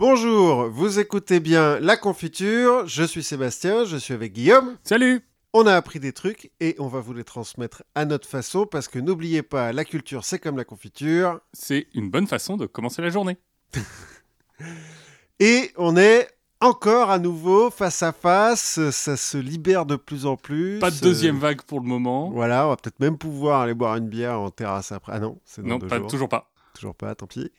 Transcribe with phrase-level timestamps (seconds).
[0.00, 4.78] Bonjour, vous écoutez bien La Confiture, je suis Sébastien, je suis avec Guillaume.
[4.82, 5.20] Salut
[5.52, 8.88] On a appris des trucs et on va vous les transmettre à notre façon parce
[8.88, 11.38] que n'oubliez pas, la culture c'est comme la confiture.
[11.52, 13.36] C'est une bonne façon de commencer la journée.
[15.38, 16.28] Et on est
[16.62, 20.78] encore à nouveau face à face, ça se libère de plus en plus.
[20.78, 22.30] Pas de deuxième vague pour le moment.
[22.30, 25.12] Voilà, on va peut-être même pouvoir aller boire une bière en terrasse après.
[25.14, 26.06] Ah non, c'est dans Non, deux pas, jours.
[26.06, 26.50] toujours pas.
[26.72, 27.52] Toujours pas, tant pis.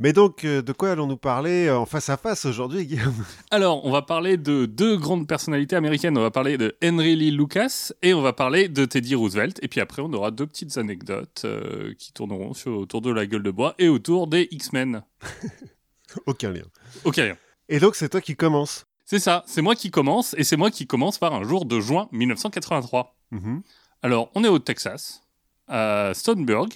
[0.00, 3.24] Mais donc, euh, de quoi allons-nous parler euh, en face à face aujourd'hui, Guillaume?
[3.50, 6.16] Alors, on va parler de deux grandes personnalités américaines.
[6.16, 9.58] On va parler de Henry Lee Lucas et on va parler de Teddy Roosevelt.
[9.62, 13.26] Et puis après, on aura deux petites anecdotes euh, qui tourneront sur- autour de la
[13.26, 15.02] gueule de bois et autour des X-Men.
[16.26, 16.62] Aucun lien.
[17.04, 17.36] Ok, rien.
[17.68, 18.86] Et donc, c'est toi qui commence.
[19.04, 21.80] C'est ça, c'est moi qui commence et c'est moi qui commence par un jour de
[21.80, 23.16] juin 1983.
[23.30, 23.62] Mhm.
[24.02, 25.22] Alors, on est au Texas,
[25.66, 26.68] à Stoneburg.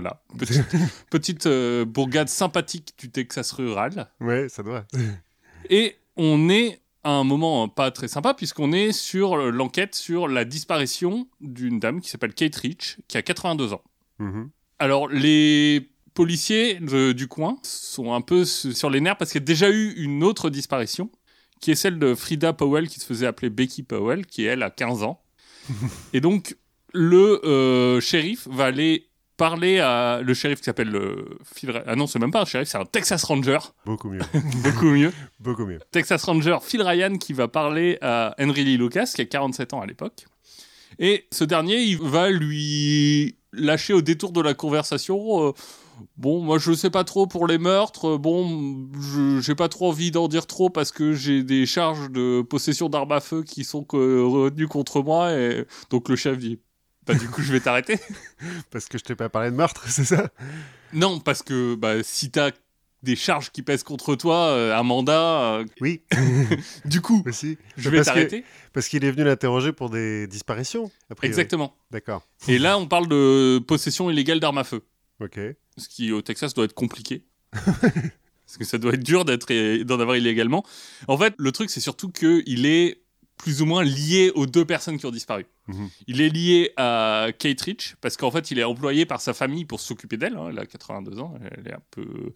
[0.00, 0.62] Voilà, petite,
[1.10, 4.08] petite euh, bourgade sympathique du Texas rural.
[4.20, 4.84] Ouais, ça doit.
[5.70, 10.44] Et on est à un moment pas très sympa, puisqu'on est sur l'enquête sur la
[10.44, 13.82] disparition d'une dame qui s'appelle Kate Rich, qui a 82 ans.
[14.20, 14.50] Mhm.
[14.78, 19.40] Alors, les policiers de- du coin sont un peu su- sur les nerfs parce qu'il
[19.40, 21.10] y a déjà eu une autre disparition,
[21.60, 24.70] qui est celle de Frida Powell, qui se faisait appeler Becky Powell, qui elle a
[24.70, 25.20] 15 ans.
[26.12, 26.56] Et donc,
[26.94, 29.07] le euh, shérif va aller
[29.38, 32.68] parler à le shérif qui s'appelle euh, Phil Ah non, c'est même pas un shérif,
[32.68, 34.20] c'est un Texas Ranger, Beaucoup mieux.
[34.62, 35.12] beaucoup mieux.
[35.40, 35.78] Beaucoup mieux.
[35.90, 39.80] Texas Ranger Phil Ryan qui va parler à Henry Lee Lucas, qui a 47 ans
[39.80, 40.26] à l'époque.
[40.98, 45.48] Et ce dernier, il va lui lâcher au détour de la conversation.
[45.48, 45.52] euh,
[46.16, 48.08] bon, moi je sais pas trop pour les meurtres.
[48.14, 48.88] euh, Bon,
[49.40, 53.12] j'ai pas trop envie d'en dire trop parce que j'ai des charges de possession d'armes
[53.12, 55.32] à feu qui sont que- retenues contre moi.
[55.32, 56.58] Et donc le chef dit.
[57.08, 57.98] Bah, du coup, je vais t'arrêter.
[58.70, 60.30] Parce que je t'ai pas parlé de meurtre, c'est ça?
[60.92, 62.50] Non, parce que bah, si t'as
[63.02, 66.02] des charges qui pèsent contre toi, euh, un mandat, euh, Oui,
[66.84, 67.56] du coup, aussi.
[67.76, 68.44] je vais t'arrêter.
[68.72, 70.90] Parce qu'il est venu l'interroger pour des disparitions.
[71.22, 71.74] Exactement.
[71.90, 72.22] D'accord.
[72.46, 74.82] Et là, on parle de possession illégale d'armes à feu.
[75.20, 75.38] Ok.
[75.76, 77.24] Ce qui, au Texas, doit être compliqué.
[77.52, 79.52] Parce que ça doit être dur d'être
[79.84, 80.64] d'en avoir illégalement.
[81.06, 83.02] En fait, le truc, c'est surtout qu'il est
[83.38, 85.46] plus ou moins lié aux deux personnes qui ont disparu.
[85.68, 85.88] Mhm.
[86.06, 89.64] Il est lié à Kate Rich, parce qu'en fait, il est employé par sa famille
[89.64, 90.36] pour s'occuper d'elle.
[90.36, 90.48] hein.
[90.50, 92.32] Elle a 82 ans, elle est un peu...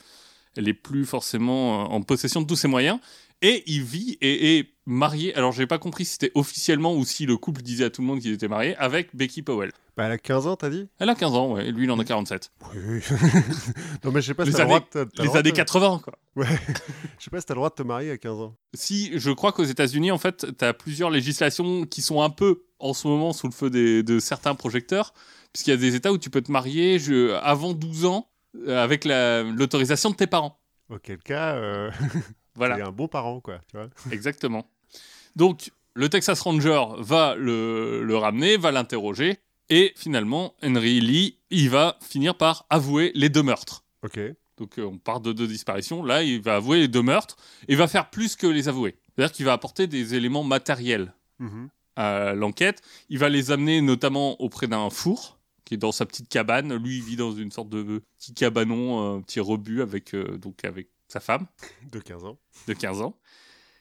[0.55, 2.99] Elle est plus forcément en possession de tous ses moyens.
[3.43, 7.27] Et il vit et est marié, alors j'ai pas compris si c'était officiellement ou si
[7.27, 9.73] le couple disait à tout le monde qu'ils étaient mariés, avec Becky Powell.
[9.97, 10.89] Bah, elle a 15 ans, t'as dit?
[10.99, 12.51] Elle a 15 ans, ouais, et lui il en a 47.
[12.75, 13.01] Oui.
[14.05, 14.91] non, mais je sais pas si t'as le droit années- de...
[14.91, 16.15] t'as- t'as le Les droit années de- 80, quoi.
[16.37, 16.47] Ouais.
[17.19, 18.57] je sais pas si t'as le droit de te marier à 15 ans.
[18.75, 22.63] Si, je crois qu'aux États-Unis, en fait, tu as plusieurs législations qui sont un peu,
[22.79, 25.13] en ce moment, sous le feu des- de certains projecteurs,
[25.53, 28.29] puisqu'il y a des États où tu peux te marier je- avant 12 ans
[28.67, 30.59] euh, avec la- l'autorisation de tes parents.
[30.91, 31.91] Auquel cas, euh...
[32.55, 32.77] Voilà.
[32.77, 33.61] t'es un bon parent, quoi.
[33.71, 34.67] Tu vois Exactement.
[35.37, 41.71] Donc, le Texas Ranger va le, le ramener, va l'interroger, et finalement, Henry Lee, il
[41.71, 43.85] va finir par avouer les deux meurtres.
[44.03, 44.19] Ok.
[44.59, 46.03] Donc, euh, on part de deux disparitions.
[46.05, 47.37] Là, il va avouer les deux meurtres,
[47.69, 48.97] et va faire plus que les avouer.
[49.15, 51.69] C'est-à-dire qu'il va apporter des éléments matériels Mhm.
[51.97, 52.81] à l'enquête.
[53.09, 56.75] Il va les amener notamment auprès d'un four, qui est dans sa petite cabane.
[56.77, 60.65] Lui, il vit dans une sorte de petit cabanon, un petit rebut avec, euh, donc
[60.65, 61.47] avec sa femme
[61.91, 62.39] De 15 ans.
[62.69, 63.17] de 15 ans.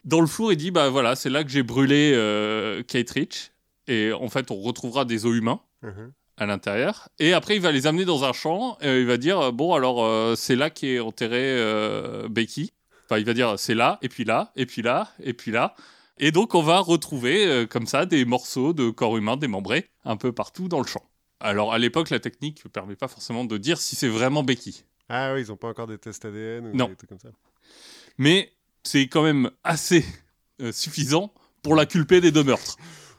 [0.04, 3.52] Dans le four, il dit bah voilà, c'est là que j'ai brûlé euh, Kate Rich.
[3.88, 6.12] Et en fait, on retrouvera des os humains Mhm.
[6.38, 7.10] à l'intérieur.
[7.20, 8.78] Et après, il va les amener dans un champ.
[8.82, 12.74] Et il va dire bon, alors euh, c'est là qu'est enterré euh, Becky.
[13.06, 15.76] Enfin, il va dire c'est là, et puis là, et puis là, et puis là.
[16.18, 20.32] Et donc, on va retrouver comme ça des morceaux de corps humain démembrés un peu
[20.32, 21.04] partout dans le champ.
[21.40, 24.84] Alors, à l'époque, la technique ne permet pas forcément de dire si c'est vraiment Becky.
[25.14, 26.88] Ah oui, ils ont pas encore des tests ADN ou Non.
[26.88, 27.30] des trucs comme ça.
[28.18, 30.06] Mais c'est quand même assez
[30.62, 31.34] euh, suffisant
[31.64, 32.78] pour la culper des deux meurtres.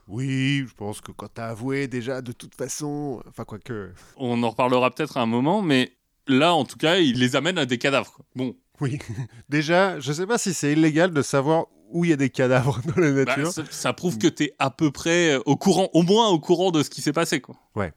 [0.09, 4.51] Oui, je pense que quand t'as avoué déjà, de toute façon, enfin quoique, On en
[4.51, 5.93] reparlera peut-être à un moment, mais
[6.27, 8.11] là, en tout cas, il les amène à des cadavres.
[8.13, 8.25] quoi.
[8.35, 8.99] Bon, oui.
[9.51, 12.81] déjà, je sais pas si c'est illégal de savoir où il y a des cadavres
[12.87, 13.53] dans la bah, nature.
[13.53, 16.83] ça, ça prouve que t'es à peu près au courant, au moins au courant de
[16.83, 17.41] ce qui s'est passé.
[17.41, 17.55] Quoi.
[17.77, 17.93] ouais,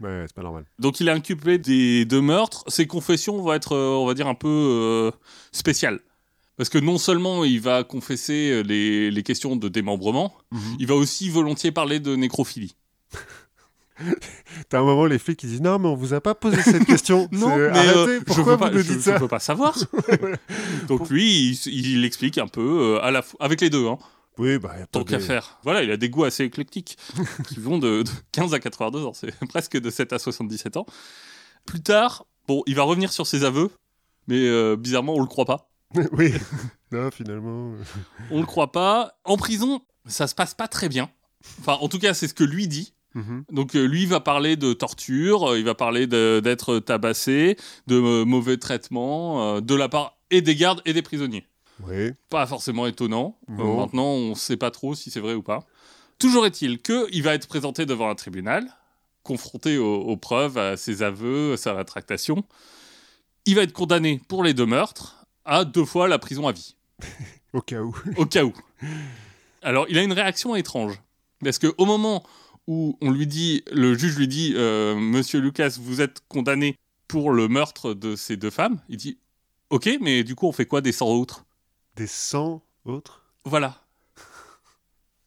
[0.00, 0.64] ouais, c'est pas normal.
[0.78, 2.64] Donc il est inculpé des deux meurtres.
[2.68, 5.10] Ses confessions vont être, euh, on va dire, un peu euh,
[5.52, 6.00] spéciales.
[6.56, 10.34] Parce que non seulement il va confesser euh, les, les questions de démembrement,
[10.80, 12.74] il va aussi volontiers parler de nécrophilie.
[14.68, 16.84] T'as un moment les flics qui disent non mais on vous a pas posé cette
[16.86, 17.28] question.
[17.32, 19.76] Non, mais arrêtez, euh, je peux pas, je- je peux pas savoir.
[20.88, 22.60] Donc lui, il, il explique un peu
[22.96, 23.98] euh, à la avec les deux, hein,
[24.38, 25.58] Oui, bah tant qu'à faire.
[25.64, 26.96] Voilà, il a des goûts assez éclectiques
[27.48, 30.86] qui vont de, de 15 à 82 ans, c'est presque de 7 à 77 ans.
[31.66, 33.70] Plus tard, bon, il va revenir sur ses aveux,
[34.26, 35.68] mais euh, bizarrement, on le croit pas.
[36.12, 36.32] oui.
[36.92, 37.72] Non, finalement.
[38.30, 39.18] On le croit pas.
[39.24, 41.10] En prison, ça se passe pas très bien.
[41.60, 42.94] Enfin, en tout cas, c'est ce que lui dit.
[43.14, 43.44] mhm.
[43.50, 47.56] Donc euh, lui va parler de torture, euh, il va parler d'être tabassé,
[47.86, 51.46] de euh, mauvais traitements de la part et des gardes et des prisonniers.
[51.86, 52.12] Oui.
[52.30, 53.38] Pas forcément étonnant.
[53.50, 55.66] Euh, maintenant, on sait pas trop si c'est vrai ou pas.
[56.18, 58.66] Toujours est-il qu'il va être présenté devant un tribunal,
[59.22, 62.44] confronté aux, aux preuves, à ses aveux, à sa rétractation.
[63.46, 66.76] Il va être condamné pour les deux meurtres à deux fois la prison à vie
[67.52, 67.96] Au cas où.
[68.16, 68.52] au cas où.
[69.62, 71.00] Alors, il a une réaction étrange.
[71.42, 72.24] Parce que au moment
[72.66, 76.76] où on lui dit, le juge lui dit, euh, Monsieur Lucas, vous êtes condamné
[77.06, 79.18] pour le meurtre de ces deux femmes, il dit,
[79.70, 81.46] ok, mais du coup, on fait quoi des 100 autres?
[81.98, 83.82] Des 100 autres Voilà.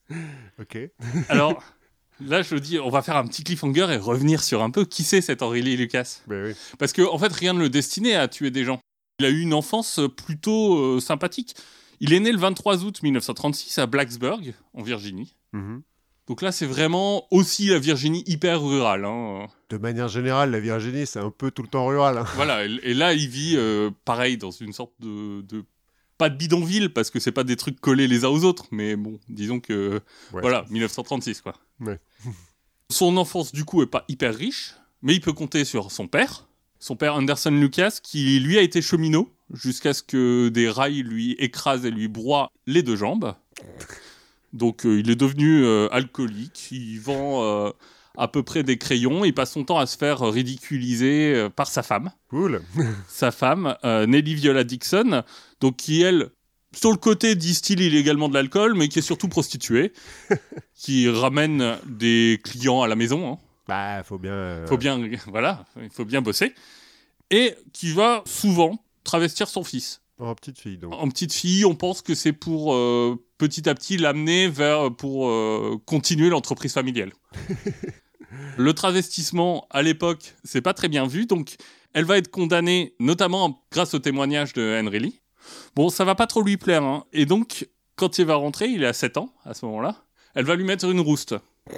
[0.59, 0.77] Ok.
[1.29, 1.63] Alors,
[2.19, 5.03] là, je dis, on va faire un petit cliffhanger et revenir sur un peu qui
[5.03, 6.21] c'est cet Aurélie Lucas.
[6.27, 6.53] Ben oui.
[6.79, 8.79] Parce que, en fait, rien ne le destinait à tuer des gens.
[9.19, 11.55] Il a eu une enfance plutôt euh, sympathique.
[11.99, 15.35] Il est né le 23 août 1936 à Blacksburg, en Virginie.
[15.53, 15.81] Mhm.
[16.27, 19.05] Donc là, c'est vraiment aussi la Virginie hyper rurale.
[19.05, 19.47] hein.
[19.69, 22.17] De manière générale, la Virginie, c'est un peu tout le temps rural.
[22.17, 22.25] hein.
[22.35, 25.65] Voilà, et, et là, il vit euh, pareil dans une sorte de, de-
[26.21, 28.95] Pas de bidonville, parce que c'est pas des trucs collés les uns aux autres, mais
[28.95, 29.99] bon, disons que...
[30.31, 30.41] Ouais.
[30.41, 31.55] Voilà, 1936, quoi.
[31.79, 31.99] Ouais.
[32.91, 36.47] Son enfance, du coup, est pas hyper riche, mais il peut compter sur son père,
[36.77, 41.31] son père Anderson Lucas, qui lui a été cheminot, jusqu'à ce que des rails lui
[41.39, 43.33] écrasent et lui broient les deux jambes.
[44.53, 47.71] Donc euh, il est devenu euh, alcoolique, il vend euh,
[48.17, 51.67] à peu près des crayons, il passe son temps à se faire ridiculiser euh, par
[51.67, 52.61] sa femme Cool.
[53.07, 55.23] sa femme, euh, Nelly Viola Dixon,
[55.59, 56.29] donc qui elle,
[56.73, 59.93] sur le côté distille illégalement de l'alcool, mais qui est surtout prostituée,
[60.75, 63.33] qui ramène des clients à la maison.
[63.33, 63.37] hein.
[63.67, 64.33] Bah, faut bien.
[64.33, 66.53] euh, Faut bien, voilà, il faut bien bosser,
[67.29, 70.01] et qui va souvent travestir son fils.
[70.21, 70.93] En petite fille, donc.
[70.93, 75.27] En petite fille, on pense que c'est pour euh, petit à petit l'amener vers pour
[75.27, 77.11] euh, continuer l'entreprise familiale.
[78.57, 81.55] le travestissement à l'époque, c'est pas très bien vu, donc
[81.93, 85.19] elle va être condamnée notamment grâce au témoignage de Henry Lee.
[85.75, 87.05] Bon, ça va pas trop lui plaire, hein.
[87.13, 90.55] et donc quand il va rentrer, il à 7 ans à ce moment-là, elle va
[90.55, 91.35] lui mettre une rouste.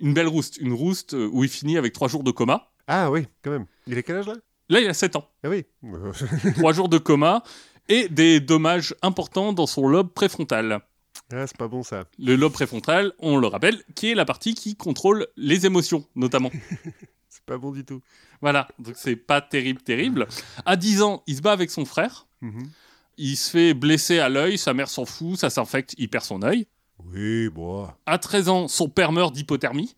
[0.00, 2.70] Une belle rouste, une rouste euh, où il finit avec 3 jours de coma.
[2.86, 3.66] Ah oui, quand même.
[3.88, 4.34] Il est quel âge là?
[4.68, 5.28] Là, il a 7 ans.
[5.44, 5.64] Ah oui.
[6.56, 7.42] trois jours de coma
[7.88, 10.80] et des dommages importants dans son lobe préfrontal.
[11.32, 12.04] ah, c'est pas bon ça.
[12.18, 16.50] Le lobe préfrontal, on le rappelle, qui est la partie qui contrôle les émotions, notamment.
[17.30, 18.00] C'est pas bon du tout.
[18.42, 20.26] voilà, donc c'est pas terrible, terrible.
[20.66, 22.26] À 10 ans, il se bat avec son frère.
[22.40, 22.68] Mhm.
[23.16, 26.42] Il se fait blesser à l'œil, sa mère s'en fout, ça s'infecte, il perd son
[26.42, 26.66] œil.
[27.04, 27.88] Oui, bon.
[28.06, 29.94] À 13 ans, son père meurt d'hypothermie.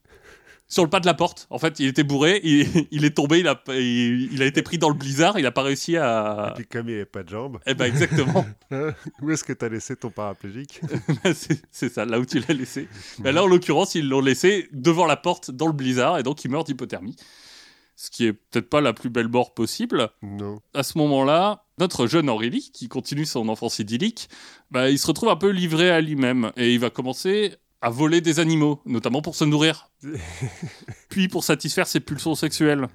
[0.71, 1.47] Sur le pas de la porte.
[1.51, 4.63] En fait, il était bourré, il, il est tombé, il a, il, il a été
[4.63, 6.53] pris dans le blizzard, il a pas réussi Et à.
[6.57, 8.47] puis comme il avait pas de jambes, Eh ben, exactement.
[9.21, 10.81] où est-ce que t'as laissé ton paraplégique
[11.35, 12.89] c'est c'est ça, là où tu l'as laissé.
[13.19, 16.45] Mais là, en l'occurrence, ils l'ont laissé devant la porte dans le blizzard et donc
[16.45, 17.17] il meurt d'hypothermie.
[17.97, 20.09] Ce qui est peut-être pas la plus belle mort possible.
[20.23, 20.61] Non.
[20.73, 24.31] À ce moment-là, notre jeune Aurélie, qui continue son enfance idyllique,
[24.71, 28.21] bah, il se retrouve un peu livré à lui-même et il va commencer à voler
[28.21, 29.91] des animaux, notamment pour se nourrir,
[31.09, 32.89] puis pour satisfaire ses pulsions sexuelles.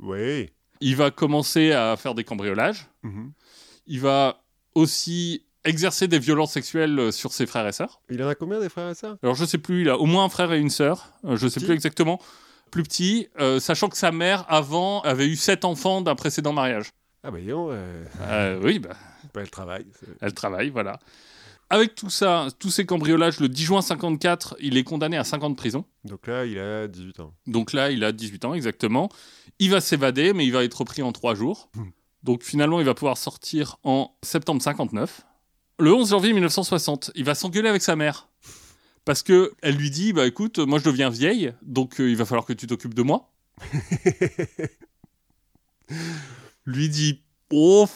[0.00, 0.50] Oui.
[0.80, 2.88] Il va commencer à faire des cambriolages.
[3.02, 3.32] Mhm.
[3.86, 4.42] Il va
[4.74, 8.00] aussi exercer des violences sexuelles euh, sur ses frères et sœurs.
[8.10, 9.16] Il en a combien des frères et sœurs?
[9.22, 11.46] Alors je sais plus, il a au moins un frère et une sœur, euh, je
[11.46, 11.66] sais Petit.
[11.66, 12.20] plus exactement,
[12.72, 16.90] plus petit, euh, sachant que sa mère avant avait eu sept enfants d'un précédent mariage.
[17.22, 18.96] Ah bah euh, Euh, oui, bah,
[19.32, 19.86] pas le travail.
[20.00, 20.98] c'est- elle travaille, voilà.
[21.72, 25.42] Avec tout ça, tous ces cambriolages, le 10 juin 54, il est condamné à 5
[25.42, 25.86] ans de prison.
[26.04, 27.32] Donc là, il a 18 ans.
[27.46, 29.08] Donc là, il a 18 ans exactement.
[29.58, 31.70] Il va s'évader, mais il va être repris en 3 jours.
[31.74, 31.84] Hmm.
[32.24, 35.22] Donc finalement, il va pouvoir sortir en septembre 59.
[35.78, 38.28] Le 11 janvier 1960, il va s'engueuler avec sa mère.
[39.06, 42.26] Parce que elle lui dit, bah écoute, moi je deviens vieille, donc euh, il va
[42.26, 43.32] falloir que tu t'occupes de moi.
[46.66, 47.88] Lui dit, oh,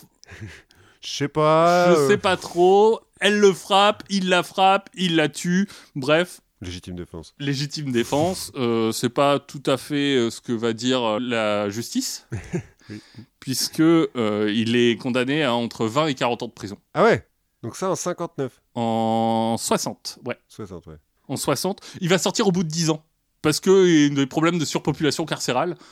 [1.03, 1.95] Je sais pas.
[1.95, 3.01] je euh, sais pas trop.
[3.21, 5.69] Elle le frappe, il la frappe, il la tue.
[5.95, 7.35] Bref, Légitime défense.
[7.39, 8.51] légitime défense.
[8.57, 12.27] Euh, c'est pas tout à fait euh, ce que va dire euh, la justice,
[12.91, 13.01] Oui.
[13.41, 16.79] puisque euh, il est condamné à entre 20 et 40 ans de prison.
[16.95, 17.27] Ah ouais
[17.63, 18.63] Donc ça en 59.
[18.75, 20.39] En 60, ouais.
[20.49, 20.97] 60, ouais.
[21.29, 21.81] En 60.
[22.01, 23.05] Il va sortir au bout de 10 ans.
[23.43, 25.77] Parce qu'il y a des problèmes de surpopulation carcérale.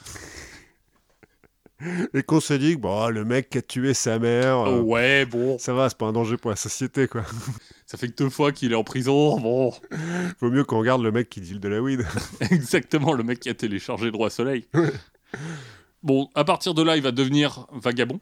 [2.14, 5.26] Et qu'on se dit que bon, le mec qui a tué sa mère, euh, ouais,
[5.26, 5.59] bon.
[5.59, 7.23] ça va, c'est pas un danger pour la société, quoi.
[7.87, 9.38] Ça fait que deux fois qu'il est en prison.
[9.38, 9.73] Bon,
[10.41, 12.07] Vaut mieux qu'on regarde le mec qui deal de la weed.
[12.50, 14.67] exactement, le mec qui a téléchargé Droit Soleil.
[16.03, 18.21] bon, à partir de là, il va devenir vagabond.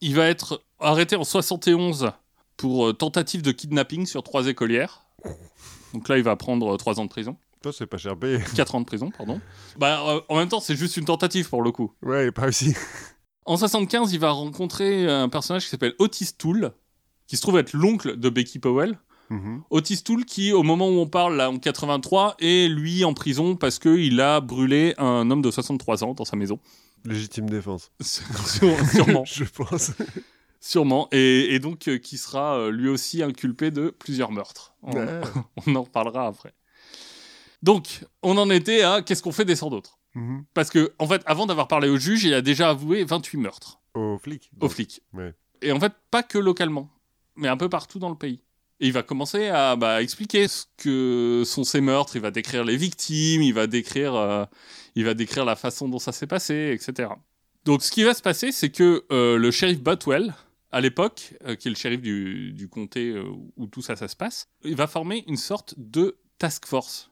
[0.00, 2.12] Il va être arrêté en 71
[2.56, 5.06] pour euh, tentative de kidnapping sur trois écolières.
[5.92, 7.36] Donc là, il va prendre 3 ans de prison.
[7.66, 8.38] Toi, c'est pas cher payé.
[8.54, 9.40] 4 ans de prison, pardon.
[9.76, 11.92] Bah, euh, en même temps, c'est juste une tentative pour le coup.
[12.00, 12.76] Ouais, pas réussi.
[13.44, 16.70] En 75, il va rencontrer un personnage qui s'appelle Otis Toole,
[17.26, 19.00] qui se trouve être l'oncle de Becky Powell.
[19.30, 19.62] Mhm.
[19.70, 23.56] Otis Toole qui, au moment où on parle, là, en 83, est lui en prison
[23.56, 26.60] parce qu'il a brûlé un homme de 63 ans dans sa maison.
[27.04, 27.90] Légitime défense.
[28.00, 29.24] Sûre- Sûrement.
[29.26, 29.90] Je pense.
[30.60, 31.08] Sûrement.
[31.10, 34.74] Et, et donc, euh, qui sera euh, lui aussi inculpé de plusieurs meurtres.
[34.84, 35.20] On, Ouais.
[35.66, 36.54] on en reparlera après.
[37.62, 40.44] Donc, on en était à qu'est-ce qu'on fait des 100 d'autres Mhm.
[40.54, 43.80] Parce que, en fait, avant d'avoir parlé au juge, il a déjà avoué 28 meurtres
[43.94, 44.50] Au flic.
[44.60, 45.02] aux flics.
[45.12, 45.34] ouais.
[45.62, 46.90] Et en fait, pas que localement,
[47.36, 48.40] mais un peu partout dans le pays.
[48.80, 52.16] Et il va commencer à bah, expliquer ce que sont ces meurtres.
[52.16, 54.44] Il va décrire les victimes, il va décrire, euh,
[54.94, 57.10] il va décrire la façon dont ça s'est passé, etc.
[57.66, 60.34] Donc, ce qui va se passer, c'est que euh, le shérif Botwell,
[60.72, 63.14] à l'époque, euh, qui est le shérif du, du comté
[63.56, 67.10] où tout ça, ça se passe, il va former une sorte de task force.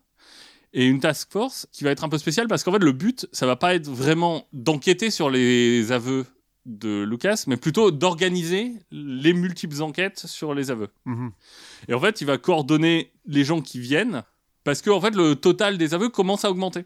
[0.77, 3.29] Et une task force qui va être un peu spéciale parce qu'en fait, le but,
[3.33, 6.27] ça va pas être vraiment d'enquêter sur les aveux
[6.67, 10.89] de Lucas, mais plutôt d'organiser les multiples enquêtes sur les aveux.
[11.05, 11.31] Mhm.
[11.89, 14.25] Et en fait, il va coordonner les gens qui viennent
[14.65, 16.85] parce que en fait, le total des aveux commence à augmenter.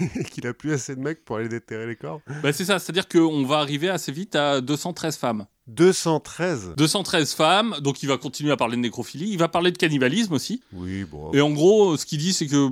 [0.00, 2.20] Et qu'il a plus assez de mecs pour aller déterrer les corps.
[2.42, 5.46] Bah, c'est ça, c'est-à-dire qu'on va arriver assez vite à 213 femmes.
[5.68, 6.74] 213.
[6.76, 10.32] 213 femmes, donc il va continuer à parler de nécrophilie, il va parler de cannibalisme
[10.32, 10.62] aussi.
[10.72, 11.32] Oui, bon.
[11.32, 12.70] Et en gros, ce qu'il dit, c'est que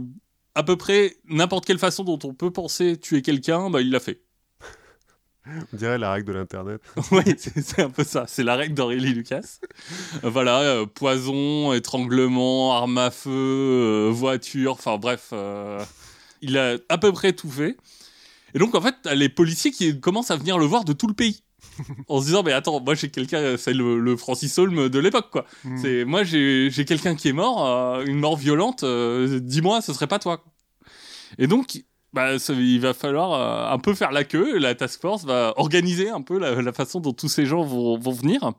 [0.57, 4.01] à peu près n'importe quelle façon dont on peut penser tuer quelqu'un, bah, il l'a
[4.01, 4.23] fait.
[5.47, 6.81] On dirait la règle de l'internet.
[7.13, 8.25] oui, c'est un peu ça.
[8.27, 9.59] C'est la règle d'Aurélie Lucas.
[10.25, 15.85] Euh, voilà, euh, poison, étranglement, arme à feu, euh, voiture, enfin bref, euh,
[16.41, 17.77] il a à peu près tout fait.
[18.55, 21.15] Et donc en fait, les policiers qui commencent à venir le voir de tout le
[21.15, 21.43] pays.
[22.09, 25.31] en se disant, mais attends, moi j'ai quelqu'un, c'est le, le Francis Holm de l'époque,
[25.31, 25.45] quoi.
[25.65, 25.79] Mhm.
[25.79, 28.83] C'est moi j'ai quelqu'un qui est mort, euh, une mort violente.
[28.83, 30.43] euh, Dis-moi, ce serait pas toi.
[31.39, 34.59] Et donc, bah, ça- il va falloir euh, un peu faire la queue.
[34.59, 37.99] La task force va organiser un peu la, la façon dont tous ces gens vont,
[37.99, 38.53] vont venir.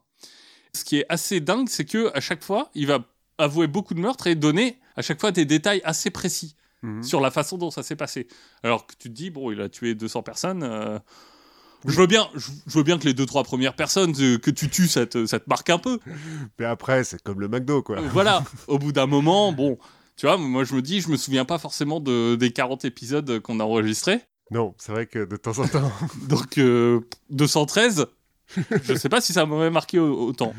[0.74, 3.00] Ce qui est assez dingue, c'est que à chaque fois, il va
[3.40, 7.02] avouer beaucoup de meurtres et donner à chaque fois des détails assez précis Mhm.
[7.02, 8.28] sur la façon dont ça s'est passé.
[8.62, 10.62] Alors que tu te dis, bon, il a tué 200 personnes.
[11.88, 14.52] Euh, Je veux bien, je, veux bien que les deux trois premières personnes euh, que
[14.52, 16.00] tu tues, ça te, ça te marque un peu.
[16.60, 18.00] Mais après, c'est comme le McDo, quoi.
[18.12, 19.78] voilà, au bout d'un moment, bon,
[20.16, 23.40] tu vois, moi je me dis, je me souviens pas forcément de, des 40 épisodes
[23.40, 24.22] qu'on a enregistrés.
[24.52, 25.92] Non, c'est vrai que de temps en temps.
[26.30, 27.02] Donc euh,
[27.32, 28.06] 213,
[28.84, 30.54] je sais pas si ça m'aurait marqué au- autant.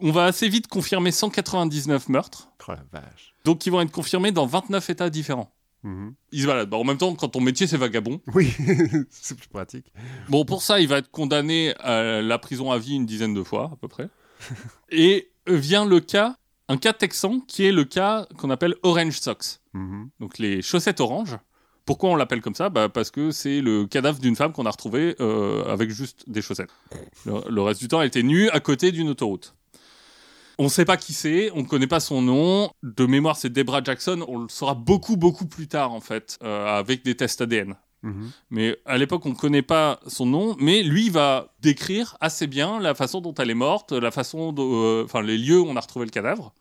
[0.00, 3.34] On va assez vite confirmer 199 meurtres, Oh la vache.
[3.44, 5.50] donc qui vont être confirmés dans 29 États différents.
[5.82, 6.14] Mhm.
[6.32, 6.68] Ils se baladent.
[6.70, 8.20] Bah, en même temps, quand ton métier c'est vagabond.
[8.34, 8.52] Oui,
[9.10, 9.92] c'est plus pratique.
[10.28, 13.42] Bon, pour ça, il va être condamné à la prison à vie une dizaine de
[13.42, 14.08] fois, à peu près.
[14.90, 16.36] Et euh, vient le cas,
[16.68, 19.60] un cas texan, qui est le cas qu'on appelle Orange Socks.
[19.74, 20.10] Mhm.
[20.18, 21.36] donc les chaussettes oranges.
[21.84, 22.68] Pourquoi on l'appelle comme ça?
[22.68, 26.42] Bah Parce que c'est le cadavre d'une femme qu'on a retrouvé euh, avec juste des
[26.42, 26.68] chaussettes.
[27.24, 29.54] Le, le reste du temps, elle était nue à côté d'une autoroute.
[30.58, 32.70] On ne sait pas qui c'est, on ne connaît pas son nom.
[32.82, 34.24] De mémoire, c'est Debra Jackson.
[34.26, 37.76] On le saura beaucoup, beaucoup plus tard, en fait, euh, avec des tests ADN.
[38.02, 38.30] Mhm.
[38.50, 42.46] Mais à l'époque, on ne connaît pas son nom, mais lui il va décrire assez
[42.46, 45.76] bien la façon dont elle est morte, la façon, euh, enfin les lieux où on
[45.76, 46.52] a retrouvé le cadavre.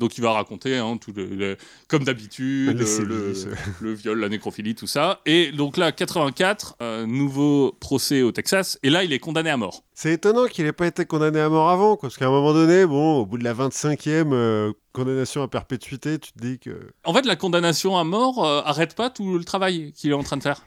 [0.00, 1.56] Donc il va raconter hein, tout le, le-
[1.88, 2.98] comme d'habitude, Les
[3.80, 5.20] le, viol, la nécrophilie, tout ça.
[5.24, 9.56] Et donc là, 84, euh, nouveau procès au Texas, et là il est condamné à
[9.56, 9.84] mort.
[9.94, 12.52] C'est étonnant qu'il n'ait pas été condamné à mort avant, quoi, parce qu'à un moment
[12.52, 16.90] donné, bon, au bout de la 25e euh, condamnation à perpétuité, tu te dis que.
[17.04, 20.24] En fait, la condamnation à mort euh, arrête pas tout le travail qu'il est en
[20.24, 20.66] train de faire.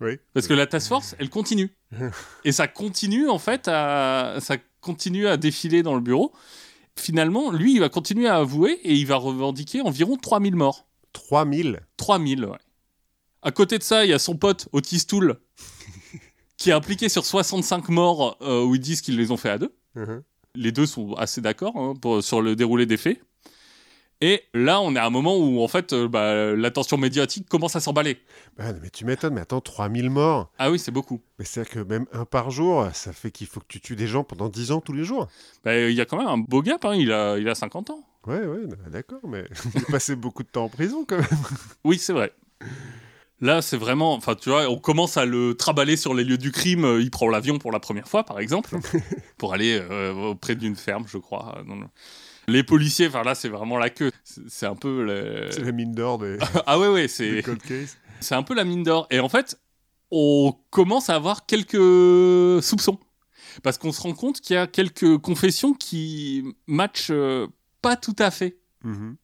[0.00, 0.18] Oui.
[0.34, 1.70] Parce que la task force, elle continue.
[2.44, 6.32] Et ça continue, en fait, à, ça continue à défiler dans le bureau.
[6.98, 10.86] Finalement, lui, il va continuer à avouer et il va revendiquer environ 3000 morts.
[11.12, 12.58] 3000 3000, ouais.
[13.42, 15.38] À côté de ça, il y a son pote Otis Toole,
[16.56, 19.58] qui est impliqué sur 65 morts euh, où ils disent qu'ils les ont fait à
[19.58, 19.74] deux.
[19.94, 20.22] Mhm.
[20.54, 23.20] Les deux sont assez d'accord hein, sur le déroulé des faits.
[24.22, 27.76] Et là, on est à un moment où, en fait, euh, bah, l'attention médiatique commence
[27.76, 28.16] à s'emballer.
[28.56, 31.20] Bah, mais tu m'étonnes, mais attends, 3000 morts Ah oui, c'est beaucoup.
[31.38, 34.06] Mais c'est-à-dire que même un par jour, ça fait qu'il faut que tu tues des
[34.06, 35.28] gens pendant 10 ans tous les jours.
[35.64, 37.90] Bah, Il y a quand même un beau gap, hein, il, a, il a 50
[37.90, 38.00] ans.
[38.26, 39.44] Ouais, ouais, d'accord, mais
[39.74, 41.26] il a passé beaucoup de temps en prison quand même.
[41.84, 42.32] Oui, c'est vrai.
[43.42, 44.14] Là, c'est vraiment.
[44.14, 46.86] Enfin, tu vois, on commence à le traballer sur les lieux du crime.
[46.86, 48.74] Euh, Il prend l'avion pour la première fois, par exemple,
[49.36, 51.58] pour aller euh, auprès d'une ferme, je crois.
[51.68, 51.86] dans le-
[52.48, 54.12] Les policiers, enfin là, c'est vraiment la queue.
[54.24, 55.02] C'est un peu.
[55.04, 57.42] le- C'est la mine d'or des, Ah ouais, ouais, c'est
[58.20, 59.06] c'est un peu la mine d'or.
[59.10, 59.60] Et en fait,
[60.10, 62.98] on commence à avoir quelques soupçons.
[63.62, 67.46] Parce qu'on se rend compte qu'il y a quelques confessions qui matchent euh,
[67.82, 68.58] pas tout à fait.
[68.84, 69.16] Mhm.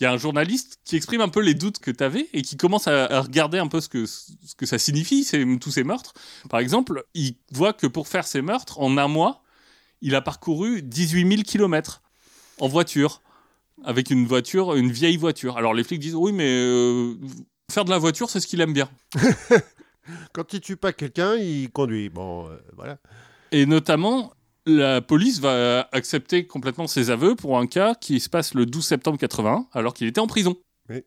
[0.00, 2.42] Il y a un journaliste qui exprime un peu les doutes que tu avais et
[2.42, 5.70] qui commence à, à regarder un peu ce que, ce que ça signifie, ces- tous
[5.70, 6.12] ces meurtres.
[6.50, 9.42] Par exemple, il voit que pour faire ces meurtres, en un mois,
[10.02, 12.02] il a parcouru 18 000 kilomètres
[12.60, 13.22] en voiture,
[13.84, 15.56] avec une voiture, une vieille voiture.
[15.56, 17.14] Alors les flics disent oui, mais euh,
[17.70, 18.88] faire de la voiture, c'est ce qu'il aime bien.
[20.32, 22.10] Quand il tue pas quelqu'un, il conduit.
[22.10, 22.98] Bon, euh, voilà.
[23.52, 24.32] Et notamment,
[24.66, 28.84] la police va accepter complètement ses aveux pour un cas qui se passe le 12
[28.84, 30.56] septembre 81, alors qu'il était en prison.
[30.90, 31.04] Oui.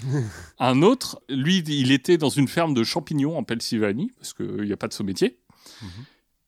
[0.58, 4.72] un autre, lui, il était dans une ferme de champignons en Pennsylvanie, parce qu'il n'y
[4.72, 5.38] a pas de sommetier.
[5.82, 5.88] Mhm.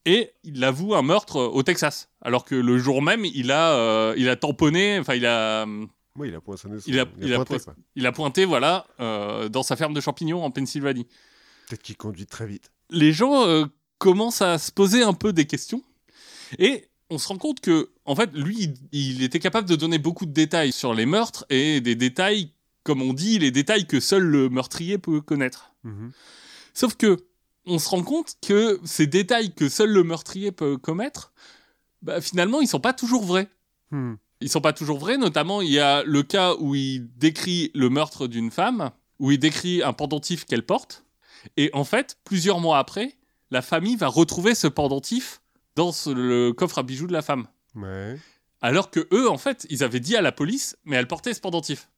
[0.07, 4.15] Et il avoue un meurtre au Texas, alors que le jour même, il a, euh,
[4.19, 5.65] il a tamponné, enfin, il a,
[6.17, 6.79] Oui, il a poinçonné.
[6.79, 7.65] son- Il a- il a pointé,
[7.97, 11.07] il a pointé, voilà, euh, dans sa ferme de champignons en Pennsylvanie.
[11.69, 12.71] Peut-être qu'il conduit très vite.
[12.91, 13.65] les gens euh,
[13.99, 15.83] commencent à se poser un peu des questions.
[16.59, 19.99] Et on se rend compte que, en fait, lui, il, il était capable de donner
[19.99, 24.01] beaucoup de détails sur les meurtres et des détails, comme on dit, les détails que
[24.01, 25.73] seul le meurtrier peut connaître.
[25.85, 26.13] Mhm.
[26.75, 27.17] Sauf que,
[27.67, 31.33] on se rend compte que ces détails que seul le meurtrier peut commettre,
[32.03, 33.49] bah, finalement, ils sont pas toujours vrais.
[33.91, 34.15] Hmm.
[34.41, 37.89] Ils sont pas toujours vrais, notamment il y a le cas où il décrit le
[37.89, 41.05] meurtre d'une femme, où il décrit un pendentif qu'elle porte,
[41.57, 43.17] et en fait, plusieurs mois après,
[43.51, 45.41] la famille va retrouver ce pendentif
[45.77, 47.47] dans ce- le coffre à bijoux de la femme.
[47.75, 48.19] Ouais.
[48.61, 51.41] Alors que eux, en fait, ils avaient dit à la police, mais elle portait ce
[51.41, 51.89] pendentif.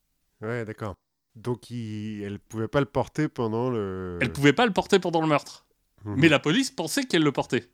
[0.43, 0.95] Ouais, d'accord.
[1.37, 2.23] Donc, il...
[2.23, 4.19] elle pouvait pas le porter pendant le.
[4.21, 5.67] Elle pouvait pas le porter pendant le meurtre.
[6.05, 6.15] Mhm.
[6.19, 7.69] Mais la police pensait qu'elle le portait.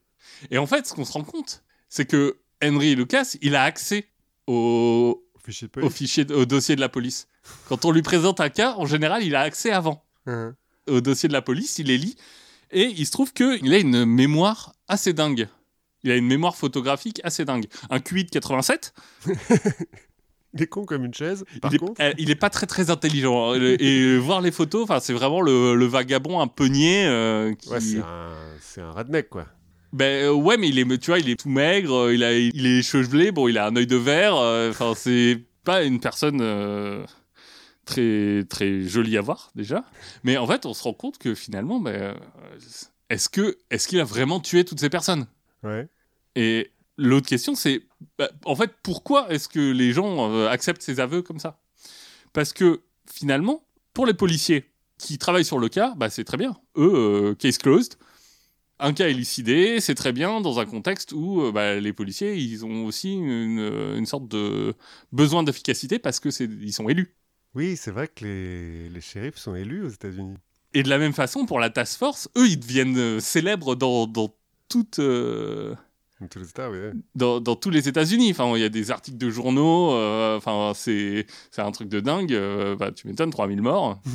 [0.50, 4.08] Et en fait, ce qu'on se rend compte, c'est que Henry Lucas, il a accès
[4.46, 5.24] au,
[5.82, 7.26] Au fichier de au dossier de la police.
[7.68, 10.54] Quand on lui présente un cas, en général, il a accès avant Hein.
[10.86, 12.16] au dossier de la police, il les lit,
[12.70, 15.48] et il se trouve qu'il a une mémoire assez dingue.
[16.04, 17.66] Il a une mémoire photographique assez dingue.
[17.90, 18.94] Un QI de 87,
[20.54, 21.44] Il est con comme une chaise.
[21.60, 22.00] Par il, est, contre.
[22.00, 23.52] euh, il est pas très très intelligent.
[23.52, 23.60] hein.
[23.60, 27.06] Et, et voir les photos, enfin, c'est vraiment le, le vagabond un peu niais.
[27.06, 27.70] euh, qui...
[27.70, 28.84] Ouais, c'est un...
[28.88, 29.46] un redneck, quoi.
[29.92, 32.32] Ben euh, ouais, mais il est, tu vois, il est tout maigre, euh, il a,
[32.36, 34.36] il est chevelé, bon, il a un œil de verre.
[34.36, 37.04] euh, Enfin, c'est pas une personne euh,
[37.84, 39.84] très très jolie à voir déjà.
[40.24, 42.14] Mais en fait, on se rend compte que finalement, ben, euh,
[43.10, 45.26] est-ce que est-ce qu'il a vraiment tué toutes ces personnes?
[45.62, 45.88] Ouais.
[46.36, 47.82] Et l'autre question, c'est
[48.18, 51.60] bah, en fait, pourquoi est-ce que les gens euh, acceptent ces aveux comme ça?
[52.32, 56.56] Parce que finalement, pour les policiers qui travaillent sur le cas, bah, c'est très bien.
[56.76, 57.94] Eux, euh, case closed.
[58.78, 62.64] Un cas élucidé, c'est très bien dans un contexte où euh, bah, les policiers, ils
[62.64, 64.74] ont aussi une, une sorte de
[65.12, 67.14] besoin d'efficacité parce que c'est ils sont élus.
[67.54, 68.88] Oui, c'est vrai que les...
[68.88, 70.36] les shérifs sont élus aux États-Unis.
[70.74, 74.34] Et de la même façon, pour la task force, eux, ils deviennent célèbres dans, dans
[74.68, 74.98] toute,
[76.28, 76.78] tous les États, oui.
[77.14, 78.30] dans, dans tous les États-Unis.
[78.32, 79.92] Enfin, il y a des articles de journaux.
[79.94, 81.26] euh, Enfin, c'est
[81.58, 82.32] un truc de dingue.
[82.32, 84.00] euh, bah, tu m'étonnes, 3000 morts.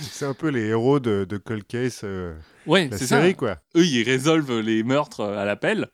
[0.00, 2.34] C'est un peu les héros de, de Cold Case, euh,
[2.66, 3.06] Ouais, c'est ça.
[3.20, 3.58] série, quoi.
[3.76, 5.88] Eux, ils résolvent les meurtres euh, à l'appel.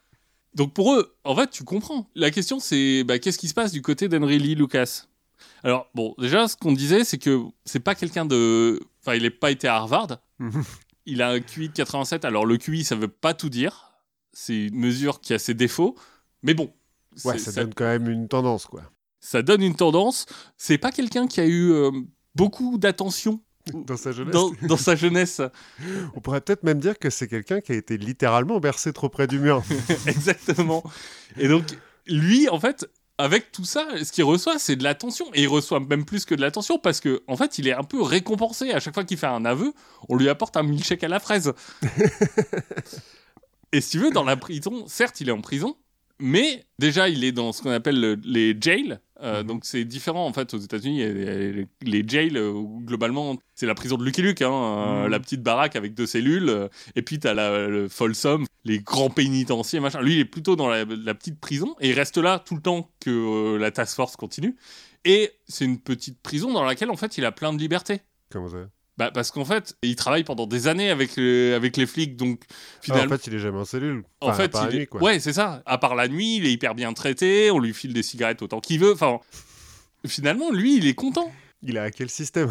[0.55, 2.09] Donc pour eux, en fait, tu comprends.
[2.15, 5.07] La question, c'est bah, qu'est-ce qui se passe du côté d'Henry Lee Lucas?
[5.65, 8.81] Alors, bon, déjà, ce qu'on disait, c'est que c'est pas quelqu'un de.
[9.01, 10.19] Enfin, il n'a pas été à Harvard.
[11.07, 12.25] il a un QI de 87.
[12.27, 13.86] Alors, le QI, ça veut pas tout dire.
[14.39, 15.95] C'est une mesure qui a ses défauts.
[16.43, 16.71] Mais bon.
[17.25, 18.83] Ouais, ça, donne quand même une tendance, quoi.
[19.19, 20.27] ça donne une tendance.
[20.59, 21.91] C'est pas quelqu'un qui a eu euh,
[22.35, 23.41] beaucoup d'attention
[23.73, 24.35] Dans sa jeunesse.
[24.35, 25.41] dans, dans sa jeunesse.
[26.15, 29.27] On pourrait peut-être même dire que c'est quelqu'un qui a été littéralement bercé trop près
[29.27, 29.63] du mur.
[30.07, 30.85] Exactement.
[31.39, 31.65] Et donc,
[32.07, 35.25] lui, en fait, avec tout ça, ce qu'il reçoit, c'est de l'attention.
[35.33, 37.85] Et il reçoit même plus que de l'attention parce que, en fait, il est un
[37.85, 38.71] peu récompensé.
[38.73, 39.73] À chaque fois qu'il fait un aveu,
[40.11, 41.55] on lui apporte un milkshake à la fraise.
[43.77, 45.77] Et si tu veux, dans la prison, certes, il est en prison,
[46.19, 48.99] mais déjà, il est dans ce qu'on appelle le- les jails.
[49.23, 49.47] Euh, Mhm.
[49.49, 50.99] Donc, c'est différent, en fait, aux États-Unis.
[51.83, 52.53] Les, jails, euh,
[52.85, 55.11] globalement, c'est la prison de Lucky Luke, hein, euh, Mhm.
[55.11, 56.69] la petite baraque avec deux cellules.
[56.95, 60.01] et puis, t'as la, le Folsom, les grands pénitenciers, machin.
[60.03, 61.75] Lui, il est plutôt dans la, la petite prison.
[61.81, 64.57] Et il reste là tout le temps que euh, la task force continue.
[65.05, 68.01] Et c'est une petite prison dans laquelle, en fait, il a plein de liberté.
[68.31, 71.85] Comment ça Bah, parce qu'en fait, il travaille pendant des années avec, les- avec les
[71.87, 73.15] flics, donc Ah, finalement.
[73.15, 74.05] En fait, il est jamais en cellule.
[74.23, 75.03] En fait, la il est- nuit, quoi.
[75.03, 75.63] ouais, c'est ça.
[75.67, 78.61] À part la nuit, il est hyper bien traité, on lui file des cigarettes autant
[78.61, 78.93] qu'il veut.
[78.95, 79.19] Enfin,
[80.07, 81.31] finalement, lui, il est content.
[81.63, 82.51] Il a hacké le système.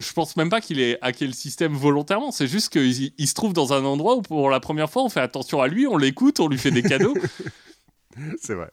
[0.00, 2.32] Je pense même pas qu'il ait hacké le système volontairement.
[2.32, 5.08] C'est juste qu'il il se trouve dans un endroit où, pour la première fois, on
[5.08, 7.14] fait attention à lui, on l'écoute, on lui fait des cadeaux.
[8.42, 8.68] c'est vrai.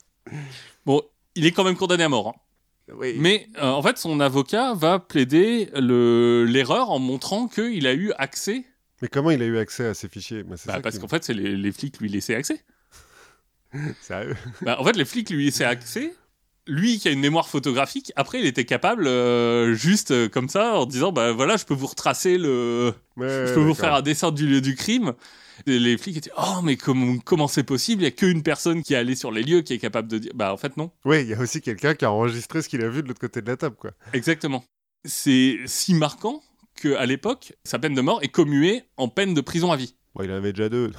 [0.85, 1.01] Bon,
[1.35, 2.29] il est quand même condamné à mort.
[2.29, 2.39] hein.
[2.97, 3.15] Oui.
[3.17, 8.11] Mais euh, en fait, son avocat va plaider le- l'erreur en montrant qu'il a eu
[8.17, 8.65] accès.
[9.01, 10.43] Mais comment il a eu accès à ces fichiers?
[10.43, 12.63] Bah, Bah, ça parce qu'en fait, c'est les, les flics lui laissaient accès.
[14.01, 14.35] Sérieux?
[14.61, 16.13] Bah, en fait, les flics lui laissaient accès.
[16.67, 20.77] Lui qui a une mémoire photographique, après il était capable, euh, juste euh, comme ça,
[20.77, 22.93] en disant bah voilà, je peux vous retracer le.
[23.17, 25.13] Ouais, je peux vous faire un dessin du lieu du crime.
[25.67, 28.01] Et les flics étaient oh, mais comment comment c'est possible?
[28.01, 30.17] Il y a qu'une personne qui est allée sur les lieux qui est capable de
[30.17, 30.31] dire.
[30.35, 30.91] Bah en fait, non.
[31.05, 33.19] Oui, il y a aussi quelqu'un qui a enregistré ce qu'il a vu de l'autre
[33.19, 33.91] côté de la table, quoi.
[34.13, 34.63] Exactement.
[35.05, 36.41] C'est si marquant
[36.81, 40.23] qu'à l'époque, sa peine de mort est commuée en peine de prison à vie Bon,
[40.23, 40.91] il en avait déjà deux.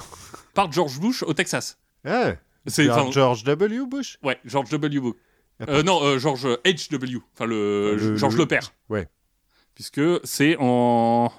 [0.53, 1.77] par George Bush au Texas.
[2.05, 2.33] Ah
[2.67, 3.85] C'est George- W.
[3.87, 4.99] Bush ouais, George W.
[4.99, 5.13] Bush.
[5.59, 7.19] Ah, Euh, non, euh, George H.W.
[7.35, 8.73] Enfin, le, Le- George le- le père.
[8.89, 9.07] Ouais.
[9.75, 11.31] Puisque c'est en.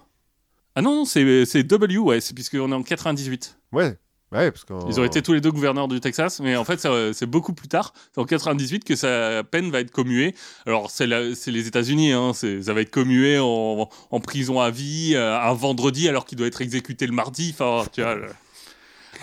[0.74, 3.58] Ah non, non, c'est W, ouais, puisqu'on est en 98.
[3.72, 3.98] Ouais,
[4.32, 4.88] ouais, parce qu'en...
[4.88, 7.68] Ils ont été tous les deux gouverneurs du Texas, mais en fait, c'est beaucoup plus
[7.68, 7.92] tard.
[8.14, 10.34] C'est en 98 que sa peine va être commuée.
[10.66, 15.38] Alors, c'est les États-Unis, hein, ça va être commué en, en prison à vie euh,
[15.38, 17.50] un vendredi alors qu'il doit être exécuté le mardi.
[17.54, 18.14] Enfin, tu vois.
[18.14, 18.28] le-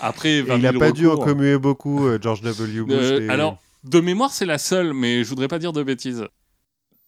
[0.00, 2.82] Après, Et 20 il a 000 pas dû en commuer beaucoup, euh, George W.
[2.82, 2.94] Bush.
[2.96, 6.24] Euh, et- Alors, de mémoire, c'est la seule, mais je voudrais pas dire de bêtises.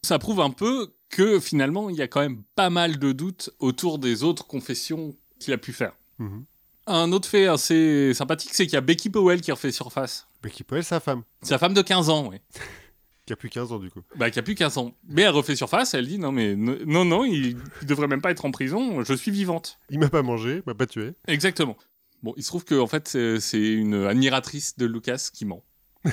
[0.05, 3.51] Ça prouve un peu que finalement, il y a quand même pas mal de doutes
[3.59, 5.93] autour des autres confessions qu'il a pu faire.
[6.19, 6.45] Mhm.
[6.85, 10.27] Un autre fait assez sympathique, c'est qu'il y a Becky Powell qui refait surface.
[10.41, 12.37] Peut être sa femme, Sa femme de 15 ans, oui.
[13.25, 14.01] qui a plus 15 ans du coup.
[14.17, 14.93] Bah, qui a plus 15 ans.
[15.07, 18.31] Mais elle refait surface, elle dit non, mais non, non, il, il devrait même pas
[18.31, 19.79] être en prison, je suis vivante.
[19.89, 21.13] Il m'a pas mangé, il m'a pas tué.
[21.27, 21.77] Exactement.
[22.21, 23.07] Bon, il se trouve que en fait,
[23.39, 25.63] c'est une admiratrice de Lucas qui ment.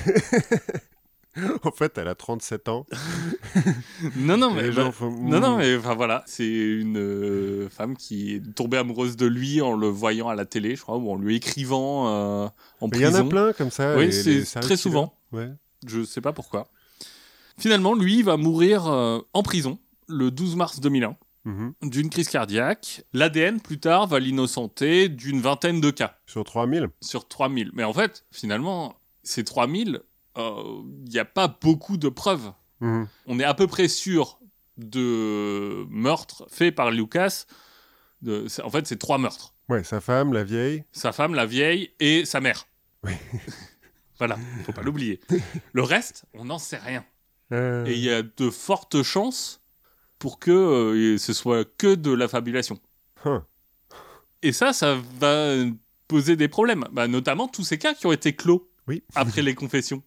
[1.63, 2.85] en fait, elle a 37 ans.
[4.15, 5.59] Non, non, mais bah, font, Non, non, hmm.
[5.59, 9.87] mais enfin voilà, c'est une euh, femme qui est tombée amoureuse de lui en le
[9.87, 12.47] voyant à la télé, je crois, ou en lui écrivant euh,
[12.81, 13.25] en Mais il y en prison.
[13.27, 13.95] a plein comme ça.
[13.97, 15.13] Oui, c'est très souvent.
[15.31, 15.49] Ouais.
[15.85, 16.67] Je sais pas pourquoi.
[17.57, 21.73] Finalement, lui, il va mourir euh, en prison le 12 mars 2001 Mhm.
[21.81, 23.03] d'une crise cardiaque.
[23.13, 27.71] L'ADN, plus tard, va l'innocenter d'une vingtaine de cas Sur 3000 sur 3000.
[27.73, 30.01] Mais en fait, finalement, ces 3000,
[30.37, 32.51] euh, il n'y a pas beaucoup de preuves.
[32.79, 33.07] Mhm.
[33.27, 34.39] on est à peu près sûr
[34.77, 37.45] de meurtres faits par Lucas.
[38.21, 39.53] De, en fait, c'est trois meurtres.
[39.69, 40.83] Ouais, sa femme, la vieille.
[40.91, 42.65] Sa femme, la vieille, et sa mère.
[43.03, 43.13] Oui.
[44.19, 45.19] voilà, faut pas l'oublier.
[45.73, 47.05] Le reste, on n'en sait rien.
[47.53, 49.61] Euh, Et il y a de fortes chances
[50.19, 52.79] pour que euh, ce soit que de la fabulation.
[53.25, 53.39] Huh.
[54.41, 55.55] Et ça, ça va
[56.07, 56.85] poser des problèmes.
[56.91, 59.03] Bah, notamment tous ces cas qui ont été clos Oui.
[59.15, 60.01] après les confessions.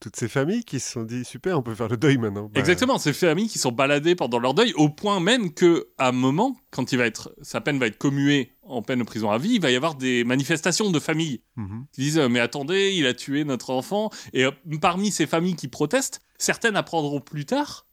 [0.00, 2.50] Toutes ces familles qui se sont dit super, on peut faire le deuil maintenant.
[2.52, 6.08] Bah, Exactement, ces familles qui sont baladées pendant leur deuil, au point même que, à
[6.08, 9.30] un moment, quand il va être, sa peine va être commuée en peine de prison
[9.30, 11.86] à vie, il va y avoir des manifestations de familles mhm.
[11.92, 14.10] qui disent euh, mais attendez, il a tué notre enfant.
[14.32, 17.86] Et euh, parmi ces familles qui protestent, certaines apprendront plus tard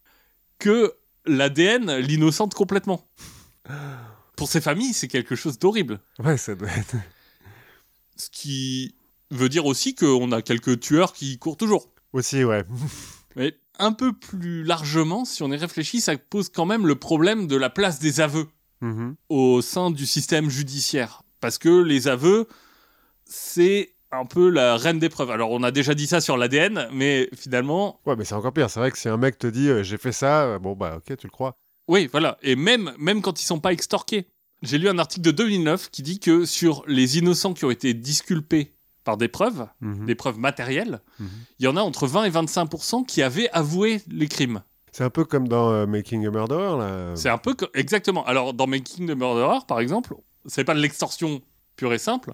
[0.59, 0.93] que
[1.25, 3.07] l'ADN l'innocente complètement.
[4.35, 5.99] Pour ces familles, c'est quelque chose d'horrible.
[6.19, 6.95] Ouais, ça doit être.
[8.17, 8.95] Ce qui
[9.31, 11.87] veut dire aussi qu'on a quelques tueurs qui courent toujours.
[12.13, 12.63] Aussi, ouais.
[13.35, 17.47] Mais un peu plus largement, si on y réfléchit, ça pose quand même le problème
[17.47, 18.47] de la place des aveux
[18.81, 19.15] Mhm.
[19.29, 21.21] au sein du système judiciaire.
[21.39, 22.47] Parce que les aveux,
[23.25, 25.31] c'est un peu la reine des preuves.
[25.31, 28.69] Alors on a déjà dit ça sur l'ADN, mais finalement, Ouais, mais c'est encore pire.
[28.69, 30.97] C'est vrai que si un mec te dit euh, j'ai fait ça, euh, bon bah
[30.97, 31.55] ok, tu le crois.
[31.87, 32.37] oui, voilà.
[32.41, 34.27] Et même, même quand ils sont pas extorqués.
[34.63, 37.93] J'ai lu un article de 2009 qui dit que sur les innocents qui ont été
[37.95, 40.05] disculpés par des preuves, Mhm.
[40.05, 41.27] des preuves matérielles, Mhm.
[41.59, 44.61] il y en a entre 20 et 25% qui avaient avoué les crimes.
[44.91, 47.15] C'est un peu comme dans euh, Making a Murderer là.
[47.15, 48.25] C'est un peu co- exactement.
[48.25, 51.41] Alors dans Making the Murderer, par exemple, c'est pas de l'extorsion
[51.77, 52.33] pure et simple,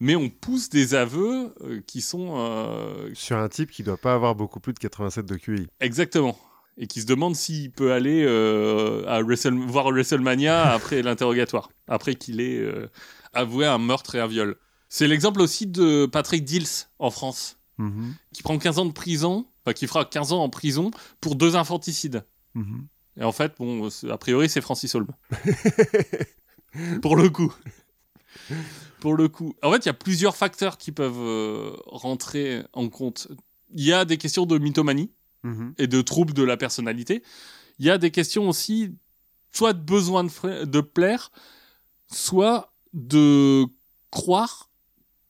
[0.00, 4.14] mais on pousse des aveux euh, qui sont euh, Sur un type qui doit pas
[4.14, 5.66] avoir beaucoup plus de 87 de QI.
[5.80, 6.36] exactement
[6.78, 8.24] et qui se demande s'il peut aller
[9.06, 12.66] à Wrestle- voir WrestleMania après l'interrogatoire, après qu'il ait
[13.34, 14.56] avoué un meurtre et un viol.
[14.94, 18.14] C'est l'exemple aussi de Patrick Dills en France, Mhm.
[18.34, 20.90] qui prend 15 ans de prison, enfin qui fera 15 ans en prison
[21.22, 22.26] pour deux infanticides.
[22.54, 22.86] Mhm.
[23.18, 25.06] Et en fait, bon, a priori, c'est Francis Holm.
[27.02, 27.52] Pour le coup.
[29.00, 29.54] Pour le coup.
[29.62, 33.28] En fait, il y a plusieurs facteurs qui peuvent euh, rentrer en compte.
[33.74, 35.10] Il y a des questions de mythomanie
[35.42, 35.74] Mhm.
[35.78, 37.22] et de troubles de la personnalité.
[37.78, 38.94] Il y a des questions aussi,
[39.52, 41.32] soit de besoin de plaire,
[42.12, 43.64] soit de
[44.10, 44.68] croire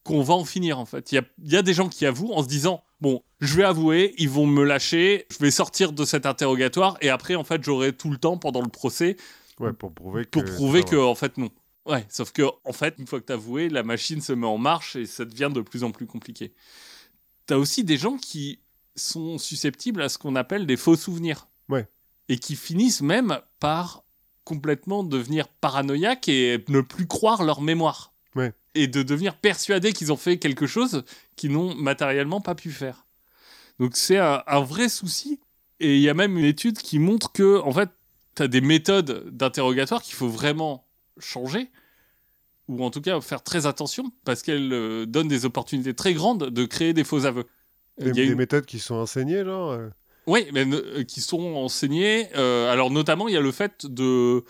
[0.04, 1.12] qu'on va en finir, en fait.
[1.12, 3.56] Il y a, il y a des gens qui avouent en se disant, bon, je
[3.56, 7.44] vais avouer, ils vont me lâcher, je vais sortir de cet interrogatoire, et après, en
[7.44, 9.16] fait, j'aurai tout le temps pendant le procès
[9.60, 10.30] Ouais, pour prouver que.
[10.30, 11.04] pour prouver ça que, va.
[11.04, 11.50] en fait, non.
[11.86, 14.58] Ouais, sauf que, en fait, une fois que t'as avoué, la machine se met en
[14.58, 16.52] marche et ça devient de plus en plus compliqué.
[17.46, 18.60] T'as aussi des gens qui
[18.96, 21.48] sont susceptibles à ce qu'on appelle des faux souvenirs.
[21.68, 21.88] Ouais.
[22.28, 24.04] Et qui finissent même par
[24.44, 28.11] complètement devenir paranoïaques et ne plus croire leur mémoire.
[28.74, 31.04] Et de devenir persuadés qu'ils ont fait quelque chose
[31.36, 33.06] qu'ils n'ont matériellement pas pu faire.
[33.78, 35.40] Donc c'est un, un vrai souci.
[35.80, 37.90] Et il y a même une étude qui montre que, en fait,
[38.36, 40.86] tu as des méthodes d'interrogatoire qu'il faut vraiment
[41.18, 41.68] changer,
[42.68, 46.48] ou en tout cas faire très attention, parce qu'elles euh, donnent des opportunités très grandes
[46.50, 47.44] de créer des faux aveux.
[47.98, 49.88] Des, Il y a des une- méthodes qui sont enseignées, genre euh,
[50.26, 52.28] Oui, mais euh, qui sont enseignés.
[52.36, 54.44] euh, alors notamment, il y a le fait de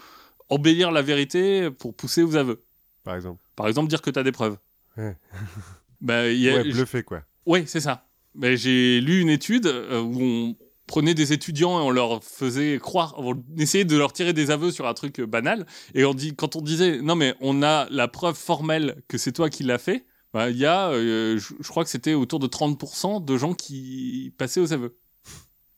[0.50, 2.62] embellir la vérité pour pousser aux aveux.
[3.04, 3.40] Par exemple.
[3.56, 4.56] Par exemple, dire que tu as des preuves.
[4.96, 5.16] Ouais.
[6.00, 7.22] bah, y a- Ouais, bluffé, quoi.
[7.46, 8.06] Oui, c'est ça.
[8.34, 12.78] Mais j'ai lu une étude euh, où on prenait des étudiants et on leur faisait
[12.80, 15.66] croire, on essayait de leur tirer des aveux sur un truc euh, banal.
[15.94, 19.32] Et on dit, quand on disait, non mais on a la preuve formelle que c'est
[19.32, 22.46] toi qui l'as fait, bah, il y a, euh, je, crois que c'était autour de
[22.46, 24.96] 30% de gens qui passaient aux aveux.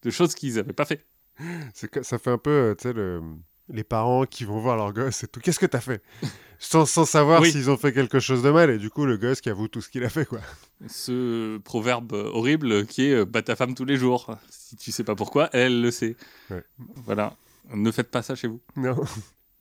[0.02, 1.06] De choses qu'ils n'avaient pas fait.
[2.02, 3.20] Ça fait un peu, tu sais, le-
[3.68, 5.40] les parents qui vont voir leur gosse et tout.
[5.40, 6.02] Qu'est-ce que t'as fait?
[6.66, 7.50] Sans, sans savoir Oui.
[7.52, 8.70] s'ils ont fait quelque chose de mal.
[8.70, 10.40] Et du coup, le gosse qui avoue tout ce qu'il a fait, quoi.
[10.88, 14.36] Ce proverbe horrible qui est euh, bat ta femme tous les jours.
[14.50, 16.16] Si tu sais pas pourquoi, elle le sait.
[16.50, 16.64] Ouais.
[17.04, 17.36] Voilà.
[17.72, 18.60] Ne faites pas ça chez vous.
[18.76, 18.96] Non.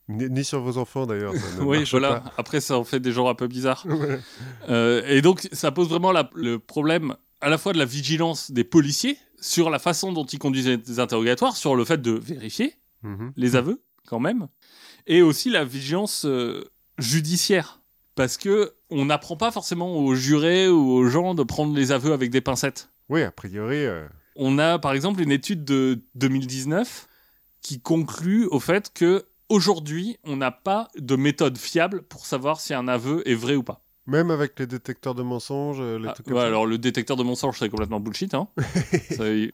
[0.08, 1.32] Ni, ni sur vos enfants, d'ailleurs.
[1.60, 2.20] Oui, voilà.
[2.20, 2.32] pas.
[2.36, 3.86] Après, ça en fait des gens un peu bizarres.
[4.68, 8.50] Euh, et donc, ça pose vraiment la- le problème à la fois de la vigilance
[8.50, 12.74] des policiers sur la façon dont ils conduisent les interrogatoires, sur le fait de vérifier
[13.02, 13.32] Mhm.
[13.36, 14.48] les aveux, quand même,
[15.06, 16.64] et aussi la vigilance euh,
[16.98, 17.80] judiciaire.
[18.14, 22.12] Parce que on n'apprend pas forcément aux jurés ou aux gens de prendre les aveux
[22.12, 22.90] avec des pincettes.
[23.08, 23.76] Oui, a priori.
[23.84, 27.08] euh, On a par exemple une étude de 2019
[27.60, 32.72] qui conclut au fait que aujourd'hui, on n'a pas de méthode fiable pour savoir si
[32.72, 33.80] un aveu est vrai ou pas.
[34.06, 36.46] Même avec les détecteurs de mensonges, euh, les Ah, trucs comme ouais, ça.
[36.46, 38.34] alors le détecteur de mensonges, c'est complètement bullshit.
[38.34, 38.48] Hein.
[39.16, 39.50] Ça y-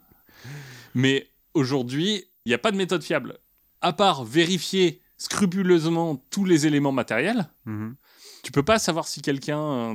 [0.95, 3.39] Mais aujourd'hui, il n'y a pas de méthode fiable.
[3.81, 7.95] À part vérifier scrupuleusement tous les éléments matériels, Mhm.
[8.43, 9.95] tu peux pas savoir si quelqu'un euh,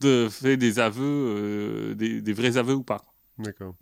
[0.00, 3.02] de- fait des aveux, euh, des, des vrais aveux ou pas.
[3.38, 3.74] D'accord.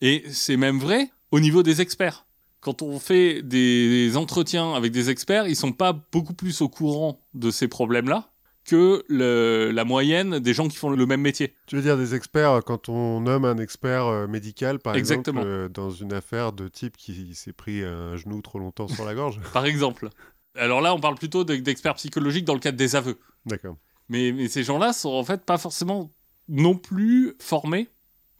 [0.00, 2.26] Et c'est même vrai au niveau des experts.
[2.60, 6.68] Quand on fait des, des entretiens avec des experts, ils sont pas beaucoup plus au
[6.68, 8.30] courant de ces problèmes-là
[8.64, 11.54] que le- la moyenne des gens qui font le même métier.
[11.68, 15.40] Tu veux dire des experts, euh, quand on nomme un expert médical, par Exactement.
[15.42, 19.04] exemple, euh, dans une affaire de type qui s'est pris un genou trop longtemps sur
[19.04, 19.40] la gorge?
[19.52, 20.08] Par exemple.
[20.58, 23.18] Alors là, on parle plutôt de- d'experts psychologiques dans le cadre des aveux.
[23.44, 23.76] D'accord.
[24.08, 26.10] Mais, mais ces gens-là sont en fait pas forcément
[26.48, 27.88] non plus formés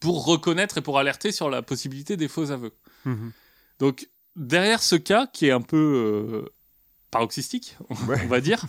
[0.00, 2.72] pour reconnaître et pour alerter sur la possibilité des faux aveux.
[3.04, 3.32] Mhm.
[3.80, 5.76] Donc, derrière ce cas qui est un peu
[6.46, 6.52] euh,
[7.10, 7.76] paroxystique,
[8.08, 8.20] Ouais.
[8.24, 8.64] on va dire,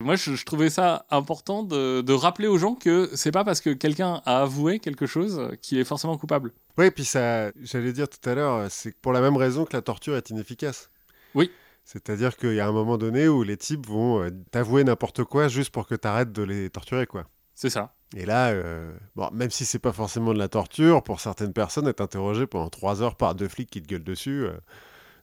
[0.00, 3.60] moi je, je trouvais ça important de, de rappeler aux gens que c'est pas parce
[3.60, 6.52] que quelqu'un a avoué quelque chose qu'il est forcément coupable.
[6.78, 9.82] Oui, puis ça, j'allais dire tout à l'heure, c'est pour la même raison que la
[9.82, 10.88] torture est inefficace.
[11.34, 11.50] Oui.
[11.92, 15.48] C'est-à-dire qu'il y a un moment donné où les types vont euh, t'avouer n'importe quoi
[15.48, 17.24] juste pour que tu arrêtes de les torturer, quoi.
[17.56, 17.94] C'est ça.
[18.16, 21.88] Et là, euh, bon, même si c'est pas forcément de la torture, pour certaines personnes,
[21.88, 24.52] être interrogé pendant trois heures par deux flics qui te gueulent dessus, euh,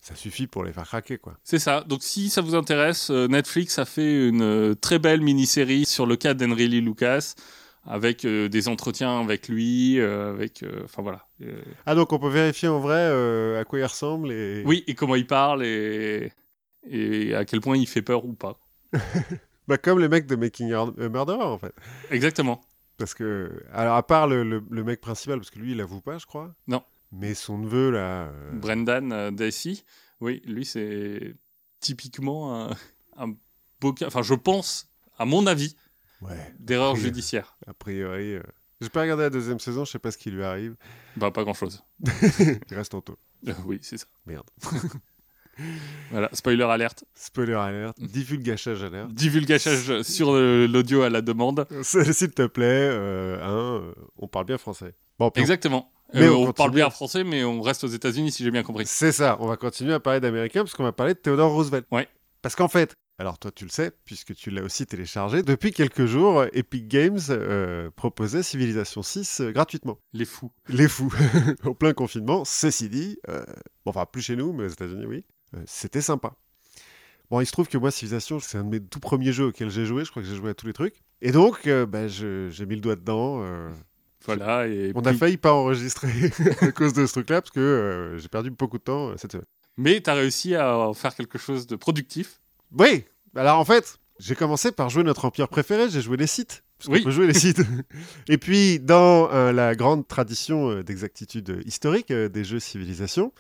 [0.02, 1.38] ça suffit pour les faire craquer, quoi.
[1.44, 1.86] C'est ça.
[1.88, 6.18] Donc si ça vous intéresse, euh, Netflix a fait une très belle mini-série sur le
[6.18, 7.36] cas d'Henry Lee Lucas
[7.90, 11.26] avec des entretiens avec lui, avec, enfin voilà.
[11.86, 14.62] Ah, donc on peut vérifier en vrai à quoi il ressemble et...
[14.66, 16.34] oui, et comment il parle et,
[16.90, 18.60] et à quel point il fait peur ou pas.
[19.68, 21.76] Bah, comme les mecs de Making a Murderer, en fait.
[22.10, 22.62] Exactement.
[22.96, 26.00] Parce que, alors à part le, le- le mec principal, parce que lui, il avoue
[26.00, 26.56] pas, je crois.
[26.68, 26.82] Non.
[27.12, 28.28] Mais son neveu, là...
[28.30, 29.84] euh, Brendan euh, Daisy,
[30.22, 31.36] oui, lui c'est
[31.82, 32.76] typiquement un,
[33.18, 33.34] un
[33.82, 35.76] beau cas, enfin je pense, à mon avis,
[36.22, 37.58] Ouais, d'erreur judiciaire.
[37.68, 38.36] a priori...
[38.36, 38.44] euh,
[38.80, 40.78] J'ai pas regardé la deuxième saison, je sais pas ce qui lui arrive.
[41.18, 41.84] Bah pas grand-chose.
[42.40, 43.18] Il reste en taux.
[43.50, 44.06] Euh, oui, c'est ça.
[44.26, 44.50] Merde.
[46.12, 47.04] Voilà, spoiler alerte.
[47.14, 49.10] Spoiler alert, divulgachage alert.
[49.12, 51.66] Divulgachage sur euh, l'audio à la demande.
[51.84, 54.94] S'il te plaît, euh, hein, euh, on parle bien français.
[55.20, 55.92] Bon, Exactement.
[56.14, 58.86] Mais Euh, on parle bien français, mais on reste aux États-Unis, si j'ai bien compris.
[58.88, 61.86] C'est ça, on va continuer à parler d'américain parce qu'on va parler de Theodore Roosevelt.
[61.92, 62.08] Ouais.
[62.42, 66.06] Parce qu'en fait, alors toi tu le sais, puisque tu l'as aussi téléchargé, depuis quelques
[66.06, 69.98] jours, Epic Games euh, proposait Civilization 6 euh, gratuitement.
[70.14, 70.52] Les fous.
[70.70, 71.12] Les fous,
[71.66, 73.44] au plein confinement, ceci dit, euh,
[73.84, 75.26] bon, enfin plus chez nous, mais aux États-Unis, oui,
[75.66, 76.34] c'était sympa.
[77.30, 79.70] Bon, il se trouve que moi, Civilization, c'est un de mes tout premiers jeux auxquels
[79.70, 80.96] j'ai joué, je crois que j'ai joué à tous les trucs.
[81.22, 83.42] Et donc, euh, bah, j'ai mis le doigt dedans.
[83.44, 83.70] euh,
[84.26, 84.68] Voilà.
[84.68, 86.10] Et on a puis- failli pas enregistrer
[86.62, 89.34] à cause de ce truc-là, parce que euh, j'ai perdu beaucoup de temps euh, cette
[89.34, 89.46] semaine.
[89.78, 92.40] Mais t'as réussi à faire quelque chose de productif.
[92.78, 93.04] Oui,
[93.36, 96.64] alors en fait, j'ai commencé par jouer notre empire préféré, j'ai joué les sites.
[96.80, 97.04] Parce Oui.
[97.04, 97.62] peut jouer les sites.
[98.30, 103.34] Et puis, dans euh, la grande tradition euh, d'exactitude historique euh, des jeux civilisation,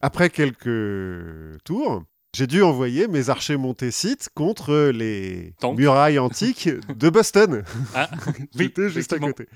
[0.00, 7.10] après quelques tours, j'ai dû envoyer mes archers montés sites contre les murailles antiques de
[7.10, 7.64] Boston.
[7.94, 8.08] Ah,
[8.54, 9.46] oui, juste à côté.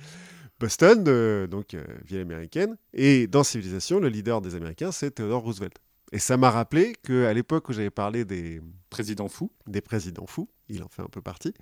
[0.58, 5.42] Boston, euh, donc euh, ville américaine, et dans Civilisation, le leader des Américains, c'est Theodore
[5.42, 5.76] Roosevelt.
[6.12, 9.50] Et ça m'a rappelé qu'à l'époque où j'avais parlé des, Président fou.
[9.66, 11.52] des présidents fous, il en fait un peu partie,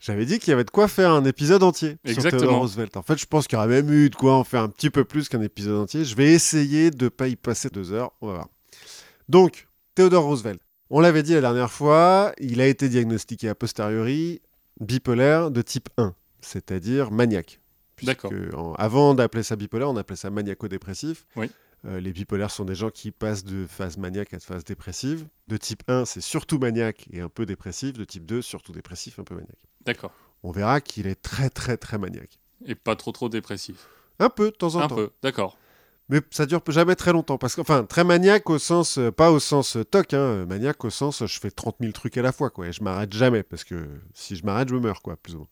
[0.00, 2.40] j'avais dit qu'il y avait de quoi faire un épisode entier sur Exactement.
[2.42, 2.96] Theodore Roosevelt.
[2.96, 4.90] En fait, je pense qu'il y aurait même eu de quoi en faire un petit
[4.90, 6.04] peu plus qu'un épisode entier.
[6.04, 8.48] Je vais essayer de ne pas y passer deux heures, on va voir.
[9.28, 10.60] Donc, Theodore Roosevelt.
[10.90, 14.40] On l'avait dit la dernière fois, il a été diagnostiqué a posteriori
[14.80, 17.60] bipolaire de type 1, c'est-à-dire maniaque.
[18.02, 18.30] D'accord.
[18.78, 21.26] avant d'appeler ça bipolaire, on appelait ça maniaco-dépressif.
[21.34, 21.50] Oui.
[21.86, 25.26] Euh, les bipolaires sont des gens qui passent de phase maniaque à phase dépressive.
[25.48, 27.94] De type 1, c'est surtout maniaque et un peu dépressif.
[27.94, 29.64] De type 2, surtout dépressif, un peu maniaque.
[29.86, 30.12] D'accord.
[30.42, 32.38] On verra qu'il est très très très maniaque.
[32.66, 33.88] Et pas trop trop dépressif.
[34.18, 34.96] Un peu, de temps en Un temps.
[34.96, 35.56] peu, d'accord.
[36.08, 37.36] Mais ça dure jamais très longtemps.
[37.36, 40.46] Parce que, enfin, très maniaque au sens, euh, pas au sens euh, toc, hein, euh,
[40.46, 42.68] maniaque au sens, je fais 30 000 trucs à la fois, quoi.
[42.68, 45.48] Et je m'arrête jamais, parce que si je m'arrête, je meurs, quoi, plus ou moins.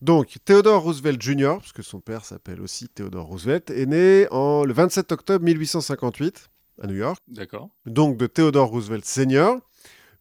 [0.00, 4.64] Donc, Theodore Roosevelt Jr., parce que son père s'appelle aussi Theodore Roosevelt, est né en,
[4.64, 6.48] le 27 octobre 1858
[6.82, 7.18] à New York.
[7.26, 7.70] D'accord.
[7.86, 9.56] Donc, de Theodore Roosevelt Sr.,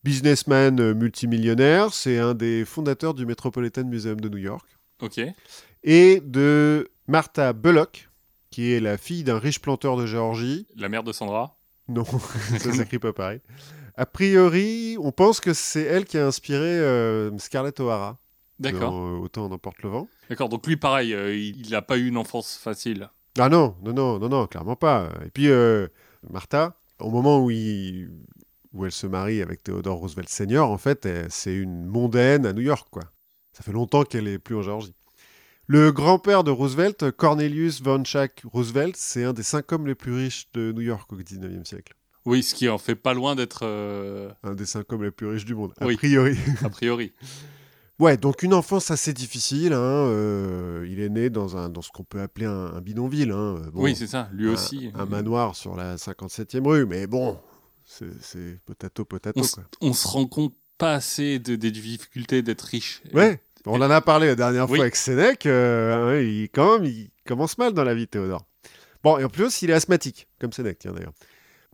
[0.09, 4.67] businessman euh, multimillionnaire, c'est un des fondateurs du Metropolitan Museum de New York
[5.01, 5.19] Ok.
[5.83, 8.07] et de Martha Bullock,
[8.51, 10.67] qui est la fille d'un riche planteur de Géorgie.
[10.77, 11.57] La mère de Sandra.
[11.87, 12.05] Non,
[12.59, 13.41] ça s'écrit pas pareil.
[13.97, 18.19] A priori, on pense que c'est elle qui a inspiré euh, Scarlett O'Hara.
[18.59, 18.93] D'accord.
[18.93, 20.07] euh, Autant en emporte le vent.
[20.29, 20.49] D'accord.
[20.49, 23.09] Donc lui, pareil, euh, il n'a pas eu une enfance facile.
[23.39, 25.09] Ah non, non, non, non, non, clairement pas.
[25.25, 25.47] Et puis,
[26.29, 28.09] Martha, au moment où, il-
[28.75, 32.61] où elle se marie avec Theodore Roosevelt Senior, en fait, c'est une mondaine à New
[32.61, 33.03] York, quoi.
[33.53, 34.93] Ça fait longtemps qu'elle est plus en Géorgie.
[35.67, 40.13] Le grand-père de Roosevelt, Cornelius von Schack Roosevelt, c'est un des cinq hommes les plus
[40.13, 41.93] riches de New York au 19e siècle.
[42.25, 45.27] Oui, ce qui en fait pas loin d'être euh, Un des cinq hommes les plus
[45.27, 45.95] riches du monde, a Oui.
[45.95, 46.38] priori.
[46.63, 47.13] a priori.
[47.97, 49.71] Ouais, donc une enfance assez difficile.
[49.71, 53.31] hein, euh, il est né dans, un, dans ce qu'on peut appeler un, un bidonville.
[53.31, 54.27] hein, euh, bon, oui, c'est ça.
[54.33, 54.91] Lui un- aussi.
[54.95, 57.39] Un, manoir sur la 57e rue, mais bon,
[58.21, 59.41] c'est- potato, potato.
[59.81, 63.01] On, se rend compte pas assez de- des difficultés d'être riche.
[63.13, 64.77] Ouais, on en a parlé la dernière Oui.
[64.77, 65.45] fois avec Sénèque.
[65.45, 68.45] euh, ouais, il, quand même, il commence mal dans la vie, Théodore.
[69.03, 71.13] Bon, et en plus, il est asthmatique, comme Sénèque, tiens d'ailleurs.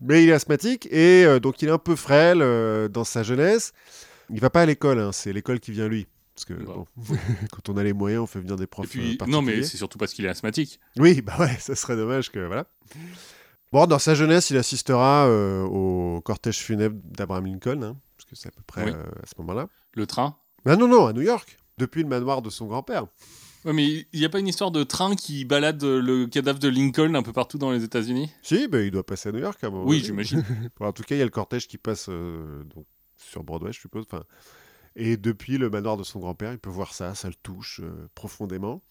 [0.02, 3.22] Mais il est asthmatique et euh, donc il est un peu frêle euh, dans sa
[3.24, 3.72] jeunesse.
[4.32, 6.08] Il va pas à l'école, hein, c'est l'école qui vient lui.
[6.34, 6.74] Parce que Bah.
[6.76, 6.88] bon,
[7.52, 9.78] quand on a les moyens, on fait venir des Et profs puis, non, mais c'est
[9.78, 10.80] surtout parce qu'il est asthmatique.
[10.98, 12.66] Oui, bah ouais, ça serait dommage que voilà.
[13.72, 18.36] Bon, dans sa jeunesse, il assistera euh, au cortège funèbre d'Abraham Lincoln, hein, parce que
[18.36, 18.92] c'est à peu près Oui.
[18.94, 19.68] euh, à ce moment-là.
[19.94, 20.36] Le train.
[20.66, 23.06] Ah non, non, à New York, depuis le manoir de son grand-père.
[23.64, 26.68] Ouais, mais il n'y a pas une histoire de train qui balade le cadavre de
[26.68, 28.30] Lincoln un peu partout dans les États-Unis?
[28.42, 29.86] Si, bah, il doit passer à New York à un moment.
[29.86, 30.44] Oui, j'imagine.
[30.80, 32.86] Bon, en tout cas, il y a le cortège qui passe euh, donc,
[33.18, 34.04] sur Broadway, je suppose.
[34.12, 34.24] Enfin,
[34.98, 37.80] et depuis le manoir de son grand-père, il peut voir ça, ça le touche
[38.16, 38.82] profondément.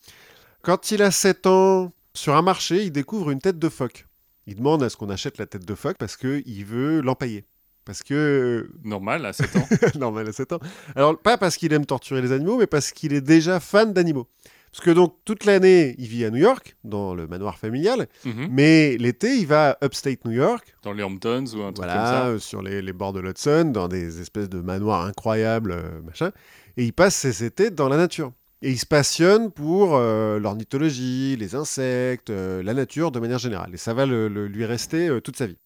[0.63, 4.07] Quand il a 7 ans, sur un marché, il découvre une tête de phoque.
[4.51, 7.45] Il demande à ce qu'on achète la tête de phoque parce qu'il veut l'empailler.
[7.85, 9.67] Parce que Normal, à 7 ans.
[9.99, 10.59] Normal à 7 ans.
[10.97, 14.27] Alors, pas parce qu'il aime torturer les animaux, mais parce qu'il est déjà fan d'animaux.
[14.73, 18.49] Parce que donc, toute l'année, il vit à New York, dans le manoir familial, Mhm.
[18.51, 21.95] mais l'été, il va à Upstate New York, Dans les Hamptons ou un truc voilà,
[21.95, 22.27] comme ça.
[22.27, 26.31] euh, sur les, les bords de l'Hudson, dans des espèces de manoirs incroyables, euh, machin.
[26.77, 28.33] Et il passe ses étés dans la nature.
[28.63, 33.71] Et il se passionne pour euh, l'ornithologie, les insectes, euh, la nature de manière générale.
[33.73, 35.57] Et ça va le- le- lui rester euh, toute sa vie.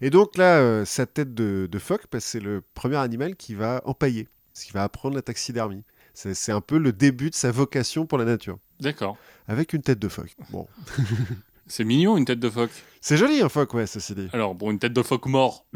[0.00, 4.28] Et donc là, sa tête de, de phoque, c'est le premier animal qui va empailler,
[4.54, 5.84] ce qui va apprendre la taxidermie.
[6.14, 8.58] C'est un peu le début de sa vocation pour la nature.
[8.80, 9.16] D'accord.
[9.46, 10.34] Avec une tête de phoque.
[10.50, 10.66] Bon.
[11.66, 12.70] C'est mignon, une tête de phoque.
[13.00, 14.28] C'est joli un phoque, ouais, ceci dit.
[14.32, 15.66] Alors, bon, une tête de phoque mort,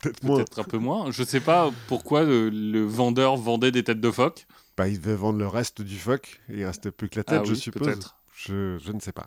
[0.00, 1.10] Peut-être un peu moins.
[1.10, 4.46] Je sais pas pourquoi le, le vendeur vendait des têtes de phoque.
[4.78, 6.40] Bah, il devait vendre le reste du phoque.
[6.48, 7.98] Il restait plus que la tête, Ah je suppose.
[8.32, 9.26] Je, je ne sais pas.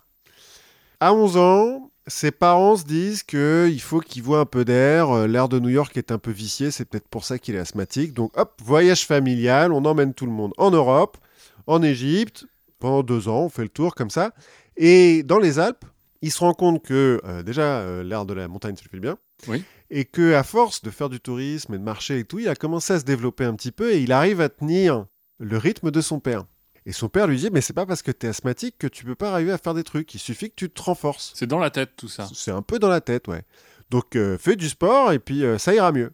[0.98, 5.10] À 11 ans, ses parents se disent qu'il faut qu'il voit un peu d'air.
[5.10, 7.58] Euh, L'air de New York est un peu vicié, c'est peut-être pour ça qu'il est
[7.58, 8.14] asthmatique.
[8.14, 11.18] Donc, hop, voyage familial, on emmène tout le monde en Europe,
[11.66, 12.46] en Égypte.
[12.78, 14.32] Pendant deux ans, on fait le tour comme ça.
[14.76, 15.84] Et dans les Alpes,
[16.22, 19.00] il se rend compte que euh, déjà, euh, l'air de la montagne se lui fait
[19.00, 19.18] bien.
[19.48, 19.62] Oui.
[19.90, 22.54] Et que à force de faire du tourisme et de marcher et tout, il a
[22.54, 25.04] commencé à se développer un petit peu et il arrive à tenir
[25.42, 26.44] le rythme de son père.
[26.86, 29.04] Et son père lui dit, mais c'est pas parce que tu es asthmatique que tu
[29.04, 31.32] peux pas arriver à faire des trucs, il suffit que tu te renforces.
[31.36, 32.28] C'est dans la tête, tout ça.
[32.34, 33.42] C'est un peu dans la tête, ouais.
[33.90, 36.12] Donc euh, fais du sport et puis euh, ça ira mieux.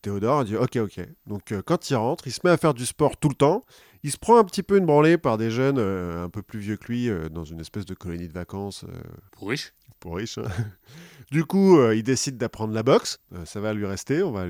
[0.00, 1.00] Théodore a dit, ok, ok.
[1.26, 3.64] Donc euh, quand il rentre, il se met à faire du sport tout le temps.
[4.04, 6.76] Il se prend un petit peu une branlée par des jeunes un peu plus vieux
[6.76, 8.84] que lui dans une espèce de colonie de vacances
[9.32, 9.74] Pour riche.
[9.98, 10.38] pour riche.
[10.38, 10.44] hein.
[11.32, 13.18] Du coup, il décide d'apprendre la boxe.
[13.44, 14.44] Ça va lui rester, on va,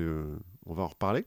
[0.67, 1.25] on va en reparler.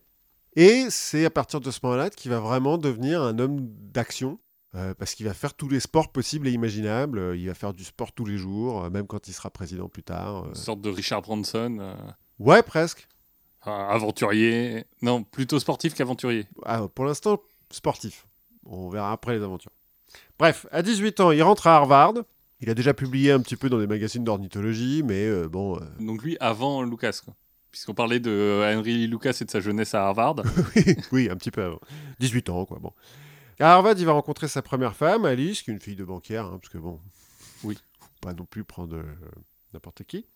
[0.56, 4.38] Et c'est à partir de ce moment-là qu'il va vraiment devenir un homme d'action.
[4.74, 7.18] euh, parce qu'il va faire tous les sports possibles et imaginables.
[7.18, 9.88] Euh, il va faire du sport tous les jours, euh, même quand il sera président
[9.90, 10.44] plus tard.
[10.44, 10.48] euh.
[10.48, 11.94] Une sorte de Richard Branson,
[12.38, 13.06] Ouais, presque.
[13.60, 14.84] enfin, aventurier.
[15.02, 16.46] Non, plutôt sportif qu'aventurier.
[16.64, 17.38] Ah, pour l'instant,
[17.70, 18.26] sportif.
[18.64, 19.72] On verra après les aventures.
[20.38, 22.14] Bref, à 18 ans, il rentre à Harvard.
[22.60, 26.36] Il a déjà publié un petit peu dans des magazines d'ornithologie, mais bon, Donc lui,
[26.40, 27.34] avant Lucas, quoi.
[27.72, 30.36] Puisqu'on parlait de Henry Lee Lucas et de sa jeunesse à Harvard.
[31.12, 31.80] oui, un petit peu avant.
[32.20, 32.78] 18 ans, quoi.
[32.78, 32.92] Bon.
[33.58, 36.44] À Harvard, il va rencontrer sa première femme, Alice, qui est une fille de banquière,
[36.46, 37.00] hein, parce que bon,
[37.64, 37.78] Oui.
[37.98, 39.02] faut pas non plus prendre euh,
[39.72, 40.26] n'importe qui.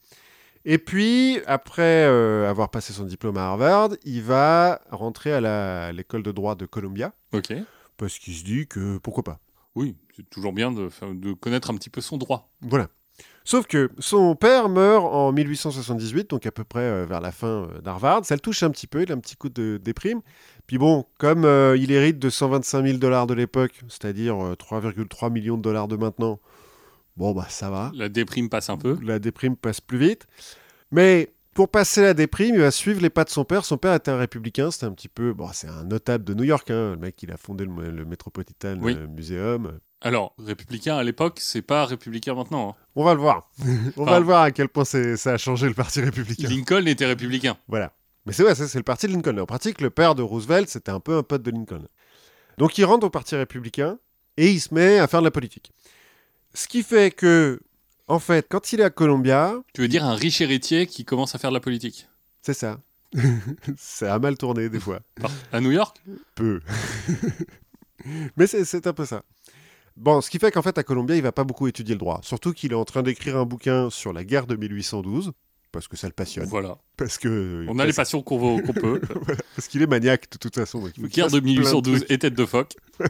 [0.65, 6.23] Et puis, après euh, avoir passé son diplôme à Harvard, il va rentrer à l'école
[6.23, 7.53] de droit de Columbia, ok.
[7.99, 9.41] parce qu'il se dit que pourquoi pas.
[9.75, 10.89] Oui, c'est toujours bien de
[11.35, 12.51] connaître un petit peu son droit.
[12.63, 12.89] Voilà.
[13.47, 17.47] Sauf que son père meurt en 1878, donc à peu près euh, vers la fin
[17.47, 18.25] euh, d'Harvard.
[18.25, 20.21] Ça le touche un petit peu, il a un petit coup de déprime.
[20.67, 25.31] Puis bon, comme euh, il hérite de 125 000 dollars de l'époque, c'est-à-dire euh, 3,3
[25.33, 26.41] millions de dollars de maintenant,
[27.17, 27.93] bon bah ça va.
[27.95, 28.99] La déprime passe un peu.
[29.01, 30.27] La déprime passe plus vite.
[30.91, 33.65] Mais pour passer la déprime, il va suivre les pas de son père.
[33.65, 35.33] Son père était un républicain, c'était un petit peu...
[35.33, 38.05] Bon, c'est un notable de New York, hein, le mec il a fondé le, le
[38.05, 38.97] Metropolitan Oui.
[39.09, 39.79] Museum.
[40.07, 42.71] Alors, républicain à l'époque, c'est pas républicain maintenant.
[42.71, 42.75] hein.
[42.95, 43.51] On va le voir.
[43.97, 46.49] On va le voir à quel point ça a changé le parti républicain.
[46.49, 47.57] Lincoln était républicain.
[47.67, 47.93] Voilà.
[48.25, 49.37] Mais c'est vrai, c'est le parti de Lincoln.
[49.37, 51.89] En pratique, le père de Roosevelt, c'était un peu un pote de Lincoln.
[52.57, 53.99] Donc il rentre au parti républicain
[54.37, 55.73] et il se met à faire de la politique.
[56.55, 57.59] Ce qui fait que,
[58.07, 61.35] en fait, quand il est à Columbia, Tu veux dire un riche héritier qui commence
[61.35, 62.09] à faire de la politique?
[62.43, 62.79] C'est ça.
[63.77, 65.01] ça a mal tourné des fois.
[65.53, 66.01] À New York?
[66.37, 66.61] Peu.
[68.37, 69.25] Mais c'est un peu ça.
[69.97, 72.21] Bon, ce qui fait qu'en fait, à Columbia, il va pas beaucoup étudier le droit.
[72.23, 75.33] Surtout qu'il est en train d'écrire un bouquin sur la guerre de 1812,
[75.73, 76.45] parce que ça le passionne.
[76.47, 76.77] Voilà.
[76.99, 79.01] Parce que On a les passions qu'on veut- qu'on peut.
[79.57, 80.81] Parce qu'il est maniaque de toute façon.
[80.81, 82.11] donc il Guerre de plein 1812 trucs.
[82.11, 82.77] et tête de phoque.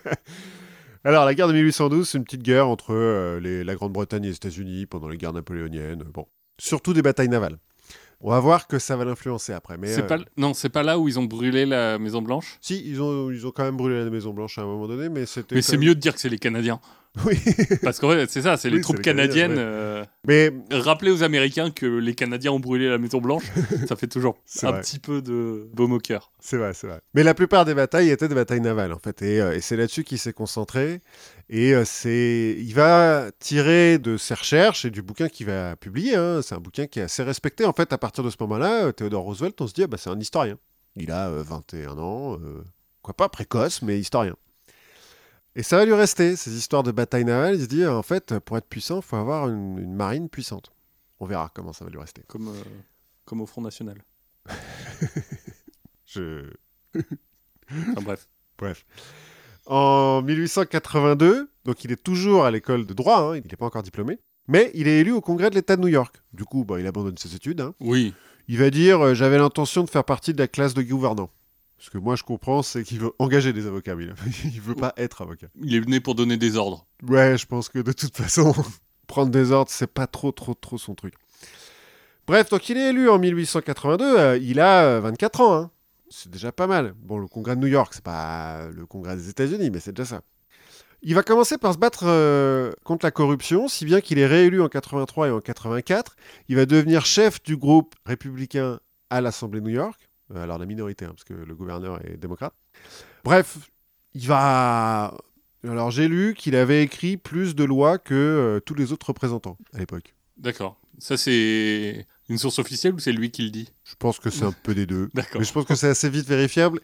[1.04, 4.28] Alors, la guerre de 1812, c'est une petite guerre entre euh, les- la Grande-Bretagne et
[4.28, 6.02] les États-Unis pendant les guerres napoléoniennes.
[6.12, 6.26] Bon,
[6.58, 7.58] surtout des batailles navales.
[8.20, 9.76] On va voir que ça va l'influencer après.
[9.76, 12.56] Mais euh, pas, non, c'est pas là où ils ont brûlé la Maison Blanche?
[12.60, 15.08] si, ils ont, ils ont quand même brûlé la Maison Blanche à un moment donné,
[15.08, 15.54] mais c'était.
[15.54, 16.80] Mais c'est même- mieux de dire que c'est les Canadiens.
[17.24, 17.38] Oui,
[17.82, 19.52] Parce qu'en fait, c'est ça, c'est les troupes les canadiennes.
[19.52, 19.58] ouais.
[19.58, 23.44] euh, mais Rappeler aux Américains que les Canadiens ont brûlé la Maison Blanche,
[23.88, 24.80] ça fait toujours un vrai.
[24.82, 26.30] petit peu de baume au cœur.
[26.40, 27.00] c'est vrai, c'est vrai.
[27.14, 29.76] Mais la plupart des batailles étaient des batailles navales, en fait, et, euh, et c'est
[29.76, 31.00] là-dessus qu'il s'est concentré.
[31.48, 36.16] Et euh, c'est, il va tirer de ses recherches et du bouquin qu'il va publier.
[36.16, 36.40] hein.
[36.42, 37.64] C'est un bouquin qui est assez respecté.
[37.64, 40.10] En fait, à partir de ce moment-là, Theodore Roosevelt, on se dit, ah bah, c'est
[40.10, 40.58] un historien.
[40.96, 42.38] Il a euh, 21 ans,
[43.02, 44.34] quoi pas précoce, mais historien.
[45.58, 47.54] Et ça va lui rester, ces histoires de batailles navales.
[47.56, 50.70] Il se dit, en fait, pour être puissant, il faut avoir une, une marine puissante.
[51.18, 52.22] On verra comment ça va lui rester.
[52.28, 52.62] Comme, euh,
[53.24, 53.96] comme au Front National.
[56.06, 56.50] Je...
[56.94, 58.28] Enfin bref.
[58.58, 58.84] Bref.
[59.66, 63.82] En 1882, donc il est toujours à l'école de droit, hein, il n'est pas encore
[63.82, 66.22] diplômé, mais il est élu au congrès de l'État de New York.
[66.32, 67.60] Du coup, bah, il abandonne ses études.
[67.60, 67.74] hein.
[67.80, 68.14] Oui,
[68.46, 71.30] Il va dire euh, J'avais l'intention de faire partie de la classe de gouvernants.
[71.78, 74.06] Ce que moi je comprends, c'est qu'il veut engager des avocats, mais
[74.44, 75.48] il veut pas être avocat.
[75.62, 76.86] il est venu pour donner des ordres.
[77.06, 78.54] Ouais, je pense que de toute façon,
[79.06, 81.14] prendre des ordres, c'est pas trop, trop, trop son truc.
[82.26, 85.54] Bref, donc il est élu en 1882, euh, il a euh, 24 ans.
[85.54, 85.70] hein.
[86.08, 86.94] C'est déjà pas mal.
[87.02, 90.06] Bon, le congrès de New York, c'est pas le congrès des États-Unis, mais c'est déjà
[90.16, 90.20] ça.
[91.02, 94.60] Il va commencer par se battre euh, contre la corruption, si bien qu'il est réélu
[94.62, 96.16] en 83 et en 84.
[96.48, 100.05] Il va devenir chef du groupe républicain à l'Assemblée de New York.
[100.34, 102.54] Euh, alors la minorité, hein, parce que le gouverneur est démocrate.
[103.24, 103.58] Bref,
[104.14, 105.14] il va
[105.68, 109.56] alors j'ai lu qu'il avait écrit plus de lois que euh, tous les autres représentants
[109.74, 110.14] à l'époque.
[110.36, 110.80] D'accord.
[110.98, 113.72] Ça, c'est une source officielle ou c'est lui qui le dit?
[113.84, 115.10] Je pense que c'est un peu des deux.
[115.14, 115.40] D'accord.
[115.40, 116.80] Mais je pense que c'est assez vite vérifiable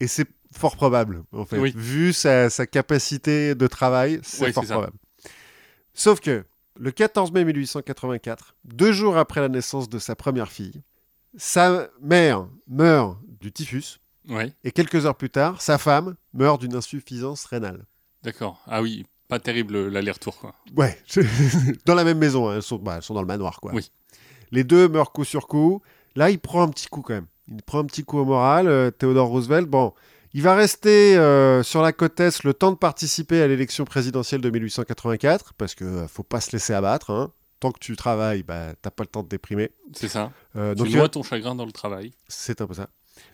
[0.00, 1.58] et c'est fort probable en fait.
[1.58, 1.72] Oui.
[1.76, 4.74] Vu sa, sa capacité de travail, c'est Oui, fort ça.
[4.74, 4.96] probable.
[5.94, 6.44] Sauf que
[6.78, 10.82] le 14 mai 1884, deux jours après la naissance de sa première fille,
[11.36, 13.98] sa mère meurt du typhus
[14.64, 17.84] et quelques heures plus tard, sa femme meurt d'une insuffisance rénale.
[18.22, 18.60] d'accord.
[18.66, 20.54] Ah oui, pas terrible l'aller-retour, quoi.
[20.76, 20.98] Ouais,
[21.86, 23.72] dans la même maison, hein, elles, sont, bah, elles sont dans le manoir, quoi.
[23.72, 23.90] Oui.
[24.50, 25.80] Les deux meurent coup sur coup.
[26.16, 27.26] Là, il prend un petit coup quand même.
[27.48, 29.68] Il prend un petit coup au moral, euh, Theodore Roosevelt.
[29.68, 29.92] Bon,
[30.32, 34.40] il va rester euh, sur la côte Est le temps de participer à l'élection présidentielle
[34.40, 37.10] de 1884, parce que euh, faut pas se laisser abattre.
[37.10, 37.32] hein.
[37.60, 39.70] Tant que tu travailles, bah, t'as pas le temps de déprimer.
[39.94, 40.30] C'est ça.
[40.56, 42.12] Euh, donc tu il va- noies ton chagrin dans le travail.
[42.28, 42.88] c'est un peu ça.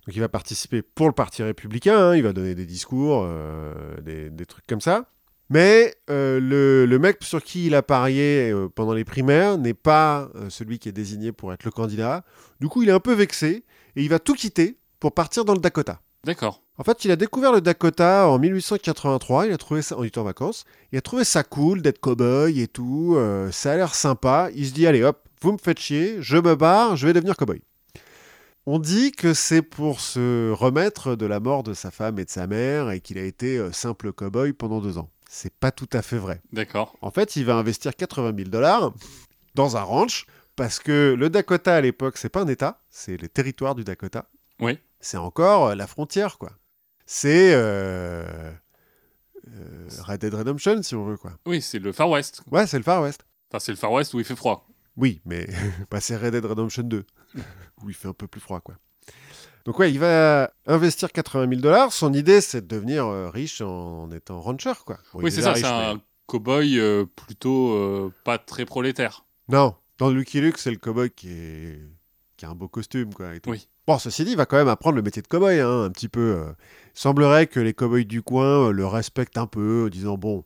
[0.06, 4.00] Donc il va participer pour le Parti républicain, hein, il va donner des discours, euh,
[4.00, 5.06] des, des trucs comme ça.
[5.50, 10.30] Mais euh, le, le mec sur qui il a parié pendant les primaires n'est pas
[10.48, 12.24] celui qui est désigné pour être le candidat.
[12.60, 13.64] Du coup, il est un peu vexé
[13.96, 16.00] et il va tout quitter pour partir dans le Dakota.
[16.24, 16.62] D'accord.
[16.78, 20.22] En fait, il a découvert le Dakota en 1883, il a trouvé ça, en étant
[20.22, 23.94] en vacances, il a trouvé ça cool d'être cow-boy et tout, euh, ça a l'air
[23.94, 27.12] sympa, il se dit allez hop, vous me faites chier, je me barre, je vais
[27.12, 27.60] devenir cow-boy.
[28.64, 32.30] On dit que c'est pour se remettre de la mort de sa femme et de
[32.30, 35.10] sa mère et qu'il a été euh, simple cow-boy pendant deux ans.
[35.28, 36.40] C'est pas tout à fait vrai.
[36.52, 36.94] D'accord.
[37.00, 38.92] En fait, il va investir 80 000 dollars
[39.56, 43.28] dans un ranch parce que le Dakota à l'époque, c'est pas un État, c'est les
[43.28, 44.26] territoires du Dakota.
[44.60, 44.78] Oui.
[45.02, 46.52] C'est encore euh, la frontière, quoi.
[47.04, 48.50] C'est euh,
[49.48, 51.32] euh, Red Dead Redemption, si on veut, quoi.
[51.46, 52.42] Oui, c'est le Far West.
[52.50, 53.24] Ouais, c'est le Far West.
[53.50, 54.66] Enfin, c'est le Far West où il fait froid.
[54.96, 55.46] Oui, mais
[55.90, 57.04] bah, c'est Red Dead Redemption 2,
[57.82, 58.76] où il fait un peu plus froid, quoi.
[59.64, 61.92] Donc ouais, il va investir 80 000 dollars.
[61.92, 64.98] Son idée, c'est de devenir euh, riche en, en étant rancher, quoi.
[65.12, 69.24] Bon, oui, c'est ça, c'est mais- un cow-boy euh, plutôt euh, pas très prolétaire.
[69.48, 71.80] Non, dans Lucky Luke, c'est le cowboy qui, est...
[72.36, 73.34] qui a un beau costume, quoi.
[73.34, 73.50] et tout.
[73.50, 73.68] Oui.
[73.86, 76.08] Bon, ceci dit, il va quand même apprendre le métier de cowboy, hein, un petit
[76.08, 76.20] peu.
[76.38, 76.52] euh.
[76.94, 80.44] Il semblerait que les cowboys du coin euh, le respectent un peu, en disant bon,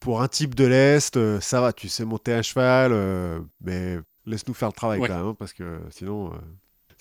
[0.00, 3.98] pour un type de l'Est, euh, ça va, tu sais monter à cheval, euh, mais
[4.26, 5.08] laisse-nous faire le travail Ouais.
[5.08, 6.36] quand même, hein, parce que sinon, euh,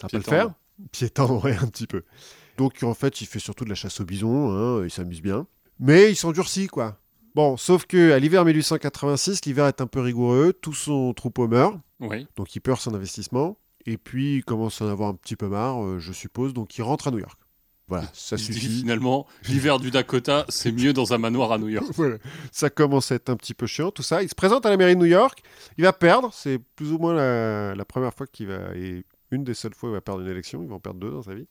[0.02, 0.50] ça pas le faire.
[0.92, 2.04] Piétendre, ouais, un petit peu.
[2.58, 5.46] Donc en fait, il fait surtout de la chasse au bison, hein, il s'amuse bien.
[5.80, 6.98] Mais il s'endurcit, quoi.
[7.36, 11.76] Bon, sauf que à l'hiver 1886, l'hiver est un peu rigoureux, tout son troupeau meurt,
[12.00, 12.28] Oui.
[12.36, 13.58] donc il perd son investissement,
[13.88, 16.78] et puis il commence à en avoir un petit peu marre, euh, je suppose, donc
[16.78, 17.40] il rentre à New York.
[17.88, 18.80] Voilà, ça il se dit suffit.
[18.82, 21.88] finalement, l'hiver du Dakota, c'est mieux dans un manoir à New York.
[21.96, 22.18] Voilà.
[22.52, 24.22] Ça commence à être un petit peu chiant, tout ça.
[24.22, 25.42] Il se présente à la mairie de New York,
[25.78, 29.46] il va perdre, c'est plus ou moins la, la première fois qu'il va, et une
[29.46, 31.24] des seules fois où il va perdre une élection, il va en perdre deux dans
[31.24, 31.48] sa vie.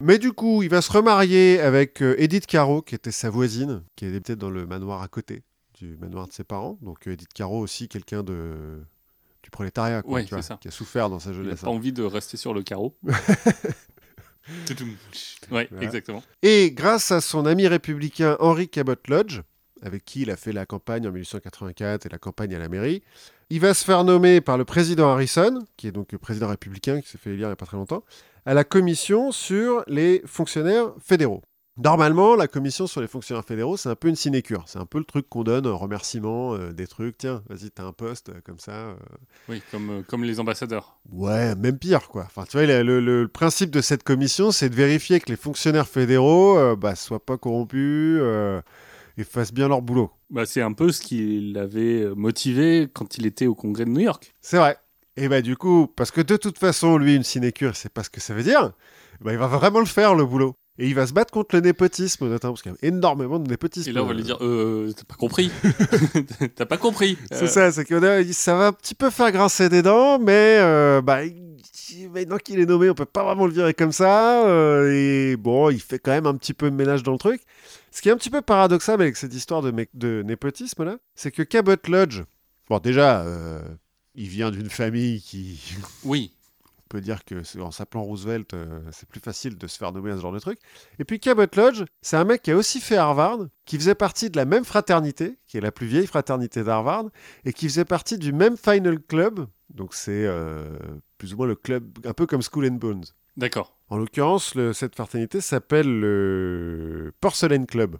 [0.00, 3.82] Mais du coup, il va se remarier avec euh, Edith Caro, qui était sa voisine,
[3.94, 5.44] qui était dans le manoir à côté
[5.78, 6.78] du manoir de ses parents.
[6.82, 8.82] Donc Edith Caro aussi, quelqu'un de
[9.44, 10.58] du prolétariat, quoi, Ouais, tu vois, c'est ça.
[10.60, 11.60] qui a souffert dans sa Il n'a jeunesse.
[11.60, 12.96] pas envie de rester sur le carreau.
[14.66, 14.90] Toutoum.
[15.52, 15.84] ouais, Voilà.
[15.86, 16.22] exactement.
[16.42, 19.40] Et grâce à son ami républicain Henry Cabot Lodge,
[19.82, 23.02] avec qui il a fait la campagne en 1884 et la campagne à la mairie,
[23.50, 27.00] il va se faire nommer par le président Harrison, qui est donc le président républicain
[27.00, 28.04] qui s'est fait élire il n'y a pas très longtemps,
[28.46, 31.42] à la commission sur les fonctionnaires fédéraux.
[31.76, 34.62] Normalement, la commission sur les fonctionnaires fédéraux, c'est un peu une sinécure.
[34.66, 37.18] C'est un peu le truc qu'on donne en remerciement euh, des trucs.
[37.18, 38.70] Tiens, vas-y, t'as un poste euh, comme ça.
[38.72, 38.94] euh,
[39.48, 40.96] Oui, comme, euh, comme les ambassadeurs.
[41.10, 42.24] Ouais, même pire, quoi.
[42.26, 45.36] Enfin, tu vois, le, le- le principe de cette commission, c'est de vérifier que les
[45.36, 48.62] fonctionnaires fédéraux euh, bah, soient pas corrompus euh,
[49.18, 50.12] et fassent bien leur boulot.
[50.30, 54.00] Bah, c'est un peu ce qui l'avait motivé quand il était au congrès de New
[54.00, 54.32] York.
[54.40, 54.76] C'est vrai.
[55.16, 58.10] Et bah du coup, parce que de toute façon, lui, une sinécure, sait pas ce
[58.10, 58.72] que ça veut dire,
[59.20, 60.56] bah, il va vraiment le faire, le boulot.
[60.78, 63.48] Et il va se battre contre le népotisme, notamment, parce qu'il y a énormément de
[63.48, 63.88] népotisme.
[63.90, 65.50] Et là, on va lui dire euh, T'as pas compris
[66.56, 69.68] T'as pas compris C'est Euh, ça, c'est que ça va un petit peu faire grincer
[69.68, 71.20] des dents, mais euh, bah,
[72.12, 74.46] maintenant qu'il est nommé, on peut pas vraiment le virer comme ça.
[74.48, 77.40] euh, et bon, il fait quand même un petit peu de ménage dans le truc.
[77.92, 81.30] Ce qui est un petit peu paradoxal avec cette histoire de, de népotisme là, c'est
[81.30, 82.22] que Cabot Lodge,
[82.68, 83.62] bon déjà, euh,
[84.16, 85.60] il vient d'une famille qui,
[86.04, 86.32] Oui,
[86.84, 89.92] on peut dire que c'est- en s'appelant Roosevelt, euh, c'est plus facile de se faire
[89.92, 90.58] nommer à ce genre de truc.
[90.98, 94.30] Et puis Cabot Lodge, c'est un mec qui a aussi fait Harvard, qui faisait partie
[94.30, 97.06] de la même fraternité, qui est la plus vieille fraternité d'Harvard,
[97.44, 99.46] et qui faisait partie du même Final Club.
[99.70, 100.76] Donc c'est euh,
[101.18, 103.04] plus ou moins le club, un peu comme School and Bones.
[103.36, 103.76] d'accord.
[103.90, 107.96] En l'occurrence, cette fraternité s'appelle le Porcelain Club.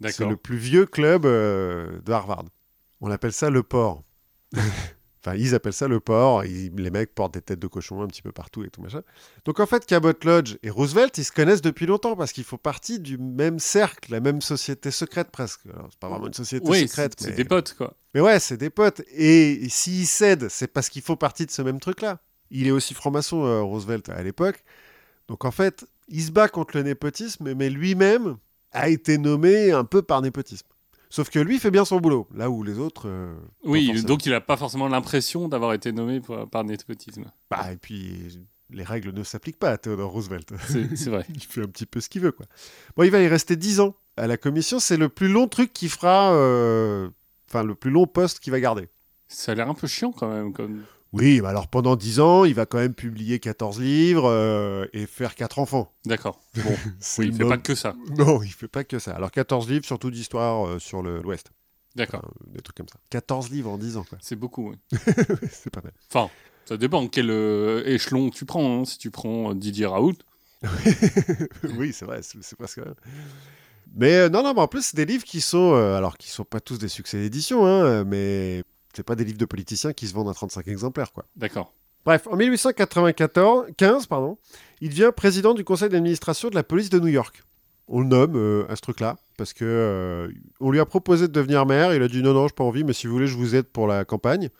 [0.00, 0.30] C'est D'accord.
[0.30, 2.44] le plus vieux club euh, de Harvard.
[3.00, 4.02] On appelle ça le port.
[5.24, 6.44] enfin, ils appellent ça le port.
[6.44, 9.02] Ils- les mecs portent des têtes de cochon un petit peu partout et tout machin.
[9.44, 12.56] Donc en fait, Cabot Lodge et Roosevelt, ils se connaissent depuis longtemps parce qu'ils font
[12.58, 15.60] partie du même cercle, la même société secrète presque.
[15.72, 17.30] Alors, c'est pas vraiment une société Oui, secrète, c'est mais...
[17.32, 17.94] c'est des potes, quoi.
[18.14, 19.02] mais ouais, c'est des potes.
[19.12, 22.20] Et s'ils cèdent, c'est parce qu'ils font partie de ce même truc-là.
[22.50, 24.62] Il est aussi franc-maçon, euh, Roosevelt, à l'époque.
[25.28, 28.36] Donc en fait, il se bat contre le népotisme, mais lui-même
[28.72, 30.66] a été nommé un peu par népotisme.
[31.14, 33.04] Sauf que lui fait bien son boulot, là où les autres.
[33.06, 37.26] euh, Oui, donc il n'a pas forcément l'impression d'avoir été nommé par, par népotisme.
[37.48, 38.40] Bah, et puis,
[38.70, 40.52] les règles ne s'appliquent pas à Theodore Roosevelt.
[40.66, 41.24] C'est vrai.
[41.32, 42.46] il fait un petit peu ce qu'il veut, quoi.
[42.96, 44.80] Bon, il va y rester 10 ans à la commission.
[44.80, 46.32] C'est le plus long truc qu'il fera.
[46.34, 47.08] euh,
[47.48, 48.88] Enfin, le plus long poste qu'il va garder.
[49.28, 50.52] Ça a l'air un peu chiant quand même.
[50.52, 50.82] Comme...
[51.14, 55.06] Oui, bah alors pendant 10 ans, il va quand même publier 14 livres euh, et
[55.06, 55.92] faire 4 enfants.
[56.04, 56.40] D'accord.
[56.56, 56.70] Bon,
[57.18, 57.94] oui, il le fait pas que ça.
[58.18, 59.12] Non, il fait pas que ça.
[59.12, 61.50] Alors 14 livres, surtout d'histoire euh, sur le- l'Ouest.
[61.94, 62.22] D'accord.
[62.24, 62.98] Enfin, des trucs comme ça.
[63.10, 64.18] 14 livres en 10 ans, quoi.
[64.20, 64.76] C'est beaucoup, oui.
[65.50, 65.92] c'est pas mal.
[66.12, 66.30] Enfin,
[66.64, 68.80] ça dépend quel euh, échelon tu prends.
[68.80, 68.84] hein.
[68.84, 70.16] Si tu prends euh, Didier Raoult,
[71.78, 72.90] oui, c'est vrai, c'est presque vrai.
[73.96, 76.28] Mais euh, non, non, mais en plus, c'est des livres qui sont, euh, alors qui
[76.30, 78.64] sont pas tous des succès d'édition, hein, euh, mais
[78.96, 81.24] c'est pas des livres de politiciens qui se vendent à 35 exemplaires, quoi.
[81.36, 81.72] D'accord.
[82.04, 84.36] Bref, en 1894, 15, pardon,
[84.80, 87.42] il devient président du conseil d'administration de la police de New York.
[87.88, 90.28] On le nomme euh, à ce truc-là parce que euh,
[90.60, 91.94] on lui a proposé de devenir maire.
[91.94, 93.66] Il a dit non, non, j'ai pas envie, mais si vous voulez, je vous aide
[93.66, 94.50] pour la campagne.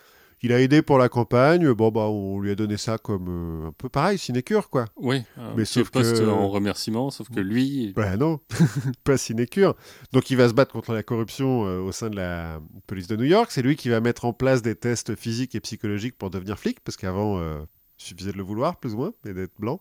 [0.43, 1.73] Il a aidé pour la campagne.
[1.73, 3.27] Bon, bah, on lui a donné ça comme
[3.65, 4.85] euh, un peu pareil, sinécure, quoi.
[4.97, 8.41] Oui, un Mais sauf poste que- en remerciement, sauf que lui, Bah non,
[9.05, 9.75] pas sinécure.
[10.13, 13.17] Donc il va se battre contre la corruption euh, au sein de la police de
[13.17, 13.51] New York.
[13.51, 16.81] C'est lui qui va mettre en place des tests physiques et psychologiques pour devenir flic,
[16.81, 17.61] parce qu'avant, euh,
[17.99, 19.81] il suffisait de le vouloir, plus ou moins, et d'être blanc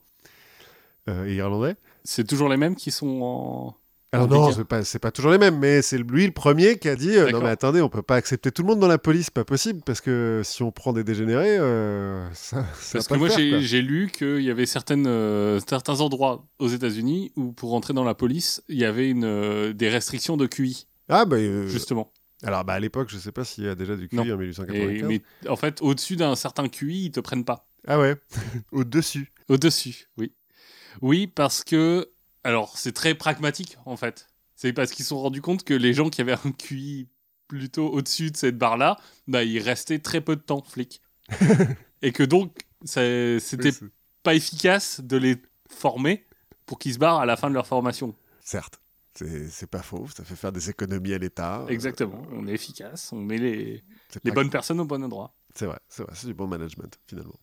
[1.07, 1.75] et irlandais.
[2.05, 3.75] c'est toujours les mêmes qui sont en.
[4.13, 6.95] Alors non, c'est pas, pas toujours les mêmes, mais c'est lui le premier qui a
[6.95, 9.29] dit euh, non mais attendez, on peut pas accepter tout le monde dans la police,
[9.31, 13.15] pas possible, parce que si on prend des dégénérés, euh, ça, ça Parce va pas
[13.15, 17.73] que moi, j'ai lu qu'il y avait certaines, euh, certains endroits aux États-Unis où, pour
[17.73, 21.37] entrer dans la police, il y avait une, euh, des restrictions de QI, Ah bah
[21.67, 22.11] justement.
[22.43, 24.23] alors bah à l'époque, je sais pas s'il y a déjà du QI Non.
[24.23, 25.07] en Et, 1895.
[25.09, 27.67] mais en fait, au-dessus d'un certain QI, ils te prennent pas.
[27.87, 28.15] Ah ouais,
[28.71, 29.31] au dessus.
[29.49, 30.31] Au-dessus, oui.
[31.01, 32.09] Oui, parce que.
[32.43, 34.27] Alors, c'est très pragmatique, en fait.
[34.55, 37.09] C'est parce qu'ils se sont rendus compte que les gens qui avaient un QI
[37.47, 41.01] plutôt au-dessus de cette barre-là, bah, ils restaient très peu de temps, flics.
[42.01, 43.89] Et que donc, c'était Oui,
[44.23, 46.25] pas efficace de les former
[46.65, 48.15] pour qu'ils se barrent à la fin de leur formation.
[48.41, 48.79] Certes,
[49.15, 51.65] c'est pas faux, ça fait faire des économies à l'État.
[51.69, 52.21] Exactement.
[52.31, 53.83] On est efficace, on met les,
[54.23, 55.35] les bonnes personnes au bon endroit.
[55.55, 57.39] C'est vrai, c'est vrai, c'est du bon management finalement.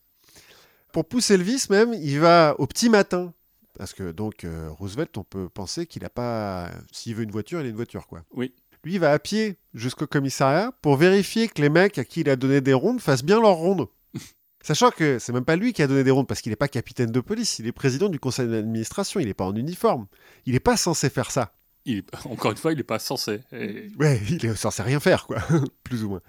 [0.93, 3.33] Pour pousser le vice même, il va au petit matin.
[3.81, 6.71] Parce que donc euh, Roosevelt, on peut penser qu'il a pas.
[6.93, 8.21] S'il veut une voiture, il a une voiture quoi.
[8.35, 8.53] Oui.
[8.85, 12.29] Lui, il va à pied jusqu'au commissariat pour vérifier que les mecs à qui il
[12.29, 13.87] a donné des rondes fassent bien leurs rondes.
[14.63, 16.69] Sachant que c'est même pas lui qui a donné des rondes parce qu'il n'est pas
[16.69, 20.07] capitaine de police, il est président du conseil d'administration, il n'est pas en uniforme.
[20.45, 21.55] Il n'est pas censé faire ça.
[21.87, 23.41] Il est- encore une fois, il n'est pas censé.
[23.51, 25.39] Et- Ouais, il est censé rien faire, quoi,
[25.85, 26.21] plus ou moins.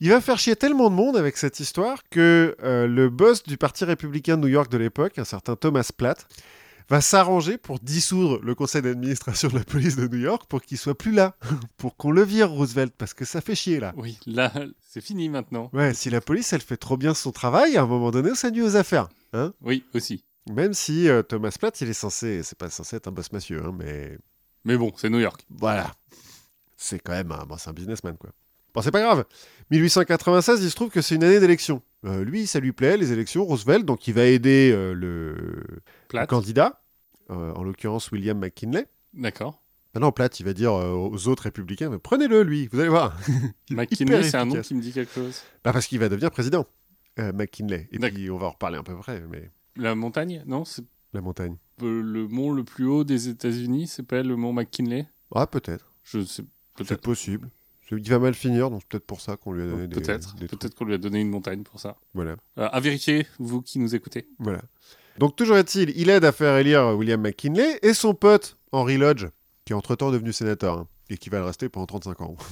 [0.00, 3.56] Il va faire chier tellement de monde avec cette histoire que euh, le boss du
[3.56, 6.26] Parti républicain de New York de l'époque, un certain Thomas Platt,
[6.90, 10.76] va s'arranger pour dissoudre le conseil d'administration de la police de New York pour qu'il
[10.76, 11.36] soit plus là,
[11.76, 13.94] pour qu'on le vire Roosevelt, parce que ça fait chier là.
[13.96, 15.70] Oui, là, c'est fini maintenant.
[15.72, 18.50] Ouais, si la police elle fait trop bien son travail, à un moment donné, ça
[18.50, 19.08] nuit aux affaires.
[19.32, 20.24] Hein Oui, aussi.
[20.50, 23.62] Même si euh, Thomas Platt, il est censé, c'est pas censé être un boss massieux,
[23.64, 24.18] hein, mais
[24.64, 25.46] Mais bon, c'est New York.
[25.48, 25.94] Voilà.
[26.76, 28.30] C'est quand même un, bon, c'est un businessman, quoi.
[28.74, 29.24] Bon, c'est pas grave.
[29.70, 31.82] 1896, il se trouve que c'est une année d'élection.
[32.04, 36.82] Euh, lui, ça lui plaît, les élections, Roosevelt, donc il va aider euh, le, candidat,
[37.30, 38.86] euh, en l'occurrence William McKinley.
[39.14, 39.62] D'accord.
[39.94, 43.16] Maintenant, Platt, il va dire aux autres républicains, prenez-le, lui, vous allez voir.
[43.70, 45.42] McKinley, c'est un nom qui me dit quelque chose.
[45.64, 46.64] Bah, parce qu'il va devenir président,
[47.18, 47.88] McKinley.
[47.90, 51.20] Et puis, on va en reparler un peu après, mais La montagne Non, c'est la
[51.20, 51.56] montagne.
[51.80, 55.06] le mont le plus haut des États-Unis, c'est pas le mont McKinley?
[55.34, 55.92] Ah, peut-être.
[56.04, 56.44] Je sais
[56.76, 57.00] C'est peut-être.
[57.02, 57.50] possible.
[57.90, 60.36] Il va mal finir, donc peut-être pour ça qu'on lui a donné des, Peut-être.
[60.36, 61.96] Peut-être qu'on lui a donné une montagne pour ça.
[62.14, 62.36] Voilà.
[62.58, 64.28] Euh, à vérifier, vous qui nous écoutez.
[64.38, 64.62] Voilà.
[65.18, 69.26] Donc toujours est-il, il aide à faire élire William McKinley et son pote Henry Lodge,
[69.64, 72.36] qui est entre-temps devenu sénateur, hein, et qui va le rester pendant 35 ans.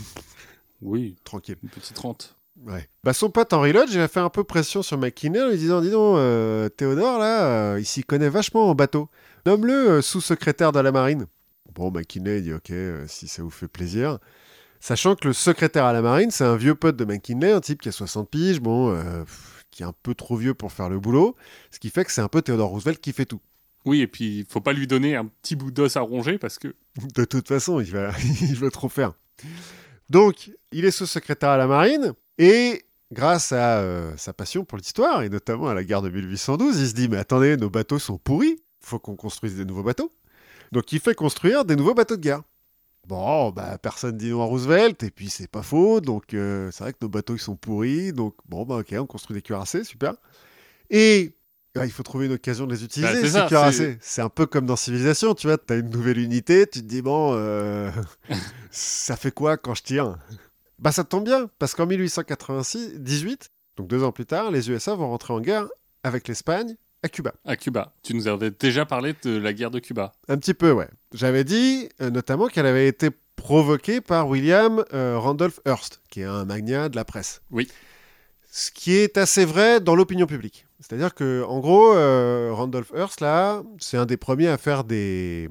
[0.81, 1.57] Oui, Tranquille.
[1.63, 2.37] une petite rente.
[2.65, 2.89] Ouais.
[3.05, 5.57] Bah, son pote Henry Lodge, il a fait un peu pression sur McKinley en lui
[5.57, 9.09] disant, dis donc, euh, Théodore, là, euh, il s'y connaît vachement en bateau.
[9.47, 11.27] Nomme-le euh, sous-secrétaire de la marine.
[11.75, 14.19] Bon, McKinley dit, ok, euh, si ça vous fait plaisir.
[14.81, 17.81] Sachant que le secrétaire à la marine, c'est un vieux pote de McKinley, un type
[17.81, 19.25] qui a 60 piges, bon, euh,
[19.71, 21.37] qui est un peu trop vieux pour faire le boulot.
[21.71, 23.41] Ce qui fait que c'est un peu Théodore Roosevelt qui fait tout.
[23.85, 26.59] Oui, et puis il faut pas lui donner un petit bout d'os à ronger parce
[26.59, 26.75] que
[27.15, 28.11] De toute façon, il va,
[28.41, 29.13] il va trop faire.
[30.11, 35.23] Donc, il est sous-secrétaire à la marine et grâce à euh, sa passion pour l'histoire
[35.23, 38.19] et notamment à la guerre de 1812, il se dit mais attendez, nos bateaux sont
[38.19, 40.13] pourris, faut qu'on construise des nouveaux bateaux.
[40.73, 42.43] Donc, il fait construire des nouveaux bateaux de guerre.
[43.09, 46.85] Bon, bah personne dit non à Roosevelt et puis c'est pas faux, donc euh, c'est
[46.85, 49.83] vrai que nos bateaux ils sont pourris, donc bon bah ok, on construit des cuirassés,
[49.83, 50.13] super.
[50.91, 51.35] Et
[51.75, 53.97] ouais, il faut trouver une occasion de les utiliser, Bah, c'est ces ça, cuirassés.
[54.03, 57.01] C'est un peu comme dans Civilisation, tu vois, t'as une nouvelle unité, tu te dis
[57.01, 57.91] bon, euh,
[58.71, 60.19] ça fait quoi quand je tire
[60.79, 63.49] Bah ça tombe bien, parce qu'en 1898,
[63.79, 65.67] donc deux ans plus tard, les USA vont rentrer en guerre
[66.03, 66.77] avec l'Espagne
[67.09, 67.35] à Cuba.
[67.47, 70.13] à Cuba, tu nous avais déjà parlé de la guerre de Cuba.
[70.29, 70.89] Un petit peu, ouais.
[71.15, 76.25] J'avais dit euh, notamment qu'elle avait été provoquée par William euh, Randolph Hearst, qui est
[76.25, 77.41] un magnat de la presse.
[77.51, 77.69] Oui.
[78.51, 80.67] Ce qui est assez vrai dans l'opinion publique.
[80.81, 85.49] C'est-à-dire que, en gros, euh, Randolph Hearst, là, c'est un des premiers à faire des.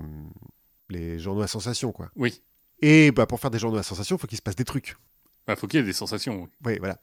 [0.89, 2.09] les journaux à sensation, quoi.
[2.15, 2.41] Oui.
[2.81, 4.95] Et bah, pour faire des journaux à sensation, il faut qu'il se passe des trucs.
[5.47, 6.43] Bah, faut qu'il y ait des sensations.
[6.43, 6.49] oui.
[6.65, 6.99] Oui, voilà.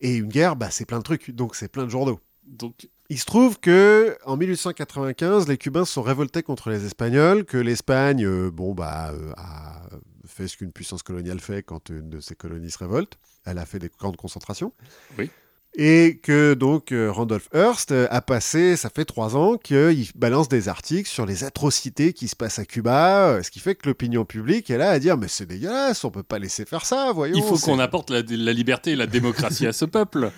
[0.00, 2.20] Et une guerre, bah, c'est plein de trucs, donc c'est plein de journaux.
[2.46, 7.44] Donc, Il se trouve que en 1895, les Cubains se sont révoltés contre les Espagnols,
[7.44, 9.82] que l'Espagne, euh, bon bah, euh, a
[10.26, 13.18] fait ce qu'une puissance coloniale fait quand une de ses colonies se révolte.
[13.44, 14.72] Elle a fait des camps de concentration.
[15.18, 15.30] Oui.
[15.76, 20.68] Et que donc euh, Randolph Hearst a passé, ça fait trois ans, qu'il balance des
[20.68, 24.70] articles sur les atrocités qui se passent à Cuba, ce qui fait que l'opinion publique
[24.70, 27.36] est là à dire mais c'est dégueulasse, on peut pas laisser faire ça, voyons.
[27.36, 30.30] Il faut qu'on apporte la, la liberté et la démocratie à ce peuple.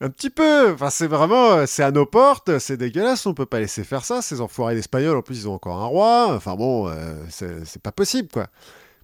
[0.00, 3.46] Un petit peu, enfin c'est vraiment, euh, c'est à nos portes, c'est dégueulasse, on peut
[3.46, 6.54] pas laisser faire ça, ces enfoirés d'Espagnols, en plus ils ont encore un roi, enfin
[6.54, 8.46] bon, euh, c'est pas possible quoi.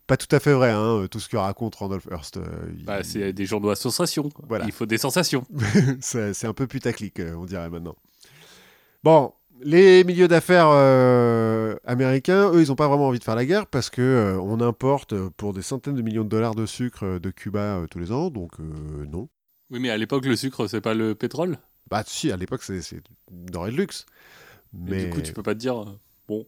[0.06, 2.36] Pas tout à fait vrai, hein, tout ce que raconte Randolph Hearst.
[2.36, 2.42] euh,
[2.78, 4.28] il- Bah, c'est des journaux à sensation.
[4.46, 4.66] Voilà.
[4.66, 5.44] Il faut des sensations.
[6.00, 7.96] c'est un peu putaclic, on dirait maintenant.
[9.02, 9.32] Bon,
[9.62, 13.66] les milieux d'affaires euh, américains, eux, ils n'ont pas vraiment envie de faire la guerre
[13.66, 17.18] parce que euh, on importe pour des centaines de millions de dollars de sucre euh,
[17.18, 19.28] de Cuba tous les ans, donc non.
[19.70, 21.58] Oui, mais à l'époque, le sucre, c'est pas le pétrole?
[21.90, 22.80] Bah si, à l'époque, c'est
[23.30, 24.06] denrée de luxe.
[24.74, 25.98] Et Mais du coup, tu peux pas te dire, euh,
[26.28, 26.46] bon,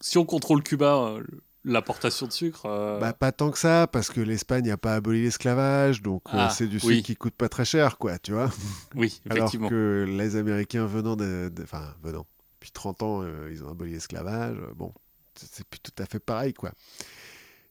[0.00, 1.22] si on contrôle Cuba, euh,
[1.64, 2.66] l'importation de sucre.
[2.66, 6.32] euh, bah, pas tant que ça, parce que l'Espagne n'a pas aboli l'esclavage, donc euh,
[6.38, 7.02] Ah, c'est du sucre oui.
[7.02, 8.50] qui coûte pas très cher, quoi, tu vois.
[8.94, 9.68] oui, Alors effectivement.
[9.68, 11.52] que les Américains venant de...
[11.62, 12.26] Enfin, venant.
[12.54, 14.56] Depuis 30 ans, euh, ils ont aboli l'esclavage.
[14.76, 14.92] bon,
[15.34, 16.72] c'est plus tout à fait pareil, quoi.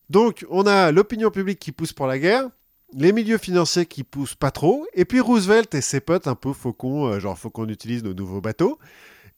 [0.10, 2.48] Donc, on a l'opinion publique qui pousse pour la guerre,
[2.94, 6.54] les milieux financiers qui poussent pas trop, et puis Roosevelt et ses potes un peu
[6.54, 8.80] faucons, euh, genre faut qu'on utilise nos nouveaux bateaux,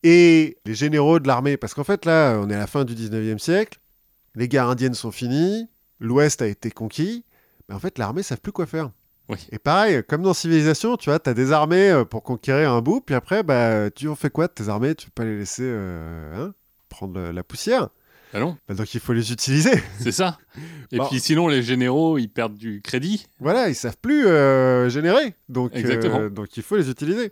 [0.03, 2.93] et les généraux de l'armée, parce qu'en fait, là, on est à la fin du
[2.93, 3.79] 19e siècle,
[4.35, 5.67] les guerres indiennes sont finies,
[5.99, 7.25] l'Ouest a été conquis,
[7.67, 8.91] mais en fait, l'armée ne savent plus quoi faire.
[9.29, 9.37] Oui.
[9.51, 12.81] Et pareil, comme dans Civilisation, tu vois, tu as des armées euh, pour conquérir un
[12.81, 14.95] bout, puis après, bah, tu en fais quoi de tes armées?
[14.95, 16.53] Tu peux pas les laisser euh, hein,
[16.89, 17.89] prendre la poussière
[18.33, 19.71] Ah non, Bah, Donc il faut les utiliser.
[19.99, 20.37] c'est ça.
[20.91, 21.07] Et Bon.
[21.07, 23.25] puis sinon, les généraux, ils perdent du crédit.
[23.39, 25.35] voilà, ils savent plus euh, générer.
[25.49, 26.29] Donc, euh, Exactement.
[26.29, 27.31] donc il faut les utiliser.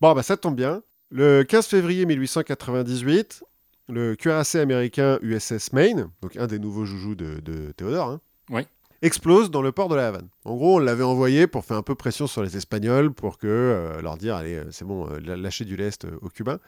[0.00, 0.82] Bon, bah ça tombe bien.
[1.10, 3.44] Le 15 février 1898,
[3.88, 8.20] le cuirassé américain USS Maine, donc un des nouveaux joujoux de, de Théodore, hein,
[8.50, 8.62] Oui.
[9.02, 10.28] explose dans le port de la Havane.
[10.44, 13.46] En gros, on l'avait envoyé pour faire un peu pression sur les Espagnols, pour que
[13.46, 16.58] euh, leur dire, allez, c'est bon, lâchez du lest aux Cubains.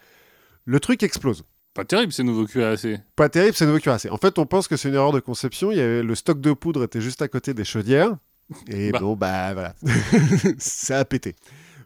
[0.67, 1.45] Le truc explose.
[1.75, 2.99] Pas terrible ces nouveaux cuirassés.
[3.16, 4.09] Pas terrible, c'est nouveau cuirassé.
[4.11, 5.72] En fait, on pense que c'est une erreur de conception.
[5.72, 8.16] Il y avait, le stock de poudre était juste à côté des chaudières.
[8.68, 8.99] Et Bah.
[9.01, 9.75] bon, bah voilà.
[10.59, 11.35] ça a pété.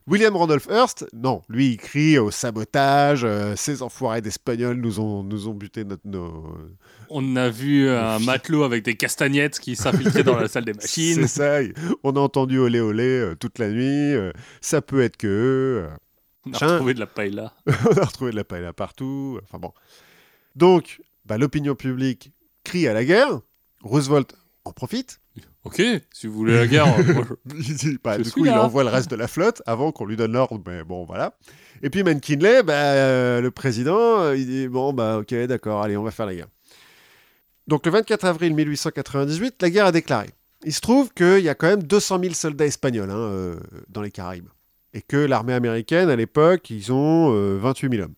[0.06, 3.24] William Randolph Hearst, non, lui, il crie au sabotage.
[3.24, 6.54] euh, ces enfoirés d'Espagnols nous ont, nous ont buté notre, nos...
[7.10, 11.14] On a vu un matelot avec des castagnettes qui s'infiltraient dans la salle des machines.
[11.26, 11.58] C'est ça.
[12.04, 14.14] On a entendu olé olé euh, toute la nuit.
[14.14, 14.32] euh,
[14.62, 15.86] ça peut être que eux.
[16.60, 17.52] On a retrouvé de la paella.
[17.66, 19.38] on a retrouvé de la paella partout.
[19.44, 19.72] Enfin bon.
[20.56, 22.32] Donc, bah, l'opinion publique
[22.64, 23.40] crie à la guerre.
[23.82, 24.34] Roosevelt
[24.64, 25.20] en profite.
[25.64, 25.82] Ok,
[26.12, 27.24] si vous voulez la guerre, moi,
[27.58, 30.16] je- bah, Je du coup, il envoie le reste de la flotte avant qu'on lui
[30.16, 30.60] donne l'ordre.
[30.66, 31.34] Mais bon, voilà.
[31.82, 35.96] Et puis McKinley, bah, euh, le président, euh, il dit bon, bah, ok, d'accord, allez,
[35.96, 36.48] on va faire la guerre.
[37.66, 40.30] Donc le 24 avril 1898, la guerre a déclaré.
[40.64, 43.56] Il se trouve qu'il y a quand même 200 000 soldats espagnols hein, euh,
[43.88, 44.48] dans les Caraïbes.
[44.98, 48.14] Et que l'armée américaine, à l'époque, ils ont euh, 28 000 hommes.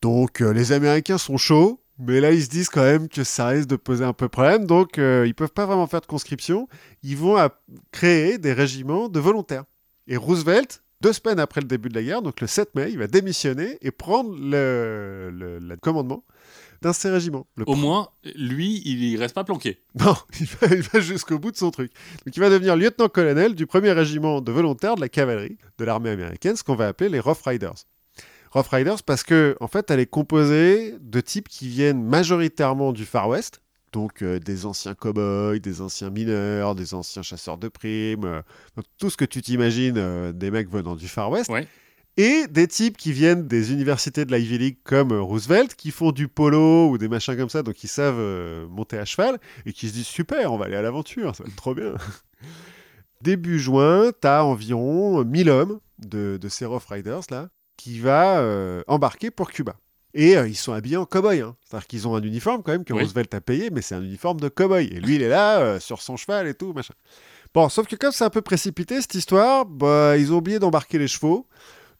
[0.00, 3.48] Donc euh, les Américains sont chauds, mais là ils se disent quand même que ça
[3.48, 4.64] risque de poser un peu problème.
[4.64, 6.70] Donc euh, ils peuvent pas vraiment faire de conscription.
[7.02, 7.36] Ils vont
[7.92, 9.64] créer des régiments de volontaires.
[10.06, 12.96] Et Roosevelt, deux semaines après le début de la guerre, donc le 7 mai, il
[12.96, 16.24] va démissionner et prendre le commandement
[16.82, 17.46] d'un de ces régiments.
[17.56, 19.80] Le au moins, lui, il reste pas planqué.
[19.98, 21.92] non, il va, il va jusqu'au bout de son truc.
[22.24, 26.10] Donc il va devenir lieutenant-colonel du premier régiment de volontaires de la cavalerie de l'armée
[26.10, 27.84] américaine, ce qu'on va appeler les Rough Riders.
[28.52, 33.04] Rough Riders parce que en fait, elle est composée de types qui viennent majoritairement du
[33.04, 33.60] Far West,
[33.92, 38.42] donc euh, des anciens cow-boys, des anciens mineurs, des anciens chasseurs de primes, euh,
[38.98, 41.50] tout ce que tu t'imagines euh, des mecs venant du Far West.
[41.50, 41.66] Ouais.
[42.18, 46.10] Et des types qui viennent des universités de l'Ivy League comme euh, Roosevelt, qui font
[46.12, 49.72] du polo ou des machins comme ça, donc ils savent euh, monter à cheval et
[49.72, 51.94] qui se disent super, on va aller à l'aventure, ça va être trop bien.
[53.20, 58.38] Début juin, tu as environ 1000 hommes de, de ces Rough Riders là qui va
[58.40, 59.76] euh, embarquer pour Cuba.
[60.14, 61.40] Et euh, ils sont habillés en cow-boy.
[61.40, 61.54] hein.
[61.64, 63.02] C'est-à-dire qu'ils ont un uniforme quand même que Oui.
[63.02, 64.86] Roosevelt a payé, mais c'est un uniforme de cow-boy.
[64.92, 66.94] Et lui, il est là euh, sur son cheval et tout, machin.
[67.54, 70.98] Bon, sauf que comme c'est un peu précipité cette histoire, bah, ils ont oublié d'embarquer
[70.98, 71.46] les chevaux.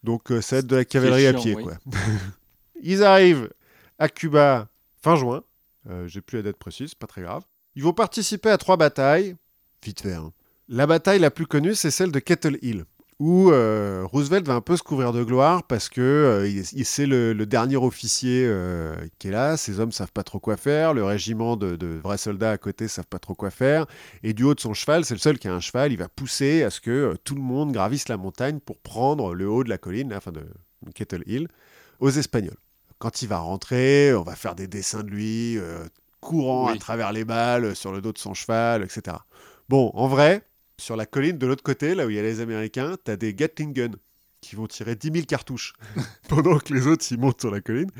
[0.04, 1.62] Donc euh, ça va être de la cavalerie à pied, oui.
[1.64, 1.74] quoi.
[2.82, 3.50] ils arrivent
[3.98, 4.68] à Cuba
[5.02, 5.42] fin juin.
[5.88, 7.42] Euh, J'ai plus la date précise, pas très grave.
[7.74, 9.36] Ils vont participer à trois batailles.
[9.84, 10.14] Vite fait.
[10.14, 10.32] hein.
[10.68, 12.84] La bataille la plus connue, c'est celle de Kettle Hill,
[13.20, 16.84] où euh, Roosevelt va un peu se couvrir de gloire parce que euh, il, il-
[16.84, 20.56] c'est le, le dernier officier euh, qui est là, ses hommes savent pas trop quoi
[20.56, 23.86] faire, le régiment de, de vrais soldats à côté savent pas trop quoi faire,
[24.22, 26.08] et du haut de son cheval, c'est le seul qui a un cheval, il va
[26.08, 29.64] pousser à ce que euh, tout le monde gravisse la montagne pour prendre le haut
[29.64, 30.44] de la colline, là, enfin de
[30.94, 31.48] Kettle Hill,
[31.98, 32.56] aux Espagnols.
[32.98, 35.56] Quand il va rentrer, on va faire des dessins de lui,
[36.20, 39.18] courant à travers les balles, sur le dos de son cheval, etc.
[39.68, 40.42] Bon, en vrai,
[40.78, 43.34] sur la colline de l'autre côté, là où il y a les Américains, t'as des
[43.34, 43.96] Gatling guns
[44.40, 45.72] qui vont tirer 10 000 cartouches
[46.28, 47.90] pendant que les autres ils montent sur la colline.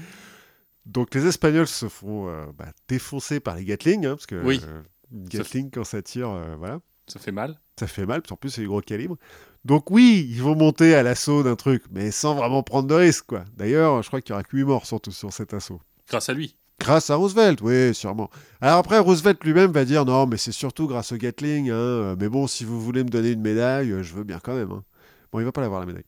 [0.87, 4.61] Donc les Espagnols se font euh, bah, défoncer par les Gatling, hein, parce que Oui.
[4.65, 7.59] euh, une Gatling quand ça tire, euh, voilà, Ça fait mal.
[7.79, 9.17] ça fait mal, puis en plus c'est du gros calibre.
[9.65, 13.27] Donc oui, ils vont monter à l'assaut d'un truc, mais sans vraiment prendre de risque,
[13.27, 13.45] quoi.
[13.57, 15.81] D'ailleurs, je crois qu'il y aura que 8 morts surtout sur cet assaut.
[16.09, 16.57] Grâce à lui.
[16.81, 18.31] Grâce à Roosevelt, oui, sûrement.
[18.61, 21.71] Alors après, Roosevelt lui-même va dire non, mais c'est surtout grâce au Gatling.
[21.71, 24.39] Hein, euh, mais bon, si vous voulez me donner une médaille, euh, je veux bien
[24.41, 24.71] quand même.
[24.71, 24.85] hein.
[25.33, 26.07] Bon, il va pas l'avoir la médaille.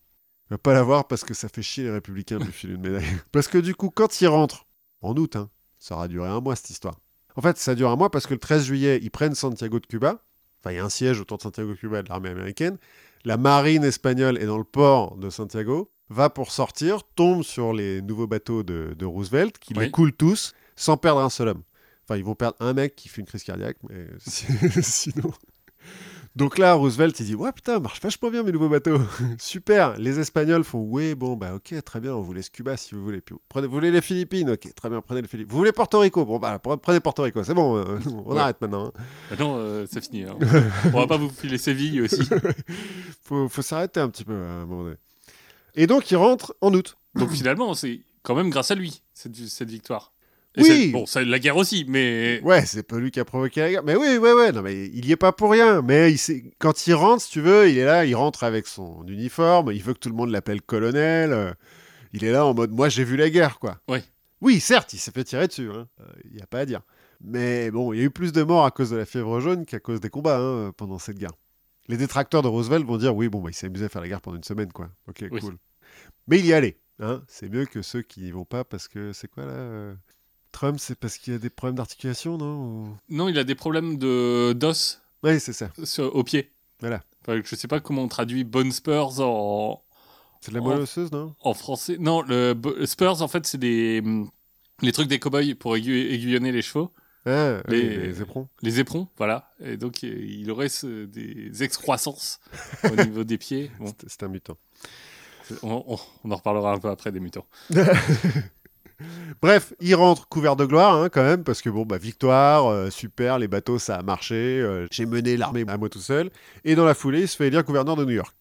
[0.49, 2.81] Il va pas l'avoir parce que ça fait chier les républicains de lui filer une
[2.83, 3.05] médaille.
[3.33, 4.67] Parce que du coup, quand il rentre,
[5.03, 5.49] en août, hein,
[5.79, 6.99] ça aura duré un mois cette histoire.
[7.37, 9.87] En fait, ça dure un mois parce que le 13 juillet, ils prennent Santiago de
[9.87, 10.23] Cuba.
[10.61, 12.77] Enfin, il y a un siège autour de Santiago de Cuba de l'armée américaine.
[13.25, 18.03] La marine espagnole est dans le port de Santiago, va pour sortir, tombe sur les
[18.03, 21.63] nouveaux bateaux de, de Roosevelt, qui les coulent tous sans perdre un seul homme.
[22.05, 24.07] Enfin, ils vont perdre un mec qui fait une crise cardiaque, mais
[24.83, 25.33] sinon.
[26.37, 28.99] Donc là, Roosevelt, il dit Ouais, putain, marche vachement bien mes nouveaux bateaux.
[29.39, 29.97] Super.
[29.99, 33.03] Les Espagnols font Ouais, bon, bah, ok, très bien, on vous laisse Cuba si vous
[33.03, 33.21] voulez.
[33.21, 34.51] Puis, vous prenez, vous voulez les Philippines?
[34.51, 35.51] Ok, très bien, prenez les Philippines.
[35.51, 36.25] Vous voulez Porto Rico?
[36.25, 38.39] Bon, bah, pre- prenez Porto Rico, c'est bon, euh, on Ouais.
[38.41, 38.87] arrête maintenant.
[38.87, 38.93] hein.
[39.31, 40.23] Bah non, euh, c'est fini.
[40.25, 40.37] hein.
[40.95, 42.23] On va pas vous filer Séville aussi.
[43.23, 44.97] Faut, faut s'arrêter un petit peu à un moment donné.
[45.75, 46.97] Et donc, il rentre en août.
[47.15, 50.13] Donc finalement, c'est quand même grâce à lui, cette, cette victoire.
[50.57, 50.91] Oui.
[50.91, 52.41] Bon, c'est la guerre aussi, mais.
[52.43, 53.83] Ouais, c'est pas lui qui a provoqué la guerre.
[53.85, 55.81] Mais oui, ouais, ouais, non, mais il y est pas pour rien.
[55.81, 58.67] Mais il sait- quand il rentre, si tu veux, il est là, il rentre avec
[58.67, 61.33] son uniforme, il veut que tout le monde l'appelle colonel.
[61.33, 61.53] euh,
[62.13, 63.79] il est là en mode, moi j'ai vu la guerre, quoi.
[63.89, 63.99] Oui.
[64.41, 65.87] Oui, certes, il s'est fait tirer dessus, hein.
[66.01, 66.81] Euh, il y a pas à dire.
[67.23, 69.65] Mais bon, il y a eu plus de morts à cause de la fièvre jaune
[69.67, 71.31] qu'à cause des combats hein, pendant cette guerre.
[71.91, 74.09] Les détracteurs de Roosevelt vont dire, oui, bon, bah, il s'est amusé à faire la
[74.09, 74.91] guerre pendant une semaine, quoi.
[75.09, 75.41] Ok, Oui.
[75.41, 75.57] cool.
[76.29, 76.79] Mais il y allé.
[77.01, 77.23] Hein.
[77.29, 79.95] C'est mieux que ceux qui n'y vont pas parce que c'est quoi là euh,
[80.53, 83.55] Trump, c'est parce qu'il y a des problèmes d'articulation, non Ou- Non, il a des
[83.55, 85.71] problèmes de d'os Oui, c'est ça.
[85.85, 86.53] sur- au pied.
[86.81, 87.03] Voilà.
[87.23, 89.83] Enfin, je sais pas comment on traduit Bone Spurs en,
[90.41, 91.35] C'est de la moelle osseuse, non?
[91.43, 91.97] en français.
[91.99, 92.55] Non, le
[92.87, 94.01] Spurs, en fait, c'est des.
[94.05, 94.31] hum,
[94.83, 96.91] Les trucs des cow-boys pour aigu- aiguillonner les chevaux.
[97.27, 98.49] Ah, oui, Les- éperons.
[98.63, 99.51] Les éperons, voilà.
[99.63, 102.41] Et donc, euh, il aurait ce- des excroissances
[102.85, 103.71] au niveau des pieds.
[103.79, 104.57] Bon, C'est- C'est un mutant.
[105.63, 107.47] on, on- on en reparlera un peu après des mutants.
[109.41, 112.91] Bref, il rentre couvert de gloire, hein, quand même, parce que bon, bah, victoire, euh,
[112.91, 116.31] super, les bateaux, ça a marché, euh, j'ai mené l'armée à moi tout seul.
[116.65, 118.35] Et dans la foulée, il se fait élire gouverneur de New York.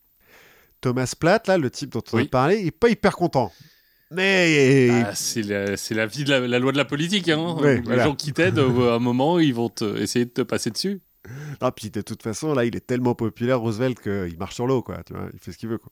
[0.82, 2.24] Thomas Platt, là, le type dont on Oui.
[2.24, 3.54] a parlé, il est pas hyper content.
[4.12, 7.30] Mais Ah, c'est la, vie de la, la loi de la politique.
[7.30, 7.56] Hein.
[7.60, 8.06] Ouais, les voilà.
[8.06, 11.02] gens qui t'aident, à un moment, ils vont te, essayer de te passer dessus.
[11.62, 14.82] Ah, puis de toute façon, là, il est tellement populaire, Roosevelt, qu'il marche sur l'eau,
[14.82, 15.04] quoi.
[15.04, 15.92] Tu vois, il fait ce qu'il veut, quoi.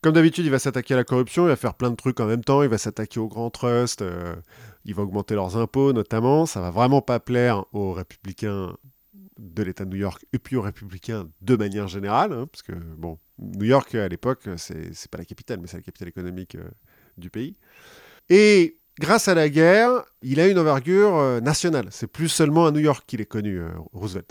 [0.00, 2.26] Comme d'habitude, il va s'attaquer à la corruption, il va faire plein de trucs en
[2.26, 4.34] même temps, il va s'attaquer aux grands trusts, euh,
[4.84, 6.44] il va augmenter leurs impôts, notamment.
[6.44, 8.76] Ça va vraiment pas plaire aux républicains
[9.38, 12.72] de l'État de New York et puis aux républicains de manière générale, hein, parce que,
[12.72, 16.68] bon, New York, à l'époque, c'est pas la capitale, mais c'est la capitale économique euh,
[17.18, 17.56] du pays.
[18.30, 19.90] Et grâce à la guerre,
[20.22, 21.86] il a une envergure euh, nationale.
[21.90, 24.30] C'est plus seulement à New York qu'il est connu, euh, Roosevelt.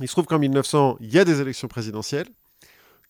[0.00, 2.28] Il se trouve qu'en 1900, il y a des élections présidentielles,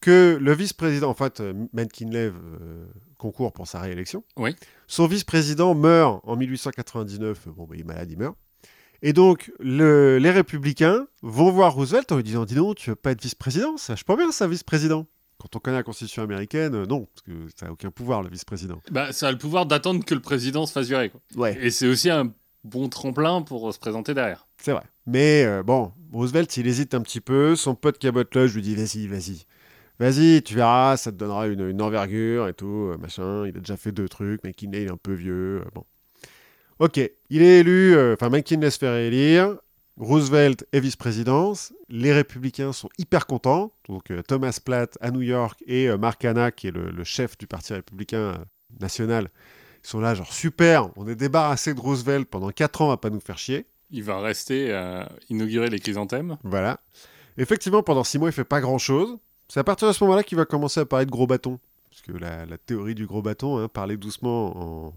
[0.01, 2.87] que le vice-président, en fait, euh, McKinley euh,
[3.19, 4.23] concourt pour sa réélection.
[4.37, 4.55] Oui.
[4.87, 7.49] Son vice-président meurt en 1899.
[7.49, 8.37] Bon, bah, il est malade, il meurt.
[9.03, 12.97] Et donc, le- les républicains vont voir Roosevelt en lui disant Dis donc, tu veux
[12.97, 13.77] pas être vice-président?
[13.77, 15.07] C'est vachement bien, ça, vice-président.
[15.41, 18.29] Quand on connaît la Constitution américaine, euh, non, parce que ça n'a aucun pouvoir, le
[18.29, 18.81] vice-président.
[18.91, 21.11] Bah, ça a le pouvoir d'attendre que le président se fasse virer.
[21.11, 21.21] quoi.
[21.37, 21.57] Ouais.
[21.61, 22.33] Et c'est aussi un
[22.65, 24.47] bon tremplin pour se présenter derrière.
[24.61, 24.83] C'est vrai.
[25.07, 27.55] Mais euh, bon, Roosevelt, il hésite un petit peu.
[27.55, 29.45] Son pote Cabot Lodge lui dit Vas-y, vas-y.
[30.01, 33.47] Vas-y, tu verras, ça te donnera une, une envergure et tout, euh, machin.
[33.47, 34.43] Il a déjà fait deux trucs.
[34.45, 35.61] McKinley, il est un peu vieux.
[35.61, 35.85] euh, bon.
[36.79, 36.99] Ok,
[37.31, 37.95] il est élu.
[37.97, 39.57] euh, Enfin, McKinley se fait réélire.
[39.99, 41.73] Roosevelt est vice-présidence.
[41.89, 43.73] Les républicains sont hyper contents.
[43.89, 47.05] Donc, euh, Thomas Platt à New York et euh, Mark Hanna, qui est le, le
[47.05, 48.37] chef du Parti républicain euh,
[48.81, 49.31] national,
[49.85, 53.11] ils sont là, genre super, on est débarrassé de Roosevelt pendant 4 ans, va pas
[53.11, 53.67] nous faire chier.
[53.91, 56.37] Il va rester à inaugurer les chrysanthèmes.
[56.45, 56.81] Voilà.
[57.37, 59.17] Effectivement, pendant six mois, il fait pas grand-chose.
[59.49, 61.59] C'est à partir de ce moment-là qu'il va commencer à parler de gros bâton.
[61.91, 64.95] Parce que la, la théorie du gros bâton, hein, parler doucement en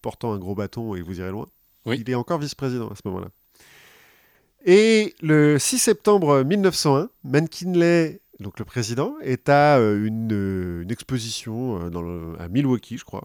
[0.00, 1.48] portant un gros bâton et vous irez loin.
[1.84, 1.98] Oui.
[2.00, 3.28] Il est encore vice-président à ce moment-là.
[4.64, 10.92] Et le 6 septembre 1901, McKinley donc le président, est à euh, une, euh, une
[10.92, 13.24] exposition euh, dans le- à Milwaukee, je crois,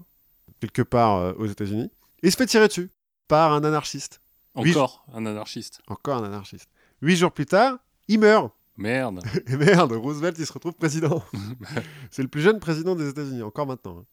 [0.59, 1.91] quelque part aux États-Unis,
[2.23, 2.89] et il se fait tirer dessus
[3.27, 4.21] par un anarchiste.
[4.55, 5.81] Encore un anarchiste.
[5.87, 6.67] Encore un anarchiste.
[7.01, 7.77] Huit jours plus tard,
[8.07, 8.51] il meurt.
[8.75, 9.21] Merde.
[9.47, 11.23] Et merde, Roosevelt, il se retrouve président.
[12.11, 14.03] c'est le plus jeune président des États-Unis, encore maintenant.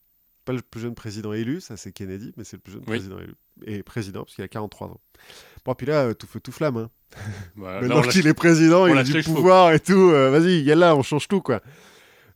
[0.51, 2.96] Pas le plus jeune président élu, ça c'est Kennedy, mais c'est le plus jeune Oui.
[2.98, 3.34] président élu.
[3.66, 5.01] Et président, parce qu'il a 43 ans.
[5.64, 6.76] Bon, puis là, euh, tout feu, tout flamme.
[6.76, 6.90] Hein.
[7.57, 9.92] Voilà, Maintenant qu'il est président, on il a du pouvoir et tout.
[10.11, 11.61] euh, Vas-y, y a là, on change tout, quoi.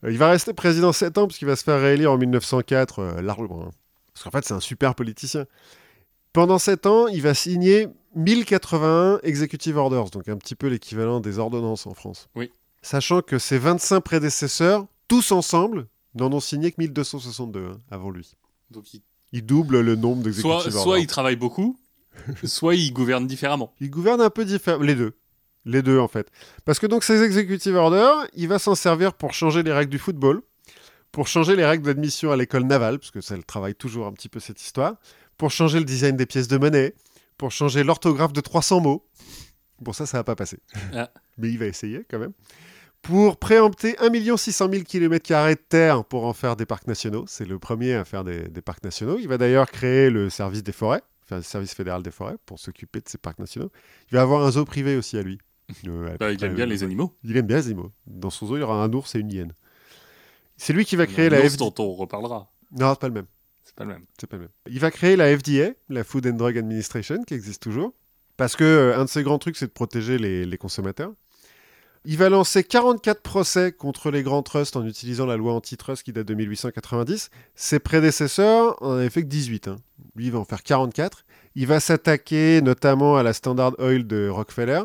[0.04, 2.98] Euh, il va rester président 7 ans, parce qu'il va se faire réélire en 1904,
[3.00, 3.64] euh, largement.
[3.66, 3.70] hein.
[4.12, 5.46] Parce qu'en fait, c'est un super politicien.
[6.32, 11.38] Pendant 7 ans, il va signer 1081 executive orders, donc un petit peu l'équivalent des
[11.38, 12.28] ordonnances en France.
[12.34, 12.52] Oui.
[12.82, 18.32] Sachant que ses 25 prédécesseurs, tous ensemble, n'en ont signé que 1262 hein, avant lui.
[18.70, 19.02] Donc, il-
[19.32, 21.76] Il double le nombre d'executive soit, soit il travaille beaucoup,
[22.44, 23.74] soit il gouverne différemment.
[23.80, 24.84] Il gouverne un peu différemment.
[24.84, 25.14] Les deux.
[25.64, 26.30] Les deux, en fait.
[26.64, 29.98] Parce que donc, ces executive orders, il va s'en servir pour changer les règles du
[29.98, 30.42] football,
[31.10, 34.12] pour changer les règles d'admission à l'école navale, parce que ça le travaille toujours un
[34.12, 34.96] petit peu cette histoire,
[35.38, 36.94] pour changer le design des pièces de monnaie,
[37.38, 39.06] pour changer l'orthographe de 300 mots.
[39.80, 40.58] Bon, ça, ça va pas passer.
[40.92, 41.10] Ah.
[41.38, 42.32] Mais il va essayer quand même.
[43.04, 47.24] Pour préempter 1 600 000 km de terre pour en faire des parcs nationaux.
[47.28, 49.18] C'est le premier à faire des, des parcs nationaux.
[49.20, 52.58] Il va d'ailleurs créer le service des forêts, enfin le service fédéral des forêts, pour
[52.58, 53.70] s'occuper de ces parcs nationaux.
[54.10, 55.38] Il va avoir un zoo privé aussi à lui.
[55.86, 57.14] Euh, Bah, il aime bien euh, les animaux.
[57.24, 57.90] Il aime bien les animaux.
[58.06, 59.52] Dans son zoo, il y aura un ours et une hyène.
[60.56, 61.56] C'est lui qui va créer la FDA.
[61.58, 62.50] dont on reparlera.
[62.70, 63.26] Non, c'est pas le même.
[63.64, 64.04] C'est pas le même.
[64.20, 64.50] C'est pas le même.
[64.68, 67.92] Il va créer la FDA, la Food and Drug Administration, qui existe toujours.
[68.36, 71.12] Parce que euh, un de ses grands trucs, c'est de protéger les, les consommateurs.
[72.06, 76.12] Il va lancer 44 procès contre les grands trusts en utilisant la loi antitrust qui
[76.12, 77.30] date de 1890.
[77.54, 79.68] Ses prédécesseurs en avaient fait que 18.
[79.68, 79.76] hein.
[80.14, 81.24] Lui, il va en faire 44.
[81.54, 84.82] Il va s'attaquer notamment à la Standard Oil de Rockefeller.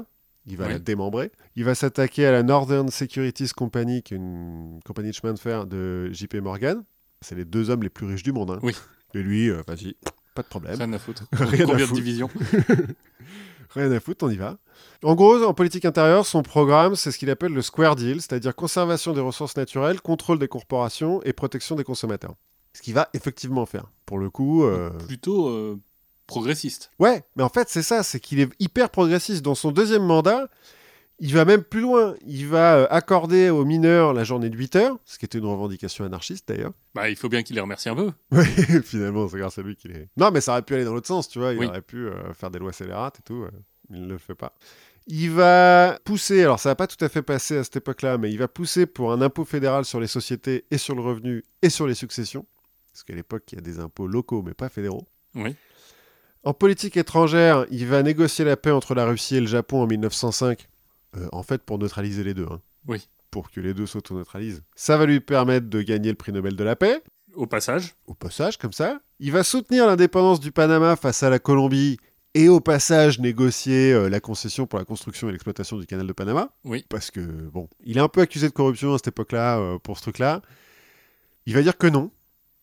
[0.48, 0.74] Il va Oui.
[0.74, 1.32] la démembrer.
[1.58, 5.40] Il va s'attaquer à la Northern Securities Company, qui est une compagnie de chemin de
[5.40, 6.84] fer de JP Morgan.
[7.22, 8.52] C'est les deux hommes les plus riches du monde.
[8.52, 8.60] hein.
[8.64, 8.74] Oui.
[9.14, 9.96] Et lui, euh, vas-y,
[10.36, 10.76] pas de problème.
[10.78, 11.24] Rien à foutre.
[11.34, 12.30] Rien à Combien de divisions?
[13.70, 14.58] Rien à foutre, on y va.
[15.04, 18.56] En gros, en politique intérieure, son programme, c'est ce qu'il appelle le Square Deal, c'est-à-dire
[18.56, 22.36] conservation des ressources naturelles, contrôle des corporations et protection des consommateurs.
[22.74, 23.86] Ce qu'il va effectivement faire.
[24.06, 25.80] Pour le coup, euh, Plutôt euh,
[26.28, 26.92] progressiste.
[27.00, 29.44] ouais, mais en fait, c'est ça, c'est qu'il est hyper progressiste.
[29.44, 30.48] Dans son deuxième mandat,
[31.20, 32.16] il va même plus loin.
[32.26, 35.46] Il va euh, accorder aux mineurs la journée de 8 heures, ce qui était une
[35.46, 36.72] revendication anarchiste d'ailleurs.
[36.96, 38.12] Bah, il faut bien qu'il les remercie un peu.
[38.32, 38.44] Oui,
[38.84, 40.08] finalement, c'est grâce à lui qu'il est.
[40.18, 41.54] Non, mais ça aurait pu aller dans l'autre sens, tu vois.
[41.54, 41.66] Il Oui.
[41.68, 43.44] aurait pu euh, faire des lois scélérates et tout.
[43.44, 43.50] euh,
[43.92, 44.54] il ne le fait pas.
[45.08, 48.30] Il va pousser, alors ça va pas tout à fait passer à cette époque-là, mais
[48.32, 51.70] il va pousser pour un impôt fédéral sur les sociétés et sur le revenu et
[51.70, 52.46] sur les successions.
[52.92, 55.08] Parce qu'à l'époque, il y a des impôts locaux, mais pas fédéraux.
[55.34, 55.56] Oui.
[56.44, 59.88] En politique étrangère, il va négocier la paix entre la Russie et le Japon en
[59.88, 60.68] 1905.
[61.16, 62.48] Euh, en fait, pour neutraliser les deux.
[62.50, 62.62] hein.
[62.88, 63.08] Oui.
[63.32, 64.64] Pour que les deux s'auto-neutralisent.
[64.76, 67.02] Ça va lui permettre de gagner le prix Nobel de la paix
[67.34, 69.00] Au passage, au passage, comme ça.
[69.20, 71.98] Il va soutenir l'indépendance du Panama face à la Colombie
[72.34, 76.14] et au passage négocier euh, la concession pour la construction et l'exploitation du canal de
[76.14, 76.50] Panama.
[76.64, 76.86] Oui.
[76.90, 79.98] Parce que, bon, il est un peu accusé de corruption à cette époque-là euh, pour
[79.98, 80.42] ce truc-là.
[81.46, 82.12] Il va dire que non.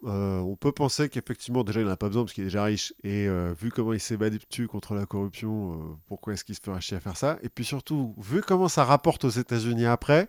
[0.07, 2.64] Euh, on peut penser qu'effectivement, déjà, il n'en a pas besoin parce qu'il est déjà
[2.64, 2.94] riche.
[3.02, 5.76] Et euh, vu comment il s'est battu contre la corruption, euh,
[6.07, 7.38] pourquoi est-ce qu'il se ferait chier à faire ça?
[7.42, 10.28] Et puis surtout, vu comment ça rapporte aux États-Unis après,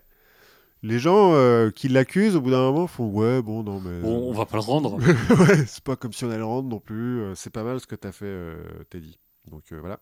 [0.84, 1.34] les gens
[1.72, 4.00] qui l'accusent, au bout d'un moment, font Ouais, bon, non, mais.
[4.00, 4.98] bon, on va pas le rendre.
[5.48, 7.24] ouais, c'est pas comme si on allait le rendre non plus.
[7.36, 8.56] c'est pas mal ce que t'as fait,
[8.90, 9.20] Teddy.
[9.50, 10.00] Donc voilà.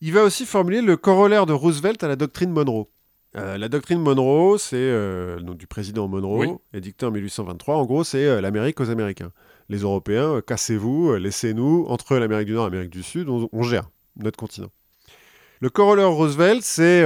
[0.00, 2.88] Il va aussi formuler le corollaire de Roosevelt à la doctrine Monroe.
[3.36, 6.48] Euh, la doctrine Monroe, c'est euh, nom du président Monroe, Oui.
[6.72, 7.76] édicté en 1823.
[7.76, 9.32] En gros, c'est euh, l'Amérique aux Américains.
[9.68, 13.90] Les Européens, cassez-vous, laissez-nous, entre l'Amérique du Nord et l'Amérique du Sud, on, on gère
[14.16, 14.68] notre continent.
[15.60, 17.02] Le corollaire Roosevelt, c'est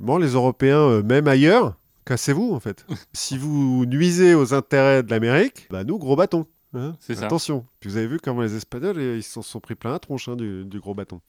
[0.00, 2.84] bon, les Européens, même ailleurs, cassez-vous en fait.
[3.12, 6.46] si vous nuisez aux intérêts de l'Amérique, bah nous, gros bâton.
[6.74, 6.96] hein.
[6.98, 7.26] C'est ça.
[7.26, 7.64] Attention.
[7.78, 10.34] Puis vous avez vu comment les Espagnols, ils se sont, pris plein la tronche hein,
[10.34, 11.20] du, du gros bâton.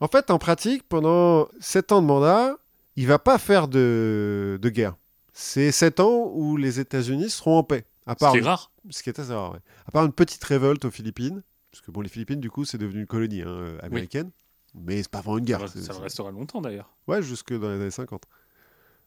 [0.00, 2.56] En fait, en pratique, pendant sept ans de mandat,
[2.96, 4.96] il va pas faire de, de guerre.
[5.32, 7.86] C'est sept ans où les États-Unis seront en paix.
[8.06, 8.70] À Ce part qui est rare.
[8.90, 9.60] ce qui est assez rare, ouais.
[9.86, 12.78] À part une petite révolte aux Philippines, parce que bon, les Philippines, du coup, c'est
[12.78, 14.30] devenu une colonie hein, euh, américaine,
[14.74, 15.66] mais c'est pas vraiment une guerre.
[15.68, 16.90] ça restera longtemps d'ailleurs.
[17.06, 18.24] Ouais, jusque dans les années 50.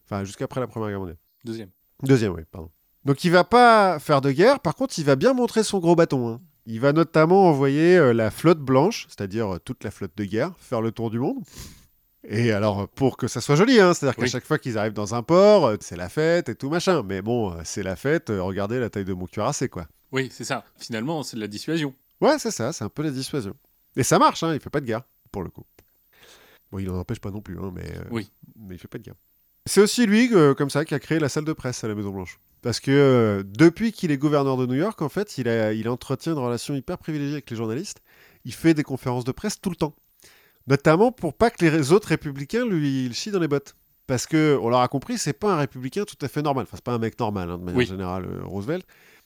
[0.06, 1.18] Enfin, jusqu'après la Première Guerre mondiale.
[1.44, 1.70] Deuxième.
[2.04, 2.70] Deuxième, oui, pardon.
[3.04, 5.96] Donc il va pas faire de guerre, par contre, il va bien montrer son gros
[5.96, 6.28] bâton.
[6.30, 6.42] hein.
[6.66, 10.54] Il va notamment envoyer euh, la flotte blanche, c'est-à-dire euh, toute la flotte de guerre,
[10.58, 11.38] faire le tour du monde.
[12.28, 15.14] Et alors, pour que ça soit joli, hein, c'est-à-dire qu'à chaque fois qu'ils arrivent dans
[15.14, 17.04] un port, euh, c'est la fête et tout machin.
[17.04, 19.88] Mais bon, euh, c'est la fête, euh, regardez la taille de mon cuirassé, quoi.
[20.12, 20.64] Oui, c'est ça.
[20.78, 21.94] Finalement, c'est de la dissuasion.
[22.22, 23.54] Ouais, c'est ça, c'est un peu la dissuasion.
[23.96, 25.66] Et ça marche, hein, il fait pas de guerre, pour le coup.
[26.72, 28.32] Bon, il en empêche pas non plus, hein, mais, Oui.
[28.58, 29.16] mais il fait pas de guerre.
[29.68, 31.96] C'est aussi lui, euh, comme ça, qui a créé la salle de presse à la
[31.96, 32.40] Maison-Blanche.
[32.62, 35.88] Parce que euh, depuis qu'il est gouverneur de New York, en fait, il, a, il
[35.90, 38.00] entretient une relation hyper privilégiée avec les journalistes.
[38.46, 39.94] Il fait des conférences de presse tout le temps.
[40.68, 43.76] Notamment pour pas que les autres républicains lui chient dans les bottes.
[44.08, 46.64] Parce que, on l'aura compris, c'est pas un républicain tout à fait normal.
[46.64, 47.86] Enfin, c'est pas un mec normal, hein, de manière Oui.
[47.88, 48.86] générale, euh, Roosevelt.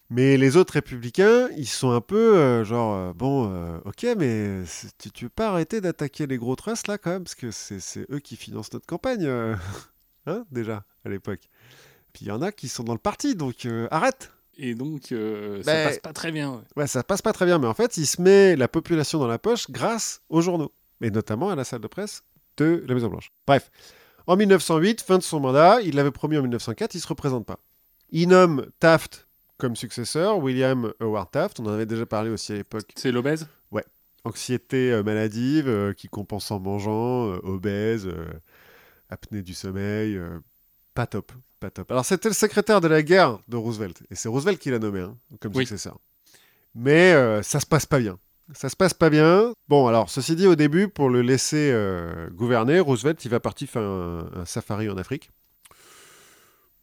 [0.10, 4.64] Mais les autres républicains, ils sont un peu euh, genre, euh, bon, euh, ok, mais
[4.98, 8.10] tu, tu veux pas arrêter d'attaquer les gros trusts là quand même Parce que c'est
[8.10, 9.56] eux qui financent notre campagne, euh,
[10.26, 11.42] hein, déjà, à l'époque.
[12.14, 15.12] Puis il y en a qui sont dans le parti, donc euh, arrête Et donc,
[15.12, 16.52] euh, ça Ben, passe pas très bien.
[16.54, 16.62] ouais.
[16.78, 19.28] Ouais, ça passe pas très bien, mais en fait, il se met la population dans
[19.28, 20.72] la poche grâce aux journaux,
[21.02, 22.24] et notamment à la salle de presse
[22.58, 23.32] de la Maison-Blanche.
[23.48, 23.72] Bref,
[24.28, 27.60] en 1908, fin de son mandat, il l'avait promis en 1904, il se représente pas.
[28.12, 29.28] Il nomme Taft
[29.58, 33.48] comme successeur, William Howard Taft, on en avait déjà parlé aussi à l'époque, C'est l'obèse?
[34.26, 38.10] Anxiété euh, maladive, euh, qui compense en mangeant, euh, obèse,
[39.10, 40.20] apnée du sommeil,
[40.94, 41.32] pas top,
[41.62, 41.90] pas top.
[41.90, 45.00] Alors c'était le secrétaire de la guerre de Roosevelt, et c'est Roosevelt qui l'a nommé
[45.00, 45.66] hein, comme Oui.
[45.66, 45.98] successeur.
[46.76, 48.20] Mais ça se passe pas bien.
[48.54, 49.54] Ça se passe pas bien.
[49.68, 53.70] Bon, alors, ceci dit, au début, pour le laisser euh, gouverner, Roosevelt, il va partir
[53.70, 55.30] faire un, un safari en Afrique.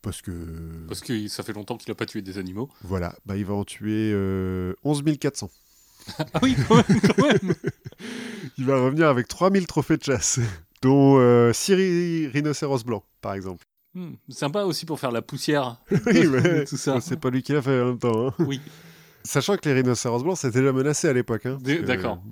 [0.02, 0.30] Parce que,
[0.86, 2.70] Parce que ça fait longtemps qu'il a pas tué des animaux.
[2.84, 5.50] voilà, bah, il va en tuer euh, 11 400.
[6.18, 7.54] Ah oui, quand même, quand même.
[8.58, 10.38] Il va revenir avec 3000 trophées de chasse,
[10.82, 11.18] dont
[11.52, 13.64] 6 rhinocéros blancs, par exemple.
[13.94, 15.78] Hmm, Sympa aussi pour faire la poussière.
[15.90, 17.00] oui, mais Tout ça.
[17.00, 18.28] c'est pas lui qui l'a fait en même temps.
[18.28, 18.34] hein.
[18.38, 18.60] Oui.
[19.26, 21.46] Sachant que les rhinocéros blancs, c'était déjà menacé à l'époque.
[21.46, 22.22] hein, que- d'accord.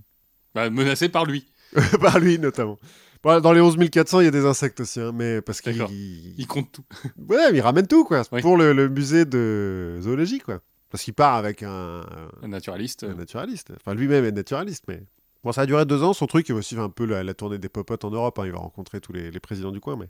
[0.55, 1.47] Bah, menacé par lui.
[2.01, 2.79] Par lui, notamment.
[3.23, 5.77] Bon, dans les 11 400, il y a des insectes aussi, hein, mais parce qu'il
[5.91, 6.35] il...
[6.39, 6.85] Il compte tout.
[7.29, 8.41] Ouais, mais il ramène tout, quoi, Oui.
[8.43, 10.61] pour le, le musée de zoologie, quoi.
[10.91, 12.03] Parce qu'il part avec un,
[12.43, 13.03] Un naturaliste.
[13.03, 13.73] un naturaliste.
[13.77, 15.03] Enfin, lui-même est naturaliste, mais...
[15.43, 17.35] Bon, ça a duré deux ans, son truc, il va faire un peu la, la
[17.35, 19.97] tournée des popotes en Europe, hein, il va rencontrer tous les, les présidents du coin,
[19.97, 20.07] mais...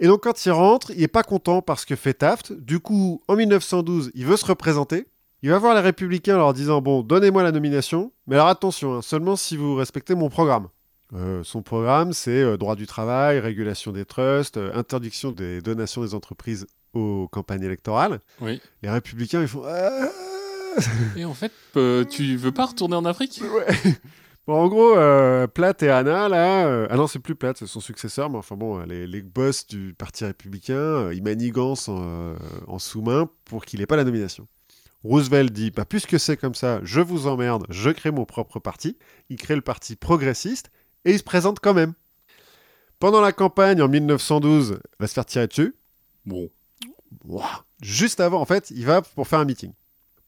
[0.00, 2.52] Et donc, quand il rentre, il est pas content parce que fait Taft.
[2.54, 5.06] Du coup, en 1912, il veut se représenter.
[5.44, 8.94] Il va voir les républicains en leur disant Bon, donnez-moi la nomination, mais alors attention,
[8.94, 10.68] hein, seulement si vous respectez mon programme.
[11.14, 16.02] Euh, son programme, c'est euh, droit du travail, régulation des trusts, euh, interdiction des donations
[16.02, 18.20] des entreprises aux campagnes électorales.
[18.40, 18.60] Oui.
[18.82, 19.64] Les républicains, ils font
[21.16, 21.52] Et en fait,
[22.08, 23.42] tu veux pas retourner en Afrique?
[23.42, 23.66] Ouais.
[24.46, 24.94] Bon, en gros,
[25.54, 26.86] Platt et Anna, là.
[26.90, 29.94] ah non, c'est plus Platt, c'est son successeur, mais enfin bon, les, les boss du
[29.96, 32.34] Parti républicain, ils manigancent en,
[32.66, 34.48] en sous-main pour qu'il n'ait pas la nomination.
[35.04, 38.58] Roosevelt dit Pas plus que c'est comme ça, je vous emmerde, je crée mon propre
[38.58, 38.96] parti.
[39.28, 40.70] Il crée le Parti progressiste
[41.04, 41.94] et il se présente quand même.
[42.98, 45.74] Pendant la campagne en 1912, il va se faire tirer dessus.
[46.24, 46.48] Bon.
[47.80, 49.72] Juste avant, en fait, il va pour faire un meeting.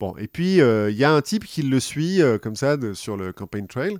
[0.00, 2.76] Bon, et puis euh, il y a un type qui le suit euh, comme ça
[2.94, 3.98] sur le campaign trail,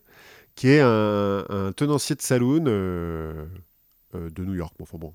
[0.57, 3.47] qui est un, tenancier de saloon euh,
[4.13, 4.75] de New York.
[4.79, 5.15] Bon, enfin bon.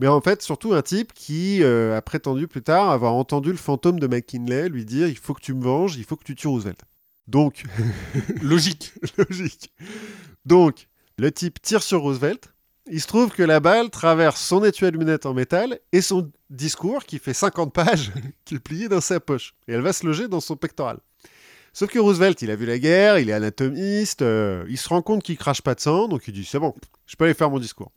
[0.00, 3.56] Mais en fait, surtout un type qui euh, a prétendu plus tard avoir entendu le
[3.56, 6.34] fantôme de McKinley lui dire il faut que tu me venges, il faut que tu
[6.34, 6.80] tues Roosevelt.
[7.28, 7.64] Donc,
[8.42, 8.92] Logique.
[9.16, 9.72] logique.
[10.44, 10.88] Donc,
[11.18, 12.52] le type tire sur Roosevelt.
[12.90, 16.32] Il se trouve que la balle traverse son étui à lunettes en métal et son
[16.50, 18.10] discours, qui fait 50 pages,
[18.44, 19.54] qui est plié dans sa poche.
[19.68, 20.98] Et elle va se loger dans son pectoral.
[21.72, 25.00] Sauf que Roosevelt, il a vu la guerre, il est anatomiste, euh, il se rend
[25.00, 26.74] compte qu'il crache pas de sang, donc il dit c'est bon,
[27.06, 27.92] je peux aller faire mon discours.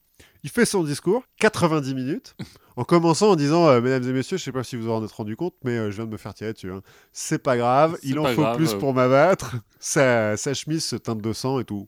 [0.46, 2.36] Il fait son discours, 90 minutes,
[2.76, 5.12] en commençant en disant euh, Mesdames et messieurs, je sais pas si vous en êtes
[5.12, 6.72] rendu compte, mais euh, je viens de me faire tirer dessus.
[6.72, 6.84] hein.
[7.12, 8.78] C'est pas grave, il en faut grave, plus euh.
[8.78, 9.56] pour m'abattre.
[9.80, 11.88] Sa, sa chemise se teinte de sang et tout.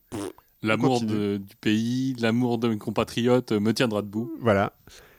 [0.63, 4.33] L'amour du pays, l'amour de mes compatriotes euh, me tiendra debout.
[4.41, 4.73] Voilà.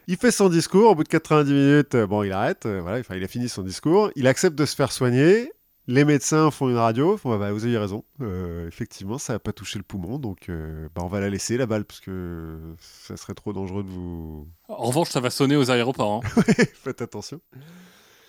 [0.09, 3.29] Il fait son discours, au bout de 90 minutes, bon, il arrête, voilà, il a
[3.29, 5.53] fini son discours, il accepte de se faire soigner,
[5.89, 9.39] les médecins font une radio, font, Ah bah, vous avez raison, euh, effectivement, ça n'a
[9.41, 12.59] pas touché le poumon, donc euh, bah, on va la laisser, la balle, parce que
[12.79, 14.47] ça serait trop dangereux de vous...
[14.69, 16.23] En revanche, ça va sonner aux aéroports.
[16.25, 16.43] hein.
[16.75, 17.41] Faites attention.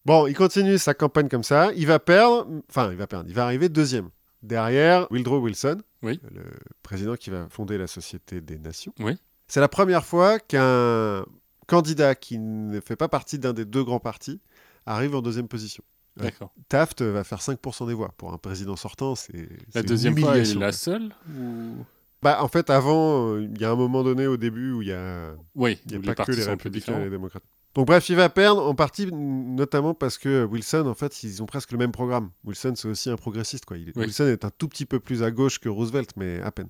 [0.05, 3.35] Bon, il continue sa campagne comme ça, il va perdre, enfin, il va perdre, il
[3.35, 4.09] va arriver deuxième.
[4.41, 6.19] Derrière Woodrow Wilson, Oui.
[6.33, 6.43] le
[6.81, 8.93] président qui va fonder la Société des Nations.
[9.01, 9.17] Oui.
[9.49, 11.25] C'est la première fois qu'un
[11.67, 14.39] candidat qui ne fait pas partie d'un des deux grands partis
[14.85, 15.83] arrive en deuxième position.
[16.23, 16.51] D'accord.
[16.67, 18.13] Taft va faire 5% des voix.
[18.17, 19.33] Pour un président sortant, c'est.
[19.33, 19.41] La
[19.73, 21.83] c'est une deuxième fois, elle est la seule ou...
[22.21, 24.89] Bah, en fait, avant, euh, il y a un moment donné au début où il
[24.89, 27.43] y a, Oui, il y a pas que les républicains et les démocrates.
[27.75, 31.45] Donc bref, il va perdre en partie notamment parce que Wilson, en fait, ils ont
[31.45, 32.31] presque le même programme.
[32.43, 33.77] Wilson, c'est aussi un progressiste, quoi.
[33.77, 34.03] Il est- Oui.
[34.05, 36.67] Wilson est un tout petit peu plus à gauche que Roosevelt, mais à peine.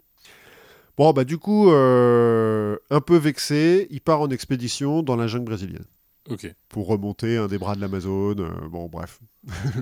[0.97, 5.45] Bon, bah du coup, euh, un peu vexé, il part en expédition dans la jungle
[5.45, 5.85] brésilienne
[6.29, 6.53] Ok.
[6.67, 8.41] pour remonter un des bras de l'Amazone.
[8.41, 9.19] euh, bon, bref.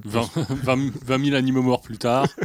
[0.05, 0.29] 20,
[0.63, 2.27] 20 20 000 animaux morts plus tard.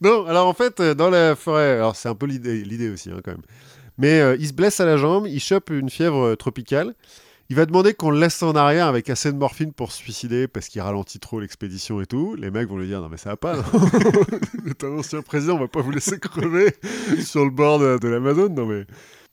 [0.00, 3.20] Non, alors en fait, euh, dans la forêt, alors c'est un peu l'idée aussi, hein,
[3.24, 3.42] quand même.
[3.98, 6.94] Mais euh, il se blesse à la jambe, il chope une fièvre euh, tropicale.
[7.50, 10.48] Il va demander qu'on le laisse en arrière avec assez de morphine pour se suicider
[10.48, 12.34] parce qu'il ralentit trop l'expédition et tout.
[12.34, 13.62] Les mecs vont lui dire non mais ça va pas, non
[14.78, 16.74] T'es un ancien président, on va pas vous laisser crever
[17.24, 18.86] sur le bord de, de l'Amazon, non mais.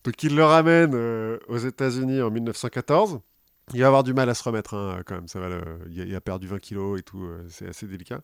[0.03, 3.19] Donc il le ramène euh, aux États-Unis en 1914.
[3.73, 5.27] Il va avoir du mal à se remettre hein, quand même.
[5.27, 7.23] Ça va le- il, a, perdu 20 kilos et tout.
[7.23, 8.21] euh, c'est assez délicat.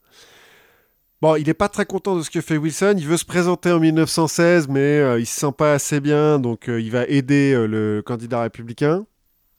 [1.22, 2.96] Bon, il n'est pas très content de ce que fait Wilson.
[2.98, 6.70] Il veut se présenter en 1916, mais euh, il se sent pas assez bien, donc
[6.70, 9.06] euh, il va aider euh, le candidat républicain.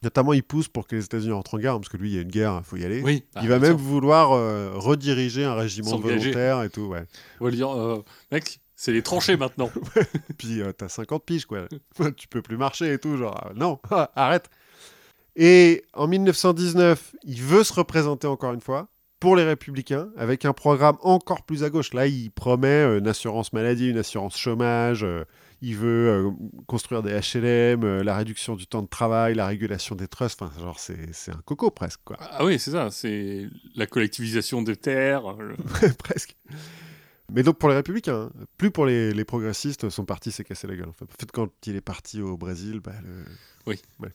[0.03, 2.19] Notamment, il pousse pour que les États-Unis rentrent en guerre, parce que lui, il y
[2.19, 3.01] a une guerre, il faut y aller.
[3.01, 3.23] Oui.
[3.33, 3.87] bah, il va bien même sûr.
[3.87, 4.29] vouloir
[4.75, 7.03] rediriger un régiment volontaires et tout, ouais.
[7.41, 7.97] Va
[8.31, 9.71] mec, c'est les tranchées maintenant.
[10.37, 11.67] Puis euh, t'as 50 piges, quoi.
[12.15, 13.79] tu peux plus marcher et tout, genre, euh, non,
[14.15, 14.49] arrête.
[15.39, 18.87] Et en 1919, il veut se représenter encore une fois
[19.19, 21.93] pour les Républicains avec un programme encore plus à gauche.
[21.93, 25.03] Là, il promet euh, une assurance maladie, une assurance chômage.
[25.03, 25.25] euh,
[25.61, 26.31] il veut euh,
[26.67, 30.41] construire des HLM, euh, la réduction du temps de travail, la régulation des trusts.
[30.41, 32.17] Enfin, genre, c'est c'est un coco presque, quoi.
[32.19, 32.89] ah oui, c'est ça.
[32.91, 35.33] C'est la collectivisation des terres.
[35.39, 35.55] le-
[35.97, 36.35] presque.
[37.31, 38.45] Mais donc pour les républicains, hein.
[38.57, 40.89] plus pour les, les progressistes, son parti s'est cassé la gueule.
[40.89, 41.05] En fait.
[41.05, 43.25] En fait, quand il est parti au Brésil, bah, le-
[43.65, 43.81] Oui.
[43.99, 44.09] Ouais.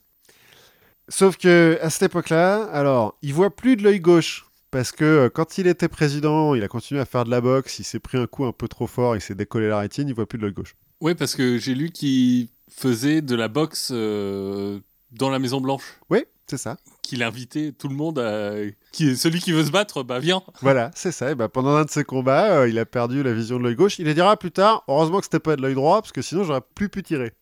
[1.09, 4.47] Sauf que à cette époque-là, alors, il voit plus de l'œil gauche.
[4.73, 7.79] Parce que euh, quand il était président, il a continué à faire de la boxe,
[7.79, 10.15] il s'est pris un coup un peu trop fort, il s'est décollé la rétine, il
[10.15, 10.75] voit plus de l'œil gauche.
[11.03, 14.81] Oui, parce que j'ai lu qu'il faisait de la boxe euh,
[15.11, 15.83] dans la Maison Blanche.
[16.09, 16.79] Oui, c'est ça.
[17.03, 18.55] Qu'il invitait tout le monde à.
[18.93, 20.43] Qui, celui qui veut se battre, bah viens.
[20.63, 21.33] Voilà, c'est ça.
[21.33, 23.75] Et bah, pendant un de ses combats, euh, il a perdu la vision de l'œil
[23.75, 23.99] gauche.
[23.99, 26.45] Il le dira plus tard, heureusement que c'était pas de l'œil droit, parce que sinon
[26.45, 27.35] j'aurais plus pu tirer.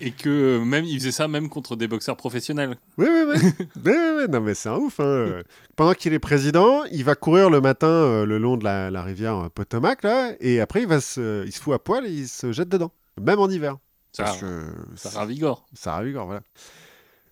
[0.00, 2.76] Et que euh, même il faisait ça même contre des boxeurs professionnels.
[2.98, 3.52] Oui, oui,
[3.84, 4.24] oui.
[4.30, 5.00] Non, mais c'est un ouf.
[5.00, 5.42] hein.
[5.74, 9.02] Pendant qu'il est président, il va courir le matin euh, le long de la, la
[9.02, 12.10] rivière euh, Potomac, là, et après, il, va se, il se fout à poil et
[12.10, 13.76] il se jette dedans, même en hiver.
[14.12, 14.62] Ça, Parce que
[14.96, 15.66] ça ravigore.
[15.74, 16.42] ça ravigore, voilà.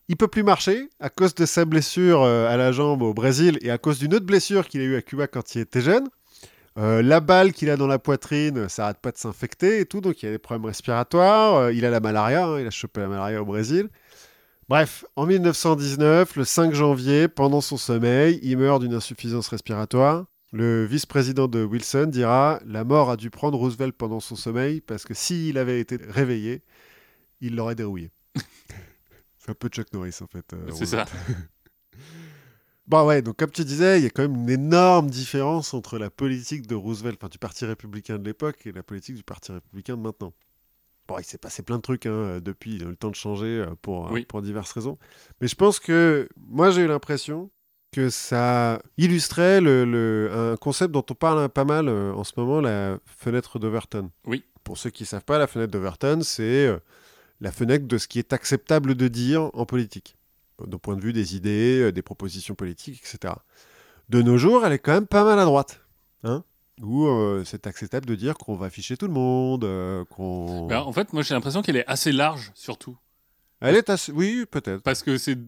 [0.09, 3.71] Il peut plus marcher à cause de sa blessure à la jambe au Brésil et
[3.71, 6.07] à cause d'une autre blessure qu'il a eue à Cuba quand il était jeune.
[6.79, 10.01] Euh, la balle qu'il a dans la poitrine, ça arrête pas de s'infecter et tout,
[10.03, 11.55] donc il a des problèmes respiratoires.
[11.55, 13.89] Euh, il a la malaria, hein, il a chopé la malaria au Brésil.
[14.69, 20.27] Bref, en 1919, le 5 janvier, pendant son sommeil, il meurt d'une insuffisance respiratoire.
[20.53, 25.05] Le vice-président de Wilson dira La mort a dû prendre Roosevelt pendant son sommeil parce
[25.05, 26.63] que s'il avait été réveillé,
[27.41, 28.11] il l'aurait dérouillé.
[29.39, 30.45] C'est un peu Chuck Norris en fait.
[30.53, 31.05] euh, C'est ça.
[32.89, 35.99] Bon ouais, donc comme tu disais, il y a quand même une énorme différence entre
[35.99, 39.51] la politique de Roosevelt, enfin du Parti républicain de l'époque, et la politique du Parti
[39.51, 40.33] républicain de maintenant.
[41.09, 43.17] Bon, il s'est passé plein de trucs hein, depuis, il a eu le temps de
[43.17, 44.25] changer euh, pour, euh, Oui.
[44.25, 44.99] pour diverses raisons.
[45.41, 47.51] Mais je pense que moi j'ai eu l'impression
[47.93, 52.33] que ça illustrait le, le- un concept dont on parle pas mal euh, en ce
[52.37, 54.11] moment, la fenêtre d'Overton.
[54.27, 54.45] Oui.
[54.65, 56.79] Pour ceux qui ne savent pas, la fenêtre d'Overton, c'est euh,
[57.41, 60.16] la fenêtre de ce qui est acceptable de dire en politique,
[60.65, 63.35] d'un point de vue des idées, euh, des propositions politiques, etc.
[64.09, 65.81] De nos jours, elle est quand même pas mal à droite.
[66.23, 66.45] Hein
[66.83, 70.67] où euh, c'est acceptable de dire qu'on va afficher tout le monde, euh, qu'on...
[70.67, 72.97] Ben, en fait, moi j'ai l'impression qu'elle est assez large surtout.
[73.61, 74.13] Elle est assez...
[74.13, 74.83] Oui, peut-être.
[74.83, 75.39] Parce que c'est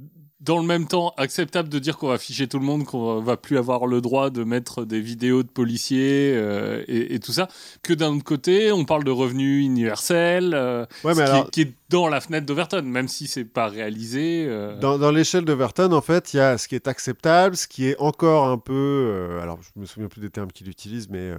[0.41, 3.37] dans le même temps acceptable de dire qu'on va afficher tout le monde, qu'on va
[3.37, 7.49] plus avoir le droit de mettre des vidéos de policiers euh, et, et tout ça,
[7.83, 11.73] que d'un autre côté, on parle de revenu universel, euh, Ouais, qui, est, qui est
[11.89, 14.47] dans la fenêtre d'Overton, même si c'est pas réalisé.
[14.49, 17.67] euh, Dans, dans l'échelle d'Overton, en fait, il y a ce qui est acceptable, ce
[17.67, 19.39] qui est encore un peu.
[19.43, 21.33] alors, je me souviens plus des termes qu'il utilise, mais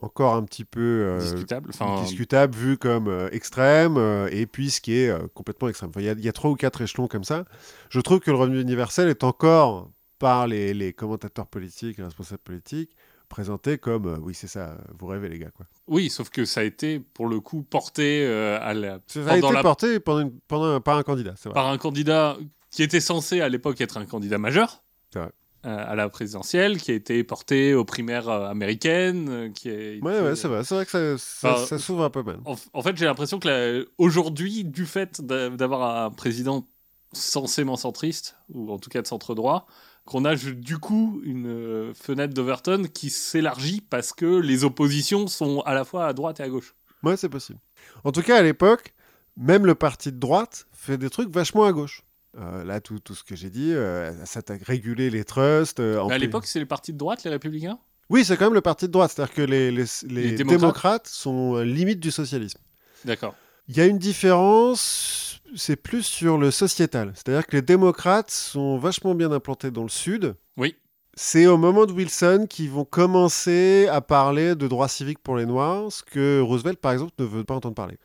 [0.00, 1.70] encore un petit peu euh, discutable.
[1.70, 5.90] Enfin, discutable, vu comme euh, extrême, euh, et puis ce qui est complètement extrême.
[5.90, 7.44] Enfin, Il y, a- il y a trois ou quatre échelons comme ça.
[7.90, 12.40] Je trouve que le revenu universel est encore, par les, les commentateurs politiques, les responsables
[12.42, 12.96] politiques,
[13.28, 15.50] présenté comme oui, c'est ça, vous rêvez, les gars.
[15.50, 15.66] Quoi.
[15.88, 19.52] oui, sauf que ça a été pour le coup porté à la- Ça a été
[19.52, 21.52] la- porté pendant une- pendant un- par un candidat, vrai.
[21.54, 22.36] par un candidat
[22.70, 24.82] qui était censé à l'époque être un candidat majeur.
[25.12, 25.30] C'est vrai.
[25.66, 30.00] Euh, à la présidentielle, qui a été porté aux primaires euh, américaines, euh, qui été-
[30.02, 30.62] Ouais, ouais, c'est vrai.
[30.64, 32.38] C'est vrai que ça, ça, Enfin, ça s'ouvre un peu mal.
[32.44, 36.66] En, en fait, j'ai l'impression que la- aujourd'hui, du fait d'a- d'avoir un président
[37.12, 39.66] censément centriste, ou en tout cas de centre droit,
[40.04, 45.74] qu'on a du coup une fenêtre d'Overton qui s'élargit parce que les oppositions sont à
[45.74, 46.74] la fois à droite et à gauche.
[47.02, 47.58] Ouais, c'est possible.
[48.04, 48.94] En tout cas, à l'époque,
[49.36, 52.02] même le parti de droite fait des trucs vachement à gauche.
[52.38, 55.80] Euh, là, tout, tout ce que j'ai dit, euh, ça s'attaque réguler les trusts.
[55.80, 57.78] euh, Mais à empê- l'époque, c'est les partis de droite, les républicains?
[58.10, 59.12] Oui, c'est quand même le parti de droite.
[59.14, 60.60] C'est-à-dire que les, les, les Les démocrates.
[60.60, 61.06] démocrates.
[61.08, 62.58] sont limite du socialisme.
[63.04, 63.34] D'accord.
[63.68, 67.12] Il y a une différence, c'est plus sur le sociétal.
[67.14, 70.34] C'est-à-dire que les démocrates sont vachement bien implantés dans le sud.
[70.56, 70.76] Oui.
[71.14, 75.46] C'est au moment de Wilson qu'ils vont commencer à parler de droits civiques pour les
[75.46, 77.96] Noirs, ce que Roosevelt, par exemple, ne veut pas entendre parler.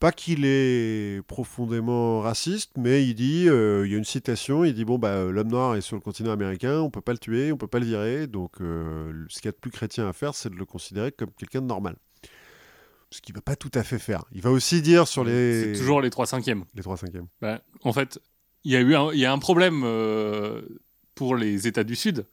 [0.00, 4.72] Pas qu'il est profondément raciste, mais il dit, euh, il y a une citation, il
[4.72, 7.52] dit bon bah l'homme noir est sur le continent américain, on peut pas le tuer,
[7.52, 10.14] on peut pas le virer, donc euh, ce qu'il y a de plus chrétien à
[10.14, 11.96] faire, c'est de le considérer comme quelqu'un de normal.
[13.10, 14.24] Ce qu'il va pas tout à fait faire.
[14.32, 16.64] Il va aussi dire sur les C'est toujours les 3 cinquièmes.
[16.74, 17.26] les 3 cinquièmes.
[17.42, 18.18] Bah, en fait,
[18.64, 20.62] il y a eu un, il y a un problème euh,
[21.14, 22.26] pour les États du Sud,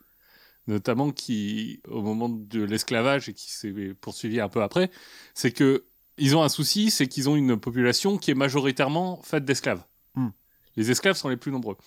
[0.67, 4.89] notamment qui, au moment de l'esclavage et qui s'est poursuivi un peu après,
[5.33, 5.83] c'est que
[6.17, 9.83] ils ont un souci, c'est qu'ils ont une population qui est majoritairement faite d'esclaves.
[10.15, 10.29] Hmm.
[10.75, 11.77] Les esclaves sont les plus nombreux.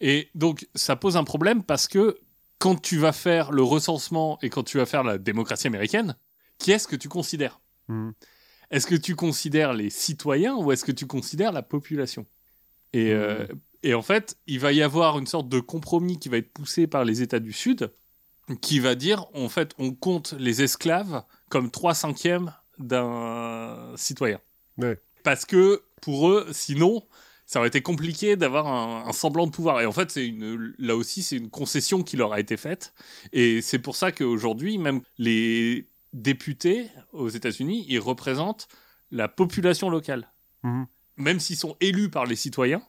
[0.00, 2.18] Et donc, ça pose un problème parce que
[2.58, 6.16] quand tu vas faire le recensement et quand tu vas faire la démocratie américaine,
[6.58, 7.60] qui est-ce que tu considères?
[7.88, 8.12] Mhm.
[8.70, 12.26] Est-ce que tu considères les citoyens ou est-ce que tu considères la population?
[12.92, 13.46] Et, euh,
[13.82, 16.86] et en fait, il va y avoir une sorte de compromis qui va être poussé
[16.86, 17.92] par les États du Sud,
[18.60, 24.40] qui va dire, en fait, on compte les esclaves comme 3 cinquièmes d'un citoyen.
[24.78, 25.00] Ouais.
[25.22, 27.02] Parce que pour eux, sinon,
[27.46, 29.80] ça aurait été compliqué d'avoir un, un semblant de pouvoir.
[29.80, 32.92] Et en fait, c'est une, là aussi, c'est une concession qui leur a été faite.
[33.32, 38.68] Et c'est pour ça qu'aujourd'hui, même les députés aux États-Unis, ils représentent
[39.10, 40.28] la population locale.
[40.62, 40.86] Mhm.
[41.18, 42.82] Même s'ils sont élus par les citoyens,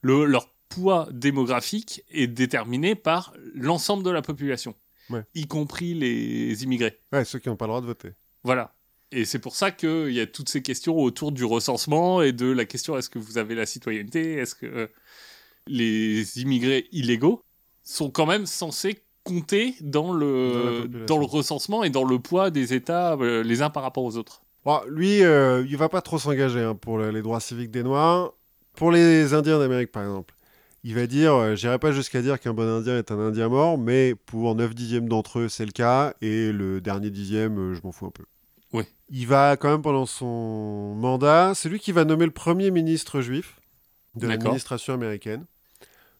[0.00, 4.74] le- leur poids démographique est déterminé par l'ensemble de la population,
[5.10, 5.22] Ouais.
[5.34, 6.98] y compris les immigrés.
[7.12, 8.10] Ouais, ceux qui n'ont pas le droit de voter.
[8.44, 8.74] Voilà.
[9.12, 12.46] Et c'est pour ça qu'il y a toutes ces questions autour du recensement et de
[12.50, 14.34] la question est-ce que vous avez la citoyenneté?
[14.34, 14.86] Est-ce que euh,
[15.66, 17.42] les immigrés illégaux
[17.82, 22.50] sont quand même censés compter dans la le, dans le recensement et dans le poids
[22.50, 26.00] des États euh, les uns par rapport aux autres Bon, lui, euh, il va pas
[26.02, 28.32] trop s'engager hein, pour le- les droits civiques des Noirs.
[28.74, 30.34] Pour les Indiens d'Amérique, par exemple,
[30.84, 33.78] il va dire, euh, j'irai pas jusqu'à dire qu'un bon Indien est un Indien mort,
[33.78, 37.80] mais pour 9 dixièmes d'entre eux, c'est le cas, et le dernier dixième, euh, je
[37.82, 38.24] m'en fous un peu.
[39.10, 43.20] Il va quand même, pendant son mandat, c'est lui qui va nommer le premier ministre
[43.20, 43.58] juif
[44.14, 45.46] de l'administration américaine.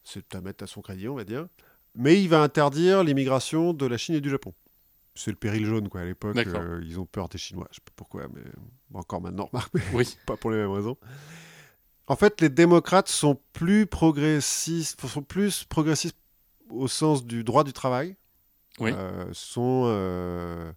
[0.04, 1.46] C'est à mettre à son crédit, on va dire.
[1.94, 4.54] Mais il va interdire l'immigration de la Chine et du Japon.
[5.14, 6.02] C'est le péril jaune, quoi.
[6.02, 7.66] À l'époque, euh, ils ont peur des Chinois.
[7.72, 8.40] Je sais pas pourquoi, mais
[8.94, 10.16] encore maintenant, mais Oui.
[10.26, 10.96] pas pour les mêmes raisons.
[12.06, 16.16] En fait, les démocrates sont plus progressistes, sont plus progressistes
[16.70, 18.16] au sens du droit du travail.
[18.78, 18.92] Oui.
[18.94, 20.72] Euh, sont euh,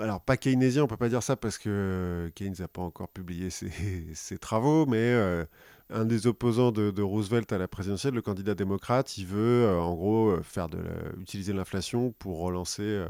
[0.00, 3.50] alors pas keynésien, on peut pas dire ça parce que Keynes n'a pas encore publié
[3.50, 3.70] ses,
[4.14, 5.44] ses travaux, mais euh,
[5.90, 9.78] un des opposants de, de Roosevelt à la présidentielle, le candidat démocrate, il veut euh,
[9.80, 13.08] en gros euh, faire de la- utiliser l'inflation pour relancer euh,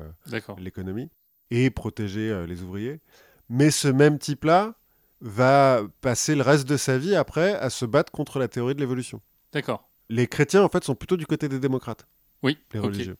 [0.59, 1.11] l'économie
[1.51, 3.01] et protéger euh, les ouvriers.
[3.49, 4.75] Mais ce même type-là
[5.21, 8.81] va passer le reste de sa vie après à se battre contre la théorie de
[8.81, 9.21] l'évolution.
[9.53, 9.89] D'accord.
[10.09, 12.07] Les chrétiens, en fait, sont plutôt du côté des démocrates,
[12.43, 12.59] Oui.
[12.75, 13.17] les religieux.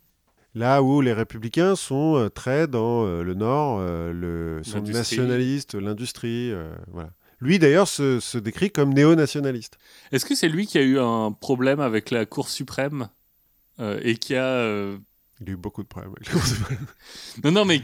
[0.57, 5.19] Là où les républicains sont euh, très dans euh, le Nord, euh, le, sont L'industrie.
[5.19, 6.53] nationalistes, l'industrie,
[6.91, 7.11] voilà.
[7.41, 9.77] Lui, d'ailleurs, se, se décrit comme néo-nationaliste.
[10.13, 13.11] Est-ce que c'est lui qui a eu un problème avec la Cour suprême
[13.81, 14.97] euh, et qui a euh,
[15.43, 16.87] Il a eu beaucoup de problèmes avec les suprême.
[17.45, 17.83] Non, non, mais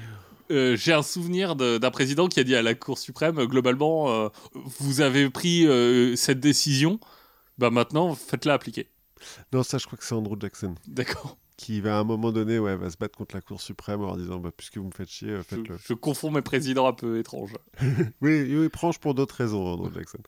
[0.51, 5.03] euh, j'ai un souvenir d'un président qui a dit à la Cour suprême, globalement, vous
[5.03, 5.67] avez pris
[6.17, 6.99] cette décision,
[7.59, 8.89] bah maintenant, faites-la appliquer.
[9.53, 11.37] Non, ça, je crois que c'est Andrew Jackson D'accord.
[11.63, 14.17] Qui va à un moment donné, ouais, va se battre contre la Cour suprême en
[14.17, 15.77] disant, bah, puisque vous me faites chier, euh, Je, faites-le.
[15.83, 17.55] je confonds mes présidents un peu étranges.
[18.21, 20.19] Oui, oui, Prange pour d'autres raisons, Andrew Jackson.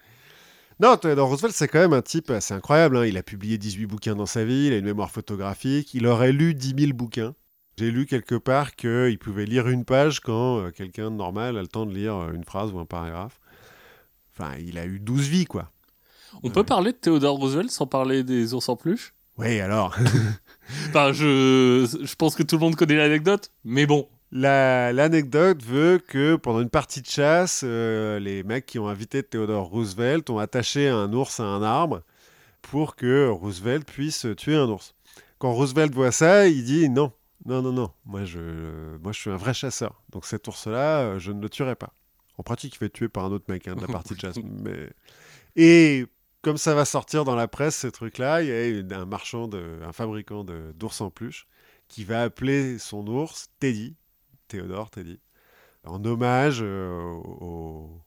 [0.80, 2.96] Non, Theodore Roosevelt, c'est quand même un type assez incroyable.
[2.96, 3.06] hein.
[3.06, 6.32] Il a publié 18 bouquins dans sa vie, il a une mémoire photographique, il aurait
[6.32, 7.34] lu 10 000 bouquins.
[7.78, 11.62] J'ai lu quelque part qu'il pouvait lire une page quand euh, quelqu'un de normal a
[11.62, 13.40] le temps de lire euh, une phrase ou un paragraphe.
[14.32, 15.70] Enfin, il a eu 12 vies, quoi.
[16.42, 19.14] On peut parler de Theodore Roosevelt sans parler des ours en peluche?
[19.38, 19.96] Oui, alors,
[20.88, 24.08] Enfin, je, je pense que tout le monde connaît l'anecdote, mais bon.
[24.32, 29.22] La- L'anecdote veut que pendant une partie de chasse, euh, les mecs qui ont invité
[29.22, 32.02] Theodore Roosevelt ont attaché un ours à un arbre
[32.62, 34.94] pour que Roosevelt puisse tuer un ours.
[35.38, 37.12] Quand Roosevelt voit ça, il dit non,
[37.44, 40.02] non, non, non, moi je, moi, je suis un vrai chasseur.
[40.10, 41.92] Donc cet ours-là, euh, je ne le tuerai pas.
[42.38, 44.36] En pratique, il fait tuer par un autre mec hein, de la partie de chasse.
[44.64, 44.90] Mais...
[45.54, 46.06] Et
[46.44, 48.48] comme ça va sortir dans la presse, ce truc-là, il
[48.88, 51.46] y a un marchand, de, un fabricant d'ours en peluche
[51.88, 53.96] qui va appeler son ours Teddy,
[54.48, 55.18] Théodore Teddy,
[55.84, 58.00] en hommage euh, au-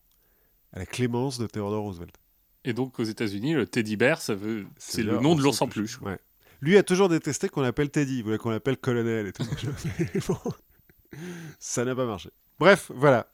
[0.73, 2.15] à la clémence de Theodore Roosevelt.
[2.63, 4.65] Et donc, aux États-Unis, le teddy bear, ça veut...
[4.77, 5.99] c'est le nom de l'ours en peluche.
[6.01, 6.19] Ouais.
[6.59, 9.43] Lui a toujours détesté qu'on l'appelle Teddy, il voulait qu'on l'appelle colonel et tout.
[10.27, 10.37] Bon,
[11.59, 12.29] ça n'a pas marché.
[12.59, 13.27] Bref, voilà.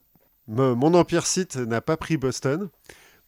[0.47, 2.69] Me- mon empire site n'a pas pris Boston,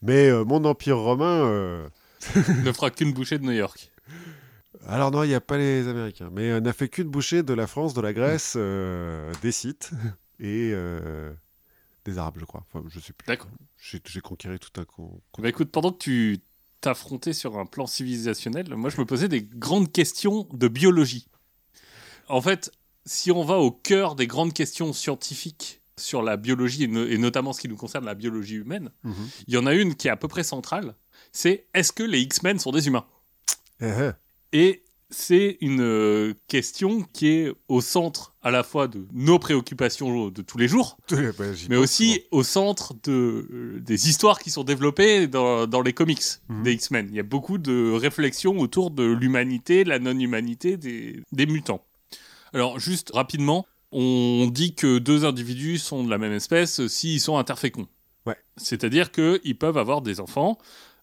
[0.02, 1.46] mais euh, mon empire romain.
[1.46, 1.88] euh,
[2.64, 3.92] ne fera qu'une bouchée de New York.
[4.88, 7.54] Alors non, il n'y a pas les Américains, mais euh, n'a fait qu'une bouchée de
[7.54, 9.92] la France, de la Grèce, euh, des sites.
[10.40, 11.32] Et, euh,
[12.04, 12.66] des Arabes, je crois.
[12.68, 13.26] Enfin, je sais plus.
[13.26, 13.50] D'accord.
[13.78, 15.22] J'ai j'ai conquéré tout un con.
[15.40, 16.40] Bah écoute, pendant que tu
[16.82, 21.28] t'affrontais sur un plan civilisationnel, moi je me posais des grandes questions de biologie.
[22.28, 22.72] En fait,
[23.06, 27.18] si on va au cœur des grandes questions scientifiques sur la biologie, et, no- et
[27.18, 29.14] notamment ce qui nous concerne la biologie humaine, Mhm.
[29.48, 30.96] il y en a une qui est à peu près centrale,
[31.32, 33.06] c'est est-ce que les X-Men sont des humains?
[33.82, 33.88] Eh.
[34.54, 40.30] Et c'est une euh, question qui est au centre à la fois de nos préoccupations
[40.30, 41.18] de tous les jours, Bah,
[41.70, 43.12] mais aussi au centre de,
[43.52, 46.64] euh, des histoires qui sont développées dans, dans les comics Mhm.
[46.64, 47.08] des X-Men.
[47.10, 51.86] Il y a beaucoup de réflexions autour de l'humanité, la non-humanité des, des mutants.
[52.54, 53.66] Alors, juste rapidement,
[53.98, 57.88] on dit que deux individus sont de la même espèce s'ils sont interféconds.
[58.26, 58.36] Ouais.
[58.58, 60.58] C'est-à-dire qu'ils peuvent avoir des enfants.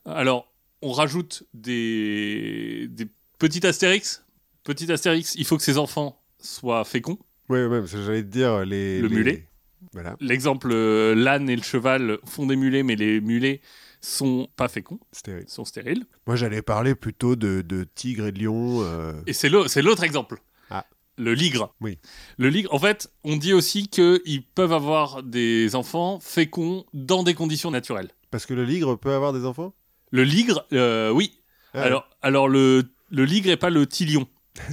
[0.04, 0.52] Alors,
[0.82, 3.06] on rajoute des, des
[3.38, 4.24] petits astérix.
[4.64, 7.18] Petit astérix, il faut que ces enfants soient féconds.
[7.48, 9.00] Ouais, ouais, j'allais te dire les.
[9.00, 9.48] Le les- mulet.
[9.92, 13.60] Voilà, L'exemple, euh, l'âne et le cheval font des mulets, mais les mulets
[14.00, 15.44] sont pas féconds, stérile.
[15.48, 16.04] sont stériles.
[16.26, 18.82] Moi, j'allais parler plutôt de, de tigre et de lion.
[18.82, 20.38] euh, Et c'est l'autre exemple.
[20.70, 20.86] Ah.
[21.18, 21.74] Le ligre.
[21.80, 21.98] Oui.
[22.38, 27.34] Le ligre, en fait, on dit aussi qu'ils peuvent avoir des enfants féconds dans des
[27.34, 28.10] conditions naturelles.
[28.30, 29.74] Parce que le ligre peut avoir des enfants?
[30.10, 31.38] Le ligre, euh, oui.
[31.74, 34.26] Ah, Alors, alors le, le ligre et pas le tilion.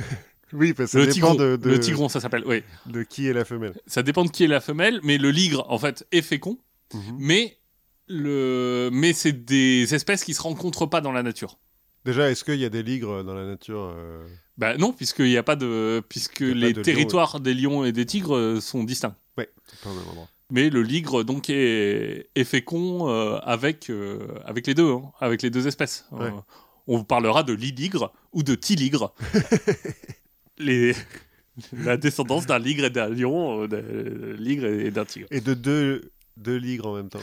[0.51, 1.35] Oui, parce que ça Le dépend tigron.
[1.35, 2.41] de, de, Le tigron, ça s'appelle.
[2.43, 2.63] Oui.
[2.87, 3.75] de qui est la femelle.
[3.85, 6.57] Ça dépend de qui est la femelle, mais le ligre, en fait, est fécond.
[6.91, 7.01] Mhm.
[7.19, 7.59] Mais,
[8.07, 8.89] le...
[8.91, 11.59] mais c'est des espèces qui se rencontrent pas dans la nature.
[12.03, 14.25] Déjà, est-ce qu'il y a des ligres dans la nature euh,
[14.60, 17.94] Bah non, puisqu'il n'y a pas de, puisque les de lion, territoires des lions et
[17.94, 19.15] des tigres euh, sont distincts.
[19.38, 20.27] Ouais, c'est pas au même endroit.
[20.52, 25.41] Mais le ligre donc est, est fécond euh, avec euh, avec les deux, hein, avec
[25.44, 26.06] les deux espèces.
[26.11, 26.26] Ouais.
[26.26, 26.31] Euh,
[26.88, 29.14] on vous parlera de liligre ou de tiligre.
[30.57, 30.94] les
[31.73, 35.27] la descendance d'un ligre et d'un lion, euh, d'un ligre et d'un tigre.
[35.31, 37.19] Et de deux, deux ligres en même temps.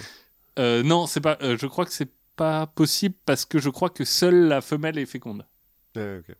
[0.58, 1.36] Euh, non, c'est pas.
[1.42, 4.98] euh, je crois que c'est pas possible parce que je crois que seule la femelle
[4.98, 5.44] est féconde.
[5.96, 6.34] Ah, ok.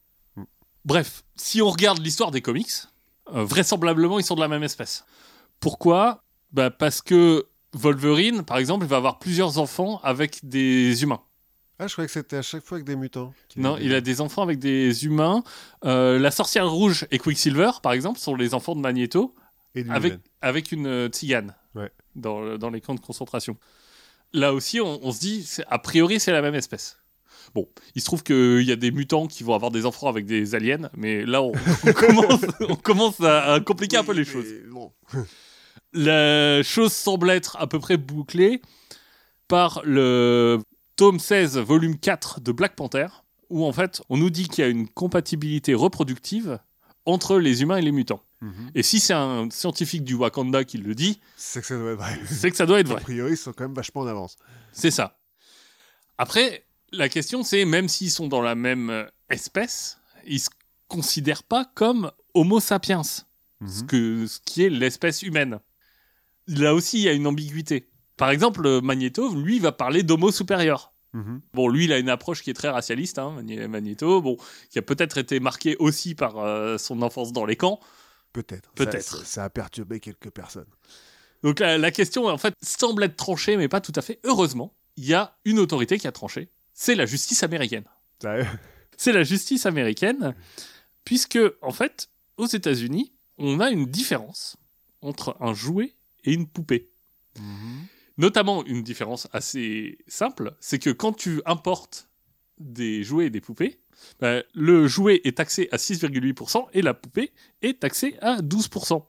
[0.87, 2.71] Bref, si on regarde l'histoire des comics,
[3.35, 5.05] euh, vraisemblablement ils sont de la même espèce.
[5.59, 6.23] Pourquoi?
[6.53, 11.21] Bah Parce que Wolverine, par exemple, il va avoir plusieurs enfants avec des humains.
[11.81, 13.35] Ah, je croyais que c'était à chaque fois avec des mutants.
[13.57, 15.43] Non, il a des enfants avec des humains.
[15.85, 19.35] Euh, la sorcière rouge et Quicksilver, par exemple, sont les enfants de Magneto
[19.75, 19.85] Et
[20.41, 21.91] avec, une euh, tzigane Ouais.
[22.15, 23.59] dans, dans les camps de concentration.
[24.33, 26.97] Là aussi, on, on se dit, a priori, c'est la même espèce.
[27.55, 30.27] Bon, il se trouve qu'il y a des mutants qui vont avoir des enfants avec
[30.27, 31.53] des aliens, mais là, on,
[31.87, 34.47] on commence, on commence à, à compliquer un peu les choses.
[34.71, 34.93] bon.
[35.93, 38.61] La chose semble être à peu près bouclée
[39.49, 40.59] par le
[40.97, 43.07] tome 16, volume 4 de Black Panther,
[43.49, 46.59] où en fait, on nous dit qu'il y a une compatibilité reproductive
[47.07, 48.23] entre les humains et les mutants.
[48.43, 48.71] Mhm.
[48.75, 51.99] Et si c'est un scientifique du Wakanda qui le dit, C'est que ça doit être
[51.99, 52.19] vrai.
[52.27, 53.03] c'est que ça doit être A vrai.
[53.03, 54.37] priori, ils sont quand même vachement en avance.
[54.73, 55.17] C'est ça.
[56.19, 56.66] Après,
[56.97, 60.51] la question c'est, même s'ils sont dans la même euh, espèce, ils se
[60.89, 63.23] considèrent pas comme Homo sapiens, ce,
[63.61, 63.87] Mhm.
[63.87, 65.61] que, ce qui est l'espèce humaine.
[66.47, 67.89] Là aussi, il y a une ambiguïté.
[68.17, 70.93] Par exemple, Magneto, lui, va parler d'Homo supérieur.
[71.13, 71.41] Mhm.
[71.55, 74.37] Bon, lui, il a une approche qui est très racialiste, hein, Magne- Magneto, bon,
[74.71, 77.81] qui a peut-être été marqué aussi par euh, son enfance dans les camps.
[78.33, 78.71] Peut-être.
[78.75, 79.25] Peut-être.
[79.25, 80.69] Ça a perturbé quelques personnes.
[81.43, 84.21] Donc la, la question, en fait, semble être tranchée, mais pas tout à fait.
[84.25, 86.51] Heureusement, il y a une autorité qui a tranché.
[86.79, 87.87] C'est la justice américaine.
[88.99, 90.35] C'est la justice américaine,
[91.05, 94.59] puisque, en fait, aux États-Unis, on a une différence
[95.01, 95.95] entre un jouet
[96.25, 96.91] et une poupée.
[97.39, 97.87] Mhm.
[98.19, 102.11] Notamment une différence assez simple, c'est que quand tu importes
[102.59, 103.81] des jouets et des poupées,
[104.21, 107.33] bah, le jouet est taxé à 6,8% et la poupée
[107.63, 109.03] est taxée à 12%.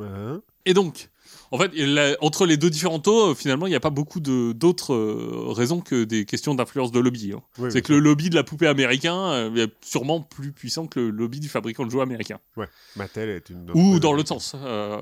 [0.00, 1.08] Hein Et donc,
[1.50, 4.20] en fait, a- entre les deux différents taux, euh, finalement, il n'y a pas beaucoup
[4.20, 7.32] d'autres euh, raisons que des questions d'influence de lobby.
[7.34, 7.42] hein.
[7.58, 7.82] Oui, C'est oui.
[7.82, 11.40] que le lobby de la poupée américain euh, est sûrement plus puissant que le lobby
[11.40, 12.40] du fabricant de jouets américain.
[12.96, 13.70] Mattel est une.
[13.74, 14.54] Ou dans l'autre sens.
[14.56, 15.00] euh,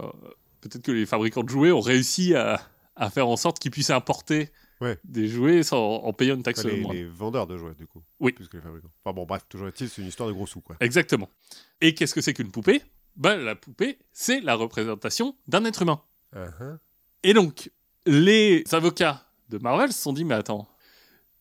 [0.60, 2.60] Peut-être que les fabricants de jouets ont réussi à,
[2.96, 4.50] à faire en sorte qu'ils puissent importer
[4.80, 4.98] Ouais.
[5.04, 8.02] des jouets sans, en payant une taxe Enfin, les, les vendeurs de jouets, du coup.
[8.18, 8.32] Oui.
[8.32, 8.90] Plus que les fabricants.
[9.04, 10.74] Enfin bon, bref, toujours est-il, c'est une histoire de gros sous, quoi.
[10.80, 11.28] Exactement.
[11.80, 12.82] Et qu'est-ce que c'est qu'une poupée?
[13.16, 16.00] Ben, La poupée, c'est la représentation d'un être humain.
[16.34, 16.78] Uh-huh.
[17.22, 17.70] Et donc,
[18.06, 20.68] les avocats de Marvel se sont dit, mais attends,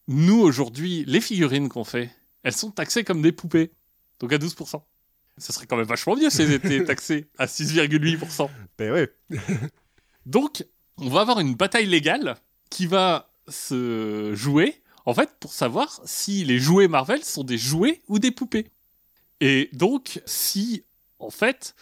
[0.08, 2.12] nous aujourd'hui, les figurines qu'on fait,
[2.44, 3.72] elles sont taxées comme des poupées,
[4.20, 4.82] donc à 12%.
[5.38, 8.50] Ça serait quand même vachement mieux si elles étaient taxées à 6,8%.
[8.78, 9.14] Ben ouais.
[10.26, 10.66] Donc,
[10.98, 12.36] on va avoir une bataille légale
[12.70, 18.02] qui va se jouer, en fait, pour savoir si les jouets Marvel sont des jouets
[18.08, 18.68] ou des poupées.
[19.40, 20.84] Et donc, si,
[21.18, 21.76] en fait,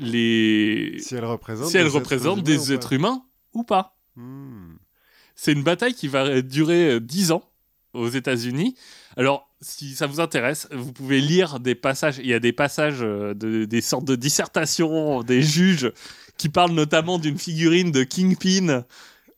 [0.00, 0.96] les...
[1.00, 1.68] Si elle représente.
[1.68, 3.22] si des êtres humains des ou êtres humains
[3.52, 3.96] ou pas.
[4.16, 4.76] Hmm.
[5.36, 7.44] C'est une bataille qui va durer euh, 10 ans
[7.92, 8.74] aux États-Unis.
[9.16, 12.18] Alors, si ça vous intéresse, vous pouvez lire des passages.
[12.18, 15.92] Il y a des passages euh, de, des sortes de dissertations des juges
[16.36, 18.84] qui parlent notamment d'une figurine de Kingpin.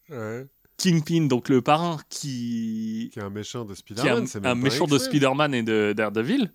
[0.08, 0.46] Ouais.
[0.76, 4.26] Kingpin, donc le parrain qui, Qui est un méchant de Spider-Man.
[4.34, 4.98] un, un méchant de.
[4.98, 6.52] Spider-Man et de Daredevil,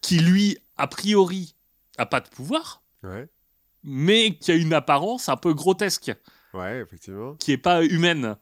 [0.00, 1.54] qui lui, a priori,
[1.98, 3.28] a pas de pouvoir, Ouais.
[3.84, 6.12] Mais qui a une apparence un peu grotesque.
[6.54, 7.34] Ouais, effectivement.
[7.34, 8.36] qui est pas humaine.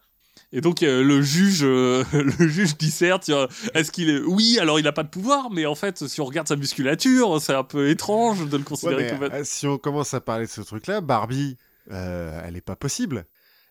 [0.53, 3.29] Et donc euh, le juge, euh, le juge disserte.
[3.29, 6.21] euh, Est-ce qu'il est Oui, alors il a pas de pouvoir, mais en fait, si
[6.21, 9.23] on regarde sa musculature, c'est un peu étrange de le Ouais, considérer mais, comme.
[9.35, 11.57] euh, si on commence à parler de ce truc-là, Barbie,
[11.91, 13.27] elle est pas possible.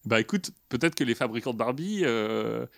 [0.06, 2.04] Bah écoute, peut-être que les fabricants de Barbie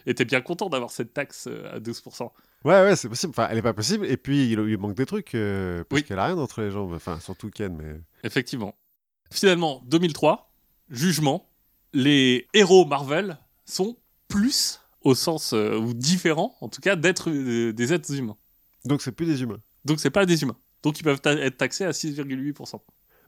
[0.06, 2.32] étaient bien contents d'avoir cette taxe à 12%.
[2.66, 3.32] Ouais, ouais, c'est possible.
[3.32, 4.06] Enfin, elle est pas possible.
[4.06, 5.32] Et puis, il manque des trucs.
[5.34, 6.04] parce Oui.
[6.04, 6.94] qu'elle a rien entre les jambes.
[6.94, 8.00] Enfin, surtout Ken, mais.
[8.24, 8.76] Effectivement.
[9.32, 10.52] Finalement, 2003,
[10.90, 11.50] jugement,
[11.94, 13.98] les héros Marvel sont
[14.28, 18.38] plus au sens euh, ou différents, en tout cas, d'être euh, des êtres humains.
[18.86, 19.62] Donc, c'est plus des humains.
[19.86, 20.58] Donc c'est pas des humains.
[20.84, 22.82] Donc ils peuvent ta- être taxés à 6,8%.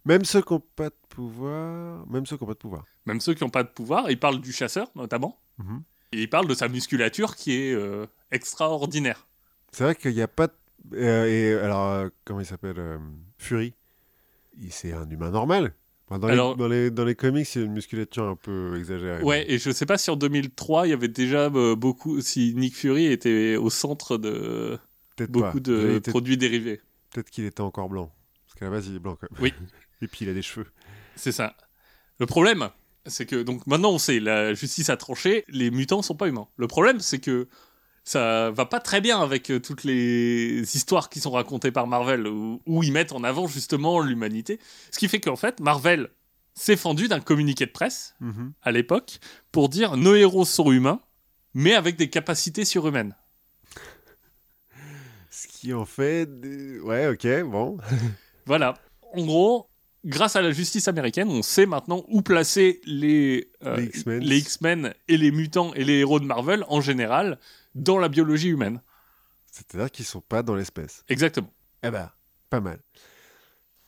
[0.06, 2.06] Même ceux qui n'ont pas de pouvoir.
[2.08, 2.84] Même ceux qui n'ont pas de pouvoir.
[3.06, 5.84] Même ceux qui n'ont pas de pouvoir, ils parlent du chasseur notamment, Mhm.
[6.12, 9.28] et ils parlent de sa musculature qui est euh, extraordinaire.
[9.72, 10.98] C'est vrai qu'il n'y a pas de.
[10.98, 13.00] et alors, comment il s'appelle
[13.38, 13.74] Fury?
[14.70, 15.74] C'est un humain normal.
[16.10, 18.78] Dans, Alors- les, dans, les, dans les comics, il y a une musculature un peu
[18.78, 19.24] exagérée.
[19.24, 22.54] Ouais, et je sais pas si en 2003 il y avait déjà euh, beaucoup, si
[22.56, 24.78] Nick Fury était au centre de
[25.30, 25.60] beaucoup pas.
[25.62, 26.82] de produits dérivés.
[27.14, 28.14] Peut-être qu'il était encore blanc.
[28.46, 29.42] Parce qu'à la base, il est blanc quand même.
[29.42, 29.54] Oui.
[30.02, 30.68] Et puis, il a des cheveux.
[31.16, 31.56] C'est ça.
[32.20, 32.70] Le problème,
[33.06, 36.48] c'est que donc maintenant on sait, la justice a tranché, les mutants sont pas humains.
[36.58, 37.48] Le problème, c'est que
[38.04, 42.28] ça va pas très bien avec euh, toutes les histoires qui sont racontées par Marvel
[42.28, 44.60] où, où ils mettent en avant justement l'humanité.
[44.92, 46.10] Ce qui fait qu'en fait, Marvel
[46.56, 48.54] s'est fendu d'un communiqué de presse Mhm.
[48.64, 49.20] à l'époque
[49.52, 51.00] pour dire nos héros sont humains,
[51.54, 53.16] mais avec des capacités surhumaines.
[55.30, 56.30] Ce qui en fait.
[56.84, 57.78] Ouais, ok, bon.
[58.48, 58.74] Voilà.
[59.14, 59.70] En gros,
[60.04, 65.18] grâce à la justice américaine, on sait maintenant où placer les, euh, les X-Men et
[65.18, 67.38] les mutants et les héros de Marvel en général
[67.76, 68.82] dans la biologie humaine.
[69.52, 71.04] C'est-à-dire qu'ils sont pas dans l'espèce.
[71.10, 71.52] Exactement.
[71.84, 72.10] Eh ben,
[72.50, 72.80] pas mal.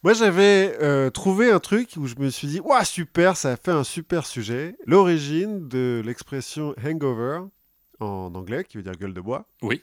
[0.04, 3.56] Moi, j'avais euh, trouvé un truc où je me suis dit, waouh, super, ça a
[3.58, 4.76] fait un super sujet.
[4.86, 7.40] L'origine de l'expression hangover
[8.02, 9.46] en anglais, qui veut dire gueule de bois.
[9.62, 9.82] Oui.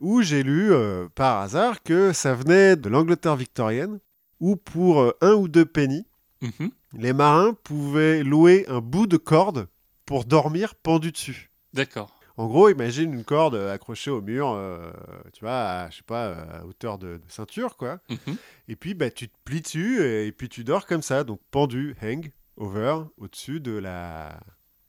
[0.00, 4.00] Où j'ai lu euh, par hasard que ça venait de l'Angleterre victorienne,
[4.40, 6.06] où pour euh, un ou deux pennies,
[6.42, 6.70] Mhm.
[6.94, 9.68] les marins pouvaient louer un bout de corde
[10.06, 11.50] pour dormir pendu dessus.
[11.74, 12.18] D'accord.
[12.36, 14.90] En gros, imagine une corde euh, accrochée au mur, euh,
[15.32, 17.98] tu vois, à, je sais pas, à hauteur de, de ceinture, quoi.
[18.08, 18.36] Mhm.
[18.68, 21.40] Et puis, bah, tu te plies dessus et, et puis tu dors comme ça, donc
[21.50, 24.38] pendu, hang, over, au-dessus de la,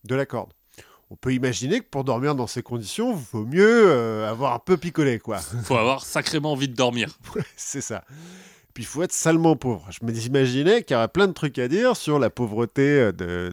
[0.04, 0.54] de la corde.
[1.10, 4.60] On peut imaginer que pour dormir dans ces conditions, il vaut mieux euh, avoir un
[4.60, 5.38] peu picolé, quoi.
[5.64, 7.18] Faut avoir sacrément envie de dormir.
[7.58, 8.06] C'est ça.
[8.74, 9.86] Puis il faut être salement pauvre.
[9.90, 13.52] Je m'imaginais qu'il y aurait plein de trucs à dire sur la pauvreté euh, de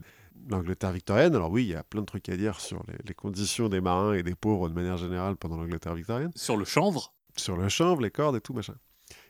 [0.51, 1.35] l'Angleterre victorienne.
[1.35, 3.81] Alors oui, il y a plein de trucs à dire sur les, les conditions des
[3.81, 6.31] marins et des pauvres de manière générale pendant l'Angleterre victorienne.
[6.35, 7.13] Sur le chanvre.
[7.37, 8.75] Sur le chanvre, les cordes et tout, machin.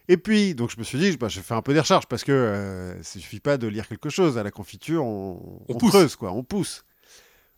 [0.08, 2.06] Et puis, donc je me suis dit, bah, je vais faire un peu des recherches
[2.06, 4.38] parce que euh, il suffit pas de lire quelque chose.
[4.38, 6.84] À la confiture, on, On creuse, quoi, on pousse.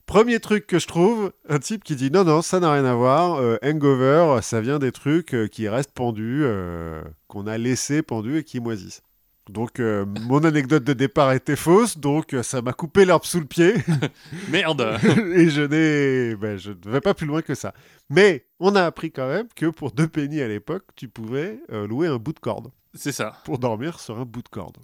[0.07, 2.95] Premier truc que je trouve, un type qui dit non, non, ça n'a rien à
[2.95, 3.37] voir.
[3.37, 8.39] euh, hangover, ça vient des trucs euh, qui restent pendus, euh, qu'on a laissés pendus
[8.39, 9.03] et qui moisissent.
[9.51, 13.41] Donc, euh, mon anecdote de départ était fausse, donc euh, ça m'a coupé l'herbe sous
[13.41, 13.75] le pied
[14.49, 14.81] Merde.
[15.35, 17.75] et je n'ai, ben, je ne vais pas plus loin que ça.
[18.09, 21.87] Mais on a appris quand même que pour deux pennies à l'époque, tu pouvais euh,
[21.87, 23.37] louer un bout de corde C'est ça.
[23.45, 24.79] pour dormir sur un bout de corde.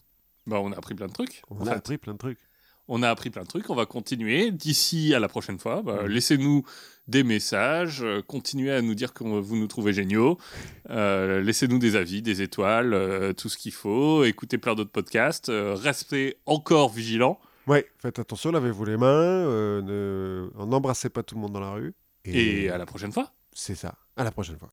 [0.47, 1.43] Bah, on a appris plein de trucs.
[1.51, 1.77] On a fait.
[1.77, 2.39] appris plein de trucs.
[2.89, 4.51] On a appris plein de trucs, on va continuer.
[4.53, 6.09] D'ici à la prochaine fois, bah, Mhm.
[6.09, 6.65] laissez-nous
[7.09, 10.39] des messages, euh, continuez à nous dire que vous nous trouvez géniaux,
[10.91, 15.51] euh, laissez-nous des avis, des étoiles, euh, tout ce qu'il faut, écoutez plein d'autres podcasts,
[15.53, 17.39] restez encore vigilants
[17.69, 19.45] Ouais, faites attention, lavez-vous les mains,
[19.83, 20.49] ne...
[20.67, 21.95] n'embrassez pas tout le monde dans la rue.
[22.25, 23.33] et à la prochaine fois.
[23.53, 23.95] C'est ça.
[24.17, 24.71] À la prochaine fois.